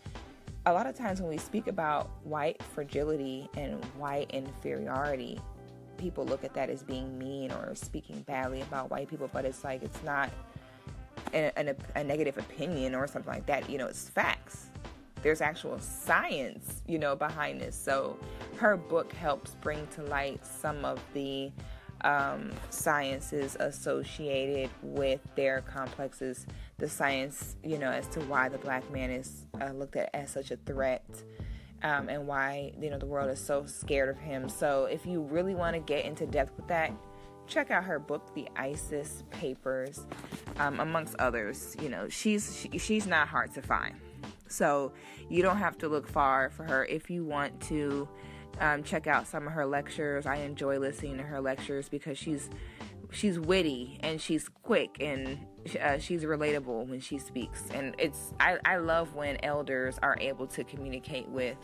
a 0.66 0.72
lot 0.72 0.86
of 0.86 0.96
times 0.96 1.20
when 1.20 1.30
we 1.30 1.38
speak 1.38 1.68
about 1.68 2.10
white 2.24 2.60
fragility 2.74 3.48
and 3.56 3.84
white 3.96 4.30
inferiority, 4.32 5.40
people 5.96 6.24
look 6.24 6.44
at 6.44 6.54
that 6.54 6.70
as 6.70 6.82
being 6.82 7.18
mean 7.18 7.52
or 7.52 7.74
speaking 7.74 8.20
badly 8.22 8.62
about 8.62 8.90
white 8.90 9.08
people, 9.08 9.28
but 9.32 9.44
it's 9.44 9.64
like 9.64 9.82
it's 9.82 10.02
not 10.02 10.30
a, 11.34 11.52
a, 11.56 12.00
a 12.00 12.04
negative 12.04 12.38
opinion 12.38 12.94
or 12.94 13.06
something 13.06 13.32
like 13.32 13.46
that. 13.46 13.68
You 13.68 13.78
know, 13.78 13.86
it's 13.86 14.08
facts. 14.08 14.66
There's 15.22 15.40
actual 15.40 15.78
science, 15.80 16.82
you 16.86 16.98
know, 16.98 17.16
behind 17.16 17.60
this. 17.60 17.74
So 17.74 18.18
her 18.56 18.76
book 18.76 19.12
helps 19.12 19.54
bring 19.60 19.86
to 19.88 20.02
light 20.02 20.44
some 20.46 20.84
of 20.84 21.00
the 21.12 21.50
um, 22.02 22.52
sciences 22.70 23.56
associated 23.58 24.70
with 24.82 25.20
their 25.34 25.62
complexes, 25.62 26.46
the 26.78 26.88
science, 26.88 27.56
you 27.64 27.78
know, 27.78 27.90
as 27.90 28.06
to 28.08 28.20
why 28.20 28.48
the 28.48 28.58
black 28.58 28.88
man 28.92 29.10
is 29.10 29.46
uh, 29.60 29.72
looked 29.72 29.96
at 29.96 30.10
as 30.14 30.30
such 30.30 30.50
a 30.50 30.56
threat. 30.56 31.04
Um, 31.80 32.08
and 32.08 32.26
why 32.26 32.72
you 32.80 32.90
know 32.90 32.98
the 32.98 33.06
world 33.06 33.30
is 33.30 33.38
so 33.38 33.64
scared 33.64 34.08
of 34.08 34.18
him. 34.18 34.48
So 34.48 34.86
if 34.86 35.06
you 35.06 35.22
really 35.22 35.54
want 35.54 35.74
to 35.74 35.80
get 35.80 36.04
into 36.04 36.26
depth 36.26 36.56
with 36.56 36.66
that, 36.66 36.90
check 37.48 37.70
out 37.70 37.84
her 37.84 37.98
book, 37.98 38.34
The 38.34 38.48
ISIS 38.56 39.24
Papers, 39.30 40.06
um, 40.58 40.80
amongst 40.80 41.14
others. 41.16 41.76
You 41.82 41.88
know, 41.88 42.08
she's 42.08 42.56
she, 42.56 42.78
she's 42.78 43.06
not 43.06 43.28
hard 43.28 43.52
to 43.54 43.62
find, 43.62 43.94
so 44.46 44.92
you 45.28 45.42
don't 45.42 45.58
have 45.58 45.78
to 45.78 45.88
look 45.88 46.06
far 46.06 46.50
for 46.50 46.64
her 46.64 46.84
if 46.84 47.10
you 47.10 47.24
want 47.24 47.60
to 47.62 48.08
um, 48.60 48.82
check 48.82 49.06
out 49.06 49.26
some 49.26 49.46
of 49.46 49.52
her 49.52 49.66
lectures. 49.66 50.26
I 50.26 50.36
enjoy 50.36 50.78
listening 50.78 51.16
to 51.18 51.22
her 51.22 51.40
lectures 51.40 51.88
because 51.88 52.18
she's 52.18 52.50
she's 53.10 53.38
witty 53.38 53.98
and 54.00 54.20
she's 54.20 54.48
quick 54.62 54.96
and 55.00 55.38
uh, 55.80 55.98
she's 55.98 56.24
relatable 56.24 56.86
when 56.86 57.00
she 57.00 57.18
speaks. 57.18 57.64
And 57.72 57.94
it's 57.98 58.32
I, 58.40 58.58
I 58.64 58.76
love 58.76 59.14
when 59.14 59.42
elders 59.42 59.98
are 60.02 60.16
able 60.20 60.46
to 60.48 60.64
communicate 60.64 61.28
with 61.28 61.56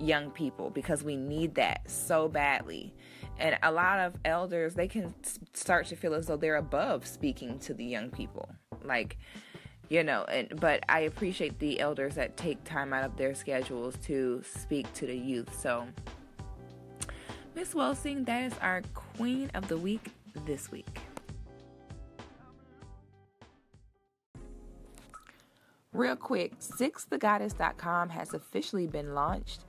young 0.00 0.30
people 0.30 0.70
because 0.70 1.04
we 1.04 1.16
need 1.16 1.54
that 1.54 1.88
so 1.88 2.28
badly 2.28 2.94
and 3.42 3.58
a 3.64 3.72
lot 3.72 3.98
of 3.98 4.14
elders 4.24 4.74
they 4.74 4.88
can 4.88 5.12
start 5.52 5.86
to 5.86 5.96
feel 5.96 6.14
as 6.14 6.28
though 6.28 6.36
they're 6.36 6.56
above 6.56 7.06
speaking 7.06 7.58
to 7.58 7.74
the 7.74 7.84
young 7.84 8.08
people. 8.08 8.48
Like 8.82 9.18
you 9.88 10.02
know 10.02 10.24
and 10.24 10.58
but 10.60 10.82
i 10.88 11.00
appreciate 11.00 11.58
the 11.58 11.80
elders 11.80 12.14
that 12.14 12.36
take 12.36 12.62
time 12.64 12.92
out 12.92 13.04
of 13.04 13.16
their 13.16 13.34
schedules 13.34 13.96
to 14.04 14.42
speak 14.46 14.90
to 14.94 15.06
the 15.06 15.16
youth. 15.16 15.60
So 15.60 15.86
miss 17.54 17.74
welsing 17.74 18.24
that 18.24 18.44
is 18.44 18.54
our 18.62 18.82
queen 18.94 19.50
of 19.54 19.68
the 19.68 19.76
week 19.76 20.12
this 20.46 20.70
week. 20.70 21.00
Real 25.92 26.16
quick 26.16 26.58
sixthegoddis.com 26.60 28.08
has 28.10 28.32
officially 28.32 28.86
been 28.86 29.14
launched. 29.14 29.64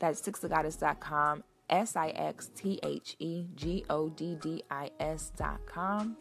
That's 0.00 0.20
sixthegoddis.com 0.20 1.44
S 1.72 1.96
I 1.96 2.10
X 2.10 2.50
T 2.54 2.78
H 2.84 3.16
E 3.18 3.46
G 3.56 3.84
O 3.90 4.10
D 4.10 4.36
D 4.40 4.62
I 4.70 4.90
S 5.00 5.32
dot 5.36 5.60
com. 5.66 6.16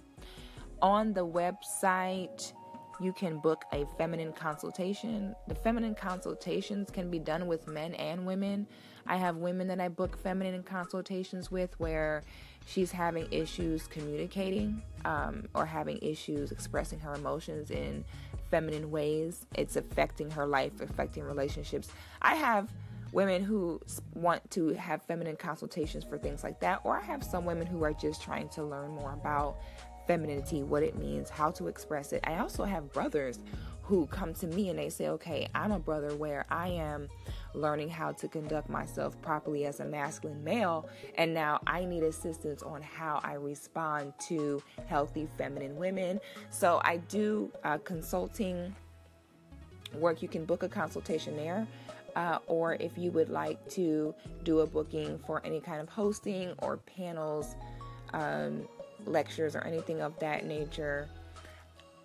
On 0.82 1.14
the 1.14 1.28
website, 1.28 2.54
you 3.00 3.14
can 3.14 3.38
book 3.38 3.66
a 3.72 3.86
feminine 3.98 4.32
consultation. 4.32 5.36
The 5.48 5.56
feminine 5.56 5.94
consultations 5.94 6.90
can 6.90 7.12
be 7.12 7.20
done 7.20 7.48
with 7.48 7.68
men 7.68 7.94
and 7.96 8.26
women. 8.26 8.66
I 9.06 9.18
have 9.18 9.38
women 9.38 9.68
that 9.68 9.80
I 9.80 9.90
book 9.90 10.18
feminine 10.18 10.64
consultations 10.64 11.52
with 11.52 11.78
where 11.80 12.24
she's 12.66 12.92
having 12.92 13.28
issues 13.32 13.88
communicating 13.88 14.82
um, 15.06 15.48
or 15.54 15.66
having 15.66 15.98
issues 16.02 16.52
expressing 16.52 17.00
her 17.00 17.14
emotions 17.14 17.72
in 17.72 18.06
feminine 18.50 18.92
ways. 18.92 19.48
It's 19.56 19.76
affecting 19.76 20.30
her 20.32 20.46
life, 20.46 20.82
affecting 20.82 21.24
relationships. 21.24 21.90
I 22.22 22.36
have 22.36 22.70
women 23.12 23.44
who 23.44 23.80
want 24.14 24.50
to 24.52 24.70
have 24.70 25.02
feminine 25.04 25.36
consultations 25.36 26.04
for 26.04 26.18
things 26.18 26.44
like 26.44 26.60
that, 26.62 26.82
or 26.84 26.98
I 26.98 27.04
have 27.04 27.24
some 27.24 27.46
women 27.46 27.68
who 27.68 27.84
are 27.84 27.94
just 27.94 28.22
trying 28.22 28.50
to 28.50 28.64
learn 28.64 28.92
more 28.92 29.14
about 29.14 29.58
femininity, 30.08 30.64
what 30.64 30.84
it 30.84 30.98
means, 30.98 31.30
how 31.30 31.52
to 31.52 31.68
express 31.68 32.12
it. 32.14 32.22
I 32.26 32.38
also 32.40 32.64
have 32.64 32.92
brothers 32.92 33.40
who 33.84 34.06
come 34.08 34.34
to 34.34 34.48
me 34.48 34.70
and 34.70 34.80
they 34.80 34.90
say, 34.90 35.10
okay, 35.10 35.48
I'm 35.54 35.72
a 35.72 35.80
brother 35.80 36.16
where 36.16 36.46
I 36.50 36.70
am 36.70 37.10
learning 37.54 37.90
how 37.90 38.14
to 38.14 38.28
conduct 38.28 38.70
myself 38.70 39.22
properly 39.22 39.66
as 39.66 39.80
a 39.80 39.86
masculine 39.86 40.44
male, 40.44 40.88
and 41.16 41.34
now 41.34 41.60
I 41.68 41.84
need 41.86 42.04
assistance 42.04 42.64
on 42.64 42.82
how 42.82 43.20
I 43.24 43.34
respond 43.34 44.14
to 44.28 44.64
healthy 44.88 45.28
feminine 45.38 45.76
women. 45.76 46.20
So 46.50 46.80
I 46.84 46.98
do 46.98 47.52
uh, 47.64 47.80
consulting 47.80 48.74
work. 49.96 50.22
You 50.22 50.30
can 50.30 50.46
book 50.46 50.64
a 50.64 50.70
consultation 50.70 51.36
there 51.36 51.68
uh, 52.16 52.40
or 52.48 52.76
if 52.76 52.98
you 52.98 53.12
would 53.12 53.30
like 53.30 53.68
to 53.70 54.14
do 54.44 54.60
a 54.60 54.68
booking 54.68 55.20
for 55.26 55.42
any 55.46 55.60
kind 55.60 55.82
of 55.82 55.90
hosting 55.90 56.54
or 56.60 56.78
panels, 56.78 57.56
um, 58.14 58.68
lectures, 59.06 59.56
or 59.56 59.62
anything 59.62 60.02
of 60.02 60.18
that 60.20 60.46
nature. 60.46 61.08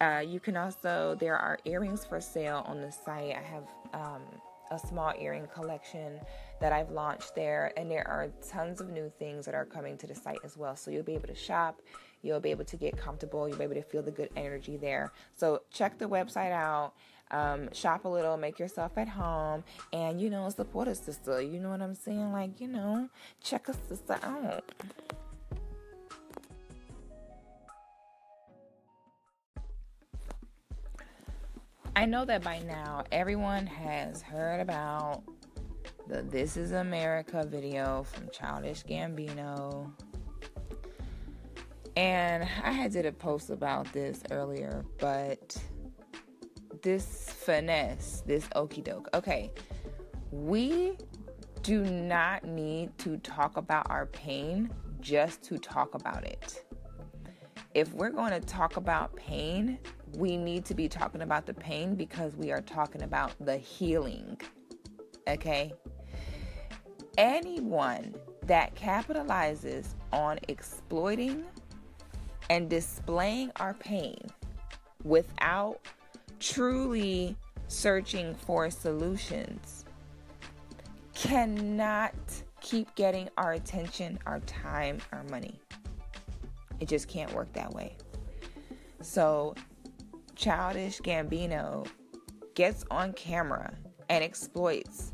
Uh, 0.01 0.23
you 0.27 0.41
can 0.41 0.57
also, 0.57 1.17
there 1.19 1.37
are 1.37 1.59
earrings 1.65 2.05
for 2.05 2.21
sale 2.21 2.63
on 2.67 2.81
the 2.81 2.93
site. 2.93 3.35
I 3.35 3.43
have 3.43 3.65
um, 3.95 4.23
a 4.71 4.79
small 4.79 5.13
earring 5.19 5.47
collection 5.55 6.21
that 6.61 6.73
I've 6.73 6.91
launched 6.91 7.35
there, 7.35 7.73
and 7.77 7.91
there 7.91 8.07
are 8.09 8.29
tons 8.47 8.81
of 8.81 8.91
new 8.91 9.11
things 9.19 9.45
that 9.47 9.55
are 9.55 9.65
coming 9.65 9.97
to 9.99 10.07
the 10.07 10.15
site 10.15 10.39
as 10.45 10.57
well. 10.57 10.77
So 10.77 10.91
you'll 10.91 11.03
be 11.03 11.15
able 11.15 11.29
to 11.29 11.35
shop, 11.35 11.81
you'll 12.23 12.41
be 12.41 12.51
able 12.51 12.65
to 12.65 12.77
get 12.77 12.97
comfortable, 12.97 13.49
you'll 13.49 13.59
be 13.59 13.65
able 13.65 13.75
to 13.75 13.83
feel 13.83 14.03
the 14.03 14.11
good 14.11 14.31
energy 14.37 14.77
there. 14.77 15.13
So 15.35 15.63
check 15.71 15.99
the 15.99 16.07
website 16.07 16.53
out 16.53 16.95
um, 17.31 17.73
shop 17.73 18.05
a 18.05 18.09
little, 18.09 18.37
make 18.37 18.59
yourself 18.59 18.93
at 18.97 19.09
home, 19.09 19.65
and 19.93 20.21
you 20.21 20.31
know, 20.31 20.49
support 20.51 20.89
a 20.89 20.95
sister. 20.95 21.41
You 21.41 21.61
know 21.61 21.71
what 21.71 21.83
I'm 21.83 21.95
saying? 21.95 22.33
Like, 22.33 22.61
you 22.61 22.69
know, 22.69 23.09
check 23.43 23.69
a 23.69 23.75
sister 23.89 24.19
out. 24.23 24.65
I 31.97 32.05
know 32.05 32.27
that 32.27 32.43
by 32.43 32.59
now 32.59 33.05
everyone 33.11 33.67
has 33.67 34.21
heard 34.21 34.61
about 34.61 35.23
the 36.09 36.23
This 36.23 36.59
Is 36.59 36.73
America 36.73 37.45
video 37.47 38.03
from 38.03 38.29
Childish 38.31 38.85
Gambino. 38.85 39.91
And 41.97 42.47
I 42.63 42.71
had 42.71 42.93
did 42.93 43.07
a 43.07 43.13
post 43.13 43.49
about 43.49 43.91
this 43.95 44.23
earlier, 44.31 44.85
but 44.99 45.57
this 46.83 47.31
finesse, 47.31 48.23
this 48.27 48.49
okey 48.55 48.83
doke. 48.83 49.09
Okay, 49.15 49.51
we 50.31 50.97
do 51.63 51.83
not 51.83 52.45
need 52.45 52.97
to 52.99 53.17
talk 53.19 53.57
about 53.57 53.91
our 53.91 54.07
pain 54.07 54.71
just 55.01 55.43
to 55.43 55.59
talk 55.59 55.95
about 55.95 56.25
it. 56.25 56.65
If 57.75 57.93
we're 57.93 58.11
going 58.11 58.33
to 58.33 58.41
talk 58.41 58.77
about 58.77 59.15
pain, 59.17 59.79
we 60.17 60.37
need 60.37 60.65
to 60.67 60.75
be 60.75 60.89
talking 60.89 61.23
about 61.23 61.45
the 61.45 61.55
pain 61.55 61.95
because 61.95 62.35
we 62.37 62.51
are 62.51 62.63
talking 62.63 63.03
about 63.03 63.33
the 63.45 63.57
healing. 63.57 64.41
Okay? 65.29 65.73
Anyone 67.19 68.15
that 68.45 68.75
capitalizes 68.75 69.89
on 70.13 70.39
exploiting 70.49 71.45
and 72.49 72.71
displaying 72.71 73.51
our 73.57 73.75
pain 73.75 74.19
without 75.03 75.81
truly 76.41 77.37
searching 77.69 78.35
for 78.35 78.71
solutions 78.71 79.85
cannot 81.15 82.15
keep 82.61 82.95
getting 82.95 83.29
our 83.39 83.53
attention, 83.53 84.19
our 84.27 84.41
time, 84.41 84.99
our 85.13 85.23
money. 85.25 85.59
It 86.81 86.89
just 86.89 87.09
can't 87.09 87.33
work 87.33 87.53
that 87.55 87.73
way. 87.73 87.97
So, 89.01 89.55
Childish 90.35 91.01
Gambino 91.01 91.87
gets 92.55 92.85
on 92.91 93.13
camera 93.15 93.73
and 94.09 94.23
exploits 94.23 95.13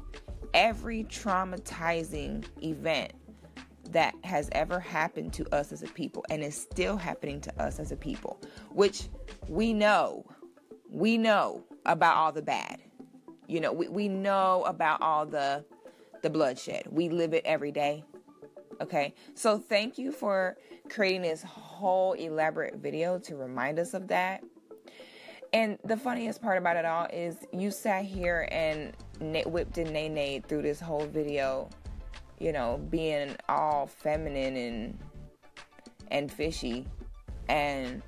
every 0.54 1.04
traumatizing 1.04 2.44
event 2.62 3.12
that 3.90 4.14
has 4.24 4.48
ever 4.52 4.80
happened 4.80 5.32
to 5.34 5.54
us 5.54 5.72
as 5.72 5.82
a 5.82 5.86
people 5.88 6.24
and 6.30 6.42
is 6.42 6.60
still 6.60 6.96
happening 6.96 7.40
to 7.42 7.62
us 7.62 7.78
as 7.78 7.92
a 7.92 7.96
people, 7.96 8.40
which 8.70 9.08
we 9.48 9.72
know, 9.72 10.24
we 10.92 11.16
know 11.16 11.64
about 11.86 12.16
all 12.16 12.32
the 12.32 12.42
bad. 12.42 12.80
You 13.48 13.60
know, 13.60 13.72
we, 13.72 13.88
we 13.88 14.08
know 14.08 14.62
about 14.66 15.00
all 15.00 15.26
the 15.26 15.64
the 16.22 16.30
bloodshed. 16.30 16.86
We 16.88 17.08
live 17.08 17.34
it 17.34 17.44
every 17.44 17.72
day. 17.72 18.04
Okay. 18.80 19.14
So 19.34 19.58
thank 19.58 19.98
you 19.98 20.12
for 20.12 20.56
creating 20.88 21.22
this 21.22 21.42
whole 21.42 22.12
elaborate 22.12 22.76
video 22.76 23.18
to 23.20 23.34
remind 23.34 23.80
us 23.80 23.94
of 23.94 24.06
that. 24.08 24.44
And 25.52 25.78
the 25.84 25.96
funniest 25.96 26.40
part 26.40 26.58
about 26.58 26.76
it 26.76 26.84
all 26.84 27.06
is 27.12 27.38
you 27.52 27.70
sat 27.70 28.04
here 28.04 28.48
and 28.52 28.94
whipped 29.46 29.78
and 29.78 29.92
nay 29.92 30.42
through 30.46 30.62
this 30.62 30.80
whole 30.80 31.06
video, 31.06 31.68
you 32.38 32.52
know, 32.52 32.78
being 32.90 33.34
all 33.48 33.86
feminine 33.86 34.56
and 34.56 34.98
and 36.10 36.30
fishy, 36.30 36.86
and 37.48 38.02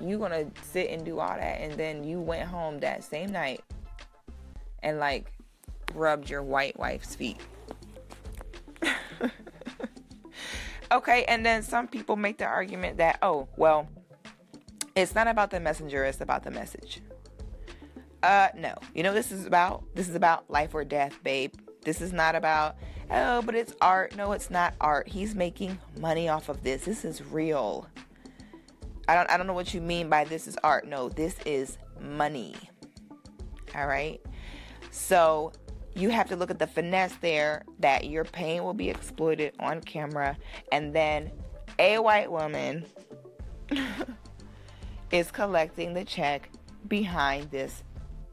you 0.00 0.18
gonna 0.18 0.46
sit 0.62 0.90
and 0.90 1.04
do 1.04 1.18
all 1.18 1.36
that, 1.36 1.60
and 1.60 1.74
then 1.74 2.04
you 2.04 2.20
went 2.20 2.48
home 2.48 2.78
that 2.80 3.04
same 3.04 3.30
night 3.30 3.62
and 4.82 4.98
like 4.98 5.32
rubbed 5.94 6.28
your 6.28 6.42
white 6.42 6.78
wife's 6.78 7.14
feet. 7.14 7.38
okay, 10.92 11.24
and 11.24 11.44
then 11.44 11.62
some 11.62 11.88
people 11.88 12.16
make 12.16 12.38
the 12.38 12.44
argument 12.44 12.98
that, 12.98 13.18
oh, 13.22 13.48
well, 13.56 13.88
it's 14.94 15.14
not 15.14 15.26
about 15.26 15.50
the 15.50 15.60
messenger, 15.60 16.04
it's 16.04 16.20
about 16.20 16.44
the 16.44 16.50
message. 16.50 17.00
Uh, 18.22 18.48
no. 18.56 18.74
You 18.94 19.02
know 19.02 19.12
this 19.12 19.30
is 19.30 19.44
about? 19.44 19.84
This 19.94 20.08
is 20.08 20.14
about 20.14 20.48
life 20.50 20.74
or 20.74 20.84
death, 20.84 21.18
babe. 21.22 21.52
This 21.82 22.00
is 22.00 22.12
not 22.12 22.34
about, 22.34 22.76
oh, 23.10 23.42
but 23.42 23.54
it's 23.54 23.74
art. 23.82 24.16
No, 24.16 24.32
it's 24.32 24.50
not 24.50 24.74
art. 24.80 25.08
He's 25.08 25.34
making 25.34 25.78
money 26.00 26.28
off 26.28 26.48
of 26.48 26.62
this. 26.62 26.86
This 26.86 27.04
is 27.04 27.22
real. 27.22 27.86
I 29.08 29.14
don't 29.14 29.30
I 29.30 29.36
don't 29.36 29.46
know 29.46 29.54
what 29.54 29.74
you 29.74 29.80
mean 29.80 30.08
by 30.08 30.24
this 30.24 30.46
is 30.46 30.56
art. 30.64 30.86
No, 30.86 31.08
this 31.08 31.36
is 31.44 31.78
money. 32.00 32.54
All 33.74 33.86
right? 33.86 34.20
So, 34.90 35.52
you 35.94 36.10
have 36.10 36.28
to 36.28 36.36
look 36.36 36.50
at 36.50 36.58
the 36.58 36.66
finesse 36.66 37.14
there 37.20 37.64
that 37.80 38.06
your 38.06 38.24
pain 38.24 38.62
will 38.64 38.74
be 38.74 38.88
exploited 38.88 39.54
on 39.58 39.80
camera 39.80 40.36
and 40.72 40.92
then 40.94 41.30
a 41.78 41.98
white 41.98 42.30
woman 42.30 42.84
is 45.10 45.30
collecting 45.30 45.94
the 45.94 46.04
check 46.04 46.50
behind 46.88 47.50
this 47.50 47.82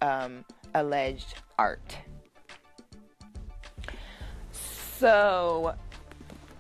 um, 0.01 0.43
alleged 0.74 1.36
art. 1.57 1.97
So, 4.51 5.76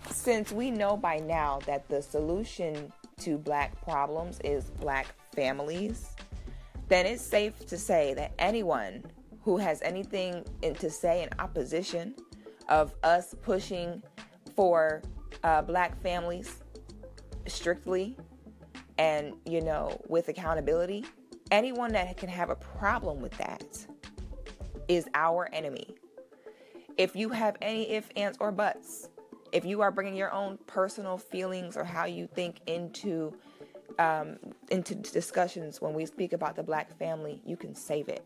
since 0.09 0.51
we 0.51 0.71
know 0.71 0.97
by 0.97 1.17
now 1.17 1.59
that 1.65 1.87
the 1.89 2.01
solution 2.01 2.91
to 3.21 3.37
black 3.37 3.79
problems 3.83 4.39
is 4.43 4.65
black 4.79 5.07
families, 5.33 6.15
then 6.87 7.05
it's 7.05 7.23
safe 7.23 7.65
to 7.67 7.77
say 7.77 8.13
that 8.13 8.33
anyone 8.37 9.03
who 9.43 9.57
has 9.57 9.81
anything 9.81 10.43
to 10.61 10.89
say 10.89 11.23
in 11.23 11.29
opposition 11.39 12.13
of 12.69 12.93
us 13.03 13.33
pushing 13.41 14.01
for 14.55 15.01
uh, 15.43 15.61
black 15.61 15.99
families 16.01 16.61
strictly 17.47 18.15
and, 18.97 19.33
you 19.45 19.61
know, 19.61 19.99
with 20.07 20.27
accountability, 20.27 21.05
anyone 21.49 21.91
that 21.91 22.15
can 22.17 22.29
have 22.29 22.49
a 22.49 22.55
problem 22.55 23.19
with 23.19 23.35
that 23.37 23.63
is 24.87 25.07
our 25.13 25.49
enemy. 25.53 25.95
If 26.97 27.15
you 27.15 27.29
have 27.29 27.55
any 27.61 27.89
ifs, 27.91 28.09
ands, 28.15 28.37
or 28.39 28.51
buts, 28.51 29.09
if 29.51 29.65
you 29.65 29.81
are 29.81 29.91
bringing 29.91 30.15
your 30.15 30.31
own 30.31 30.57
personal 30.67 31.17
feelings 31.17 31.75
or 31.77 31.83
how 31.83 32.05
you 32.05 32.27
think 32.27 32.57
into 32.67 33.33
um, 33.99 34.37
into 34.69 34.95
discussions 34.95 35.81
when 35.81 35.93
we 35.93 36.05
speak 36.05 36.33
about 36.33 36.55
the 36.55 36.63
black 36.63 36.97
family, 36.97 37.41
you 37.45 37.57
can 37.57 37.75
save 37.75 38.07
it 38.07 38.25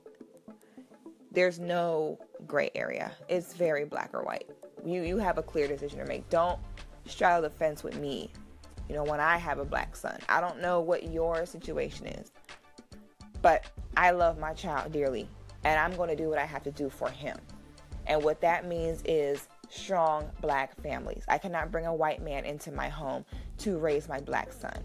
there's 1.35 1.59
no 1.59 2.17
gray 2.47 2.71
area. 2.73 3.11
It's 3.27 3.53
very 3.53 3.85
black 3.85 4.11
or 4.13 4.23
white. 4.23 4.49
You 4.83 5.01
you 5.01 5.17
have 5.17 5.37
a 5.37 5.43
clear 5.43 5.67
decision 5.67 5.99
to 5.99 6.05
make. 6.05 6.27
Don't 6.29 6.59
straddle 7.05 7.43
the 7.43 7.49
fence 7.49 7.83
with 7.83 7.99
me. 7.99 8.31
You 8.89 8.95
know, 8.95 9.03
when 9.03 9.19
I 9.19 9.37
have 9.37 9.59
a 9.59 9.65
black 9.65 9.95
son, 9.95 10.19
I 10.29 10.41
don't 10.41 10.61
know 10.61 10.79
what 10.79 11.11
your 11.11 11.45
situation 11.45 12.07
is, 12.07 12.31
but 13.41 13.65
I 13.97 14.11
love 14.11 14.37
my 14.39 14.53
child 14.53 14.91
dearly, 14.91 15.27
and 15.63 15.79
I'm 15.79 15.95
going 15.97 16.09
to 16.09 16.15
do 16.15 16.29
what 16.29 16.37
I 16.37 16.45
have 16.45 16.63
to 16.63 16.71
do 16.71 16.89
for 16.89 17.09
him. 17.09 17.37
And 18.07 18.23
what 18.23 18.41
that 18.41 18.67
means 18.67 19.01
is 19.05 19.47
strong 19.69 20.29
black 20.41 20.79
families. 20.81 21.23
I 21.27 21.37
cannot 21.37 21.71
bring 21.71 21.85
a 21.85 21.93
white 21.93 22.21
man 22.21 22.45
into 22.45 22.71
my 22.71 22.89
home 22.89 23.25
to 23.59 23.77
raise 23.77 24.07
my 24.07 24.19
black 24.19 24.51
son. 24.53 24.83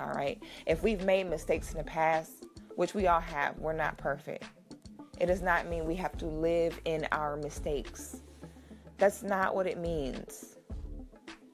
All 0.00 0.10
right. 0.10 0.42
If 0.66 0.82
we've 0.82 1.04
made 1.04 1.28
mistakes 1.28 1.70
in 1.70 1.78
the 1.78 1.84
past, 1.84 2.46
which 2.76 2.94
we 2.94 3.06
all 3.06 3.20
have, 3.20 3.58
we're 3.58 3.72
not 3.72 3.96
perfect. 3.98 4.44
It 5.20 5.26
does 5.26 5.42
not 5.42 5.68
mean 5.68 5.84
we 5.84 5.94
have 5.96 6.16
to 6.18 6.26
live 6.26 6.80
in 6.84 7.06
our 7.12 7.36
mistakes. 7.36 8.22
That's 8.98 9.22
not 9.22 9.54
what 9.54 9.66
it 9.66 9.78
means. 9.78 10.56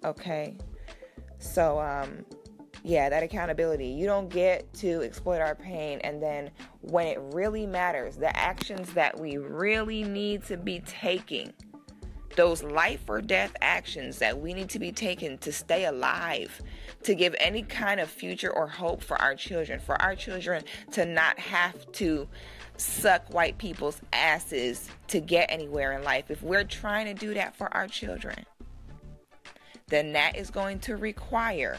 Okay? 0.05 0.57
So, 1.39 1.79
um, 1.81 2.25
yeah, 2.83 3.09
that 3.09 3.23
accountability. 3.23 3.89
You 3.89 4.07
don't 4.07 4.29
get 4.29 4.73
to 4.75 5.03
exploit 5.03 5.41
our 5.41 5.55
pain 5.55 6.01
and 6.01 6.23
then 6.23 6.51
when 6.81 7.07
it 7.07 7.19
really 7.33 7.67
matters, 7.67 8.17
the 8.17 8.35
actions 8.37 8.93
that 8.95 9.19
we 9.19 9.37
really 9.37 10.05
need 10.05 10.45
to 10.45 10.57
be 10.57 10.81
taking, 10.81 11.53
those 12.39 12.63
life 12.63 13.03
or 13.09 13.21
death 13.21 13.53
actions 13.63 14.21
that 14.21 14.41
we 14.41 14.55
need 14.55 14.69
to 14.69 14.79
be 14.79 14.93
taking 14.93 15.37
to 15.39 15.51
stay 15.51 15.87
alive, 15.87 16.63
to 17.03 17.17
give 17.17 17.35
any 17.41 17.63
kind 17.63 17.99
of 17.99 18.09
future 18.09 18.53
or 18.53 18.69
hope 18.69 19.03
for 19.03 19.21
our 19.21 19.35
children, 19.35 19.81
for 19.81 20.01
our 20.01 20.15
children 20.15 20.63
to 20.93 21.05
not 21.05 21.37
have 21.37 21.91
to 21.91 22.29
suck 22.77 23.35
white 23.35 23.59
people's 23.59 24.01
asses 24.13 24.89
to 25.09 25.19
get 25.19 25.51
anywhere 25.51 25.99
in 25.99 26.05
life, 26.05 26.31
if 26.31 26.41
we're 26.41 26.63
trying 26.63 27.07
to 27.07 27.15
do 27.15 27.35
that 27.35 27.57
for 27.57 27.75
our 27.77 27.89
children, 27.89 28.37
then 29.89 30.13
that 30.13 30.37
is 30.37 30.49
going 30.49 30.79
to 30.79 30.97
require 30.97 31.77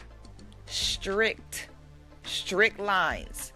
strict, 0.66 1.70
strict 2.24 2.78
lines 2.78 3.54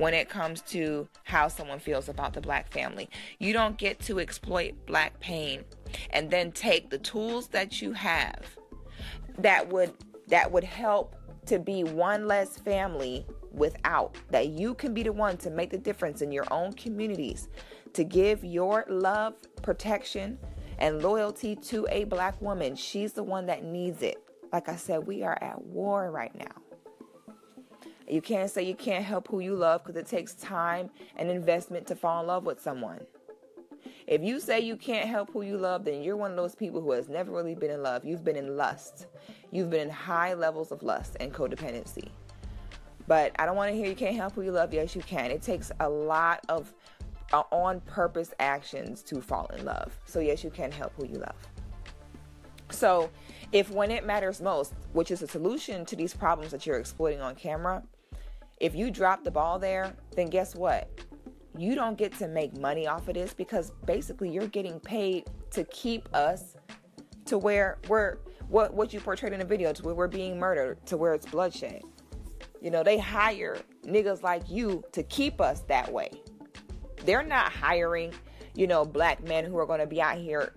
when 0.00 0.14
it 0.14 0.30
comes 0.30 0.62
to 0.62 1.06
how 1.24 1.46
someone 1.46 1.78
feels 1.78 2.08
about 2.08 2.32
the 2.32 2.40
black 2.40 2.72
family. 2.72 3.08
You 3.38 3.52
don't 3.52 3.76
get 3.76 4.00
to 4.00 4.18
exploit 4.18 4.72
black 4.86 5.20
pain 5.20 5.62
and 6.08 6.30
then 6.30 6.52
take 6.52 6.88
the 6.88 6.98
tools 6.98 7.48
that 7.48 7.82
you 7.82 7.92
have 7.92 8.46
that 9.38 9.68
would 9.68 9.92
that 10.28 10.50
would 10.50 10.64
help 10.64 11.16
to 11.46 11.58
be 11.58 11.84
one 11.84 12.26
less 12.26 12.56
family 12.56 13.26
without, 13.52 14.16
that 14.30 14.48
you 14.48 14.74
can 14.74 14.94
be 14.94 15.02
the 15.02 15.12
one 15.12 15.36
to 15.36 15.50
make 15.50 15.70
the 15.70 15.78
difference 15.78 16.22
in 16.22 16.30
your 16.30 16.46
own 16.50 16.72
communities, 16.72 17.48
to 17.92 18.04
give 18.04 18.44
your 18.44 18.86
love, 18.88 19.34
protection, 19.60 20.38
and 20.78 21.02
loyalty 21.02 21.56
to 21.56 21.86
a 21.90 22.04
black 22.04 22.40
woman. 22.40 22.76
She's 22.76 23.12
the 23.12 23.24
one 23.24 23.46
that 23.46 23.64
needs 23.64 24.02
it. 24.02 24.22
Like 24.52 24.68
I 24.68 24.76
said, 24.76 25.06
we 25.06 25.24
are 25.24 25.36
at 25.42 25.60
war 25.62 26.10
right 26.10 26.34
now. 26.34 26.69
You 28.10 28.20
can't 28.20 28.50
say 28.50 28.64
you 28.64 28.74
can't 28.74 29.04
help 29.04 29.28
who 29.28 29.38
you 29.38 29.54
love 29.54 29.84
because 29.84 29.96
it 29.96 30.06
takes 30.06 30.34
time 30.34 30.90
and 31.16 31.30
investment 31.30 31.86
to 31.86 31.94
fall 31.94 32.20
in 32.20 32.26
love 32.26 32.44
with 32.44 32.60
someone. 32.60 33.06
If 34.08 34.22
you 34.22 34.40
say 34.40 34.58
you 34.58 34.76
can't 34.76 35.08
help 35.08 35.32
who 35.32 35.42
you 35.42 35.56
love, 35.56 35.84
then 35.84 36.02
you're 36.02 36.16
one 36.16 36.32
of 36.32 36.36
those 36.36 36.56
people 36.56 36.80
who 36.80 36.90
has 36.90 37.08
never 37.08 37.30
really 37.30 37.54
been 37.54 37.70
in 37.70 37.84
love. 37.84 38.04
You've 38.04 38.24
been 38.24 38.34
in 38.34 38.56
lust. 38.56 39.06
You've 39.52 39.70
been 39.70 39.82
in 39.82 39.90
high 39.90 40.34
levels 40.34 40.72
of 40.72 40.82
lust 40.82 41.16
and 41.20 41.32
codependency. 41.32 42.08
But 43.06 43.32
I 43.38 43.46
don't 43.46 43.54
want 43.54 43.70
to 43.70 43.76
hear 43.76 43.86
you 43.86 43.94
can't 43.94 44.16
help 44.16 44.34
who 44.34 44.42
you 44.42 44.50
love. 44.50 44.74
Yes, 44.74 44.96
you 44.96 45.02
can. 45.02 45.30
It 45.30 45.42
takes 45.42 45.70
a 45.78 45.88
lot 45.88 46.44
of 46.48 46.74
uh, 47.32 47.44
on 47.52 47.80
purpose 47.82 48.34
actions 48.40 49.04
to 49.04 49.20
fall 49.20 49.48
in 49.56 49.64
love. 49.64 49.96
So, 50.04 50.18
yes, 50.18 50.42
you 50.42 50.50
can 50.50 50.72
help 50.72 50.92
who 50.96 51.06
you 51.06 51.18
love. 51.18 51.36
So, 52.70 53.10
if 53.52 53.70
when 53.70 53.92
it 53.92 54.04
matters 54.04 54.40
most, 54.40 54.74
which 54.92 55.12
is 55.12 55.22
a 55.22 55.28
solution 55.28 55.84
to 55.86 55.94
these 55.94 56.14
problems 56.14 56.50
that 56.50 56.66
you're 56.66 56.78
exploiting 56.78 57.20
on 57.20 57.36
camera, 57.36 57.82
if 58.60 58.74
you 58.74 58.90
drop 58.90 59.24
the 59.24 59.30
ball 59.30 59.58
there, 59.58 59.94
then 60.14 60.28
guess 60.28 60.54
what? 60.54 60.88
You 61.56 61.74
don't 61.74 61.98
get 61.98 62.16
to 62.18 62.28
make 62.28 62.56
money 62.58 62.86
off 62.86 63.08
of 63.08 63.14
this 63.14 63.34
because 63.34 63.72
basically 63.86 64.30
you're 64.30 64.46
getting 64.46 64.78
paid 64.78 65.24
to 65.50 65.64
keep 65.64 66.08
us 66.14 66.54
to 67.24 67.38
where 67.38 67.78
we're 67.88 68.18
what 68.48 68.74
what 68.74 68.92
you 68.92 69.00
portrayed 69.00 69.32
in 69.32 69.38
the 69.38 69.44
video 69.44 69.72
to 69.72 69.82
where 69.82 69.94
we're 69.94 70.08
being 70.08 70.38
murdered 70.38 70.84
to 70.86 70.96
where 70.96 71.14
it's 71.14 71.26
bloodshed. 71.26 71.82
You 72.60 72.70
know, 72.70 72.82
they 72.82 72.98
hire 72.98 73.58
niggas 73.84 74.22
like 74.22 74.48
you 74.48 74.84
to 74.92 75.02
keep 75.04 75.40
us 75.40 75.60
that 75.62 75.90
way. 75.90 76.10
They're 77.04 77.22
not 77.22 77.50
hiring, 77.52 78.12
you 78.54 78.66
know, 78.66 78.84
black 78.84 79.22
men 79.24 79.44
who 79.44 79.56
are 79.58 79.66
going 79.66 79.80
to 79.80 79.86
be 79.86 80.02
out 80.02 80.18
here. 80.18 80.54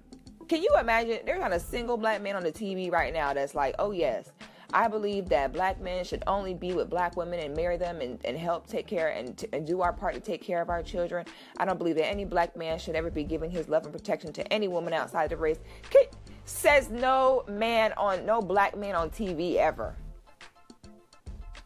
Can 0.49 0.61
you 0.61 0.69
imagine? 0.79 1.19
There's 1.25 1.39
not 1.39 1.53
a 1.53 1.59
single 1.59 1.95
black 1.95 2.21
man 2.21 2.35
on 2.35 2.43
the 2.43 2.51
TV 2.51 2.91
right 2.91 3.13
now 3.13 3.33
that's 3.33 3.55
like, 3.55 3.75
oh, 3.79 3.91
yes, 3.91 4.33
I 4.73 4.87
believe 4.87 5.29
that 5.29 5.53
black 5.53 5.79
men 5.79 6.03
should 6.03 6.23
only 6.25 6.55
be 6.55 6.73
with 6.73 6.89
black 6.89 7.15
women 7.15 7.39
and 7.39 7.55
marry 7.55 7.77
them 7.77 8.01
and, 8.01 8.19
and 8.25 8.35
help 8.35 8.65
take 8.65 8.87
care 8.87 9.09
and, 9.09 9.37
t- 9.37 9.47
and 9.53 9.67
do 9.67 9.81
our 9.81 9.93
part 9.93 10.15
to 10.15 10.19
take 10.19 10.41
care 10.41 10.63
of 10.63 10.69
our 10.69 10.81
children. 10.81 11.27
I 11.57 11.65
don't 11.65 11.77
believe 11.77 11.95
that 11.97 12.07
any 12.07 12.25
black 12.25 12.57
man 12.57 12.79
should 12.79 12.95
ever 12.95 13.11
be 13.11 13.23
giving 13.23 13.51
his 13.51 13.69
love 13.69 13.83
and 13.83 13.93
protection 13.93 14.33
to 14.33 14.51
any 14.51 14.67
woman 14.67 14.91
outside 14.91 15.29
the 15.29 15.37
race. 15.37 15.59
says 16.45 16.89
no 16.89 17.45
man 17.47 17.93
on, 17.97 18.25
no 18.25 18.41
black 18.41 18.75
man 18.75 18.95
on 18.95 19.11
TV 19.11 19.57
ever. 19.57 19.95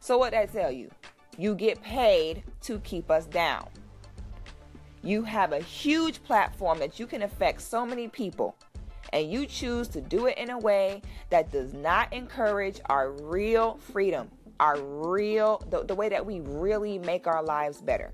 So 0.02 0.18
what 0.18 0.32
that 0.32 0.52
tell 0.52 0.72
you? 0.72 0.92
You 1.38 1.56
get 1.56 1.82
paid 1.82 2.44
to 2.64 2.80
keep 2.80 3.10
us 3.10 3.26
down. 3.26 3.70
You 5.02 5.24
have 5.24 5.54
a 5.54 5.60
huge 5.60 6.22
platform 6.24 6.80
that 6.80 7.00
you 7.00 7.08
can 7.08 7.22
affect 7.22 7.62
so 7.62 7.86
many 7.86 8.10
people, 8.10 8.57
and 9.18 9.32
you 9.32 9.48
choose 9.48 9.88
to 9.88 10.00
do 10.00 10.28
it 10.28 10.38
in 10.38 10.52
a 10.52 10.60
way 10.60 11.02
that 11.32 11.52
does 11.52 11.74
not 11.74 12.14
encourage 12.14 12.80
our 12.86 13.12
real 13.12 13.80
freedom, 13.92 14.30
our 14.60 14.80
real, 14.80 15.64
the, 15.72 15.84
the 15.84 15.96
way 15.96 16.08
that 16.08 16.24
we 16.24 16.40
really 16.42 17.00
make 17.00 17.26
our 17.26 17.42
lives 17.42 17.82
better. 17.82 18.14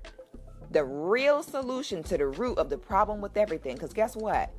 The 0.70 0.82
real 0.82 1.42
solution 1.42 2.02
to 2.04 2.16
the 2.16 2.26
root 2.26 2.56
of 2.56 2.70
the 2.70 2.78
problem 2.78 3.20
with 3.20 3.36
everything. 3.36 3.74
Because 3.74 3.92
guess 3.92 4.16
what? 4.16 4.50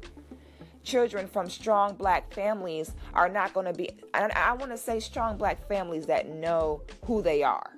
children 0.84 1.26
from 1.26 1.50
strong 1.50 1.96
black 1.96 2.32
families 2.32 2.91
are 3.16 3.28
not 3.28 3.52
going 3.56 3.66
to 3.66 3.74
be 3.74 3.89
I, 4.14 4.30
I 4.36 4.54
want 4.54 4.72
to 4.72 4.78
say 4.78 5.00
strong 5.00 5.36
black 5.36 5.68
families 5.68 6.06
that 6.06 6.30
know 6.30 6.84
who 7.06 7.24
they 7.24 7.41
are 7.41 7.72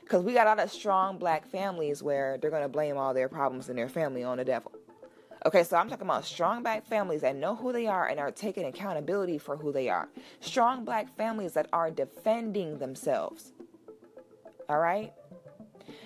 because 0.00 0.24
we 0.24 0.32
got 0.32 0.48
a 0.48 0.50
lot 0.50 0.58
of 0.58 0.72
strong 0.72 1.18
black 1.18 1.46
families 1.46 2.02
where 2.02 2.38
they're 2.38 2.50
going 2.50 2.64
to 2.64 2.68
blame 2.68 2.96
all 2.96 3.14
their 3.14 3.28
problems 3.28 3.68
in 3.68 3.76
their 3.76 3.88
family 3.88 4.24
on 4.24 4.38
the 4.38 4.44
devil 4.44 4.72
okay 5.44 5.62
so 5.62 5.76
i'm 5.76 5.88
talking 5.88 6.06
about 6.06 6.24
strong 6.24 6.62
black 6.62 6.86
families 6.86 7.20
that 7.22 7.36
know 7.36 7.54
who 7.54 7.72
they 7.72 7.86
are 7.86 8.08
and 8.08 8.18
are 8.20 8.30
taking 8.30 8.64
accountability 8.64 9.38
for 9.38 9.56
who 9.56 9.72
they 9.72 9.88
are 9.88 10.08
strong 10.40 10.84
black 10.84 11.14
families 11.16 11.52
that 11.52 11.68
are 11.72 11.90
defending 11.90 12.78
themselves 12.78 13.52
all 14.68 14.78
right 14.78 15.12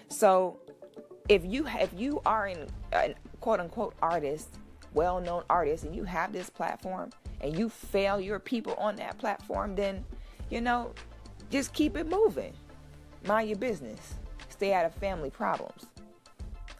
so 0.08 0.58
if 1.28 1.44
you 1.44 1.66
if 1.80 1.90
you 1.96 2.20
are 2.24 2.48
in 2.48 2.66
a 2.92 3.14
quote 3.40 3.60
unquote 3.60 3.94
artist 4.00 4.48
well 4.94 5.20
known 5.20 5.42
artist 5.50 5.84
and 5.84 5.94
you 5.94 6.04
have 6.04 6.32
this 6.32 6.48
platform 6.50 7.10
and 7.40 7.56
you 7.56 7.68
fail 7.68 8.20
your 8.20 8.38
people 8.38 8.74
on 8.74 8.96
that 8.96 9.18
platform, 9.18 9.74
then, 9.76 10.04
you 10.50 10.60
know, 10.60 10.92
just 11.50 11.72
keep 11.72 11.96
it 11.96 12.08
moving. 12.08 12.52
Mind 13.26 13.48
your 13.48 13.58
business. 13.58 14.14
Stay 14.48 14.72
out 14.72 14.86
of 14.86 14.94
family 14.94 15.30
problems. 15.30 15.86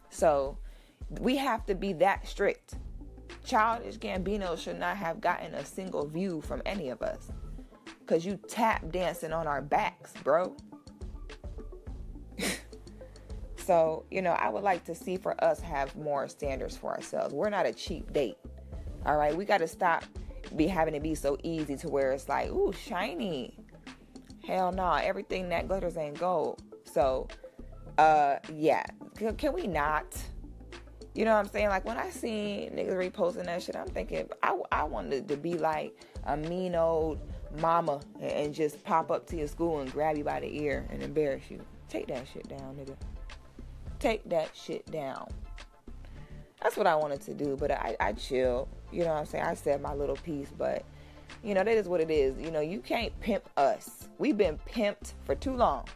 So 0.09 0.57
we 1.19 1.37
have 1.37 1.65
to 1.67 1.75
be 1.75 1.93
that 1.93 2.27
strict. 2.27 2.75
Childish 3.45 3.97
Gambino 3.97 4.57
should 4.57 4.79
not 4.79 4.97
have 4.97 5.21
gotten 5.21 5.53
a 5.53 5.63
single 5.65 6.07
view 6.07 6.41
from 6.41 6.61
any 6.65 6.89
of 6.89 7.01
us. 7.01 7.31
Because 7.99 8.25
you 8.25 8.39
tap 8.47 8.89
dancing 8.91 9.33
on 9.33 9.47
our 9.47 9.61
backs, 9.61 10.13
bro. 10.23 10.55
So, 13.67 14.05
you 14.09 14.21
know, 14.21 14.31
I 14.31 14.47
would 14.47 14.63
like 14.63 14.85
to 14.85 14.95
see 14.95 15.17
for 15.17 15.35
us 15.43 15.59
have 15.59 15.93
more 15.97 16.29
standards 16.29 16.77
for 16.77 16.95
ourselves. 16.95 17.33
We're 17.33 17.49
not 17.49 17.65
a 17.65 17.73
cheap 17.73 18.13
date. 18.13 18.37
All 19.05 19.17
right. 19.17 19.35
We 19.35 19.43
got 19.43 19.57
to 19.57 19.67
stop 19.67 20.05
be 20.55 20.67
having 20.67 20.95
it 20.95 21.03
be 21.03 21.13
so 21.13 21.37
easy 21.43 21.75
to 21.75 21.89
where 21.89 22.13
it's 22.13 22.29
like, 22.29 22.49
ooh, 22.49 22.71
shiny. 22.71 23.57
Hell 24.45 24.71
no. 24.71 24.83
Nah, 24.83 25.01
everything 25.03 25.49
that 25.49 25.67
glitters 25.67 25.97
ain't 25.97 26.17
gold. 26.17 26.63
So, 26.85 27.27
uh, 27.97 28.37
yeah. 28.53 28.85
Can, 29.17 29.35
can 29.35 29.51
we 29.51 29.67
not? 29.67 30.17
You 31.17 31.25
know 31.25 31.33
what 31.33 31.39
I'm 31.39 31.49
saying? 31.49 31.69
Like 31.69 31.83
when 31.83 31.97
I 31.97 32.09
see 32.09 32.69
niggas 32.73 32.93
reposting 32.93 33.45
that 33.45 33.63
shit, 33.63 33.75
I'm 33.75 33.87
thinking 33.87 34.29
I, 34.43 34.57
I 34.71 34.83
wanted 34.83 35.27
to 35.27 35.37
be 35.37 35.55
like 35.55 35.97
a 36.25 36.37
mean 36.37 36.75
old 36.75 37.19
mama 37.59 37.99
and 38.21 38.53
just 38.53 38.83
pop 38.83 39.11
up 39.11 39.25
to 39.27 39.35
your 39.37 39.47
school 39.47 39.79
and 39.79 39.91
grab 39.91 40.17
you 40.17 40.23
by 40.23 40.39
the 40.39 40.61
ear 40.61 40.87
and 40.91 41.01
embarrass 41.01 41.49
you. 41.49 41.59
Take 41.89 42.07
that 42.07 42.27
shit 42.31 42.47
down, 42.47 42.75
nigga 42.75 42.95
take 43.99 44.27
that 44.29 44.55
shit 44.55 44.89
down. 44.91 45.27
That's 46.61 46.75
what 46.75 46.87
I 46.87 46.95
wanted 46.95 47.21
to 47.21 47.33
do, 47.33 47.55
but 47.55 47.71
I, 47.71 47.95
I 47.99 48.13
chill. 48.13 48.67
You 48.91 49.01
know 49.01 49.13
what 49.13 49.19
I'm 49.19 49.25
saying? 49.25 49.43
I 49.43 49.53
said 49.53 49.81
my 49.81 49.93
little 49.93 50.15
piece, 50.15 50.51
but 50.57 50.83
you 51.43 51.53
know, 51.53 51.63
that 51.63 51.75
is 51.75 51.87
what 51.87 52.01
it 52.01 52.09
is. 52.09 52.39
You 52.39 52.51
know, 52.51 52.61
you 52.61 52.79
can't 52.79 53.17
pimp 53.19 53.47
us. 53.57 54.09
We've 54.17 54.37
been 54.37 54.57
pimped 54.69 55.13
for 55.25 55.35
too 55.35 55.55
long. 55.55 55.87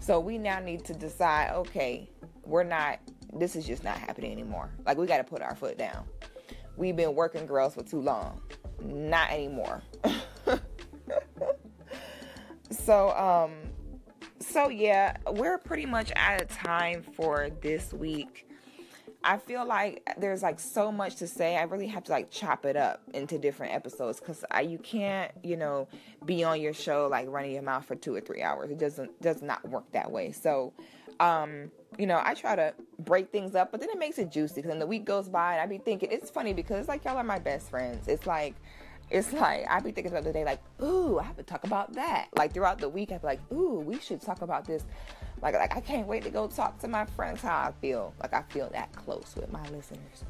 So 0.00 0.20
we 0.20 0.36
now 0.36 0.58
need 0.58 0.84
to 0.86 0.94
decide, 0.94 1.52
okay, 1.52 2.08
we're 2.44 2.64
not 2.64 2.98
this 3.32 3.56
is 3.56 3.66
just 3.66 3.84
not 3.84 3.96
happening 3.96 4.32
anymore. 4.32 4.70
Like 4.84 4.98
we 4.98 5.06
gotta 5.06 5.24
put 5.24 5.42
our 5.42 5.54
foot 5.54 5.78
down. 5.78 6.04
We've 6.76 6.96
been 6.96 7.14
working 7.14 7.46
girls 7.46 7.74
for 7.74 7.82
too 7.82 8.00
long. 8.00 8.40
Not 8.82 9.30
anymore. 9.30 9.82
so 12.70 13.10
um 13.16 13.52
so 14.38 14.68
yeah, 14.68 15.16
we're 15.30 15.58
pretty 15.58 15.86
much 15.86 16.12
out 16.16 16.42
of 16.42 16.48
time 16.48 17.02
for 17.02 17.50
this 17.62 17.92
week. 17.92 18.48
I 19.24 19.38
feel 19.38 19.64
like 19.64 20.02
there's 20.18 20.42
like 20.42 20.58
so 20.58 20.90
much 20.90 21.16
to 21.16 21.28
say. 21.28 21.56
I 21.56 21.62
really 21.62 21.86
have 21.86 22.04
to 22.04 22.12
like 22.12 22.30
chop 22.30 22.66
it 22.66 22.76
up 22.76 23.02
into 23.14 23.38
different 23.38 23.72
episodes 23.72 24.18
because 24.18 24.44
you 24.64 24.78
can't, 24.78 25.30
you 25.44 25.56
know, 25.56 25.86
be 26.24 26.42
on 26.42 26.60
your 26.60 26.74
show 26.74 27.06
like 27.08 27.28
running 27.28 27.52
your 27.52 27.62
mouth 27.62 27.84
for 27.84 27.94
two 27.94 28.14
or 28.14 28.20
three 28.20 28.42
hours. 28.42 28.70
It 28.70 28.78
doesn't 28.78 29.20
does 29.22 29.40
not 29.40 29.66
work 29.68 29.90
that 29.92 30.10
way. 30.10 30.32
So, 30.32 30.72
um, 31.20 31.70
you 31.98 32.06
know, 32.06 32.20
I 32.24 32.34
try 32.34 32.56
to 32.56 32.74
break 32.98 33.30
things 33.30 33.54
up, 33.54 33.70
but 33.70 33.80
then 33.80 33.90
it 33.90 33.98
makes 33.98 34.18
it 34.18 34.30
juicy. 34.30 34.56
Because 34.56 34.70
then 34.70 34.78
the 34.78 34.86
week 34.86 35.04
goes 35.04 35.28
by, 35.28 35.54
and 35.54 35.62
I 35.62 35.66
be 35.66 35.78
thinking 35.78 36.10
it's 36.10 36.30
funny 36.30 36.52
because 36.52 36.80
it's 36.80 36.88
like 36.88 37.04
y'all 37.04 37.16
are 37.16 37.24
my 37.24 37.38
best 37.38 37.70
friends. 37.70 38.08
It's 38.08 38.26
like 38.26 38.54
it's 39.10 39.32
like 39.32 39.66
I 39.68 39.80
be 39.80 39.92
thinking 39.92 40.12
about 40.12 40.24
the 40.24 40.32
day, 40.32 40.44
like, 40.44 40.60
ooh, 40.82 41.18
I 41.18 41.24
have 41.24 41.36
to 41.36 41.42
talk 41.42 41.64
about 41.64 41.92
that. 41.94 42.28
Like 42.36 42.54
throughout 42.54 42.78
the 42.78 42.88
week, 42.88 43.12
I 43.12 43.18
be 43.18 43.26
like, 43.26 43.52
ooh, 43.52 43.80
we 43.80 43.98
should 43.98 44.22
talk 44.22 44.42
about 44.42 44.66
this. 44.66 44.84
Like, 45.42 45.54
like 45.54 45.76
I 45.76 45.80
can't 45.80 46.06
wait 46.06 46.22
to 46.24 46.30
go 46.30 46.46
talk 46.46 46.78
to 46.80 46.88
my 46.88 47.04
friends 47.04 47.42
how 47.42 47.56
I 47.56 47.72
feel. 47.80 48.14
Like 48.20 48.32
I 48.32 48.42
feel 48.42 48.70
that 48.70 48.92
close 48.92 49.34
with 49.36 49.52
my 49.52 49.62
listeners. 49.68 50.24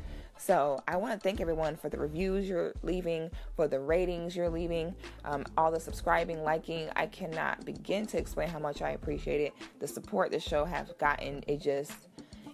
So 0.45 0.82
I 0.88 0.97
want 0.97 1.12
to 1.12 1.20
thank 1.20 1.40
everyone 1.40 1.76
for 1.76 1.88
the 1.88 1.99
reviews 1.99 2.49
you're 2.49 2.74
leaving, 2.82 3.30
for 3.55 3.68
the 3.68 3.78
ratings 3.78 4.34
you're 4.34 4.51
leaving, 4.51 4.93
um, 5.24 5.45
all 5.57 5.70
the 5.70 5.78
subscribing, 5.78 6.43
liking. 6.43 6.88
I 6.97 7.07
cannot 7.07 7.64
begin 7.64 8.07
to 8.07 8.18
explain 8.18 8.49
how 8.49 8.59
much 8.59 8.82
I 8.82 8.90
appreciate 8.90 9.40
it. 9.40 9.53
The 9.78 9.86
support 9.86 10.32
the 10.32 10.40
show 10.40 10.64
has 10.64 10.93
gotten, 10.99 11.45
it 11.47 11.61
just 11.61 11.93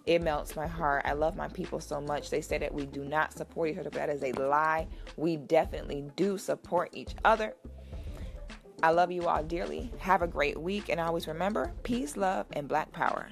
it 0.04 0.20
melts 0.20 0.54
my 0.54 0.66
heart. 0.66 1.06
I 1.06 1.14
love 1.14 1.34
my 1.34 1.48
people 1.48 1.80
so 1.80 1.98
much. 1.98 2.28
They 2.28 2.42
say 2.42 2.58
that 2.58 2.74
we 2.74 2.84
do 2.84 3.04
not 3.04 3.32
support 3.32 3.70
each 3.70 3.78
other, 3.78 3.88
but 3.88 4.06
that 4.06 4.10
is 4.10 4.22
a 4.22 4.32
lie. 4.32 4.86
We 5.16 5.36
definitely 5.36 6.04
do 6.14 6.36
support 6.36 6.90
each 6.92 7.14
other. 7.24 7.54
I 8.82 8.90
love 8.90 9.10
you 9.10 9.26
all 9.26 9.42
dearly. 9.42 9.90
Have 9.98 10.20
a 10.20 10.26
great 10.26 10.60
week, 10.60 10.90
and 10.90 11.00
always 11.00 11.26
remember 11.26 11.72
peace, 11.84 12.18
love, 12.18 12.44
and 12.52 12.68
black 12.68 12.92
power. 12.92 13.30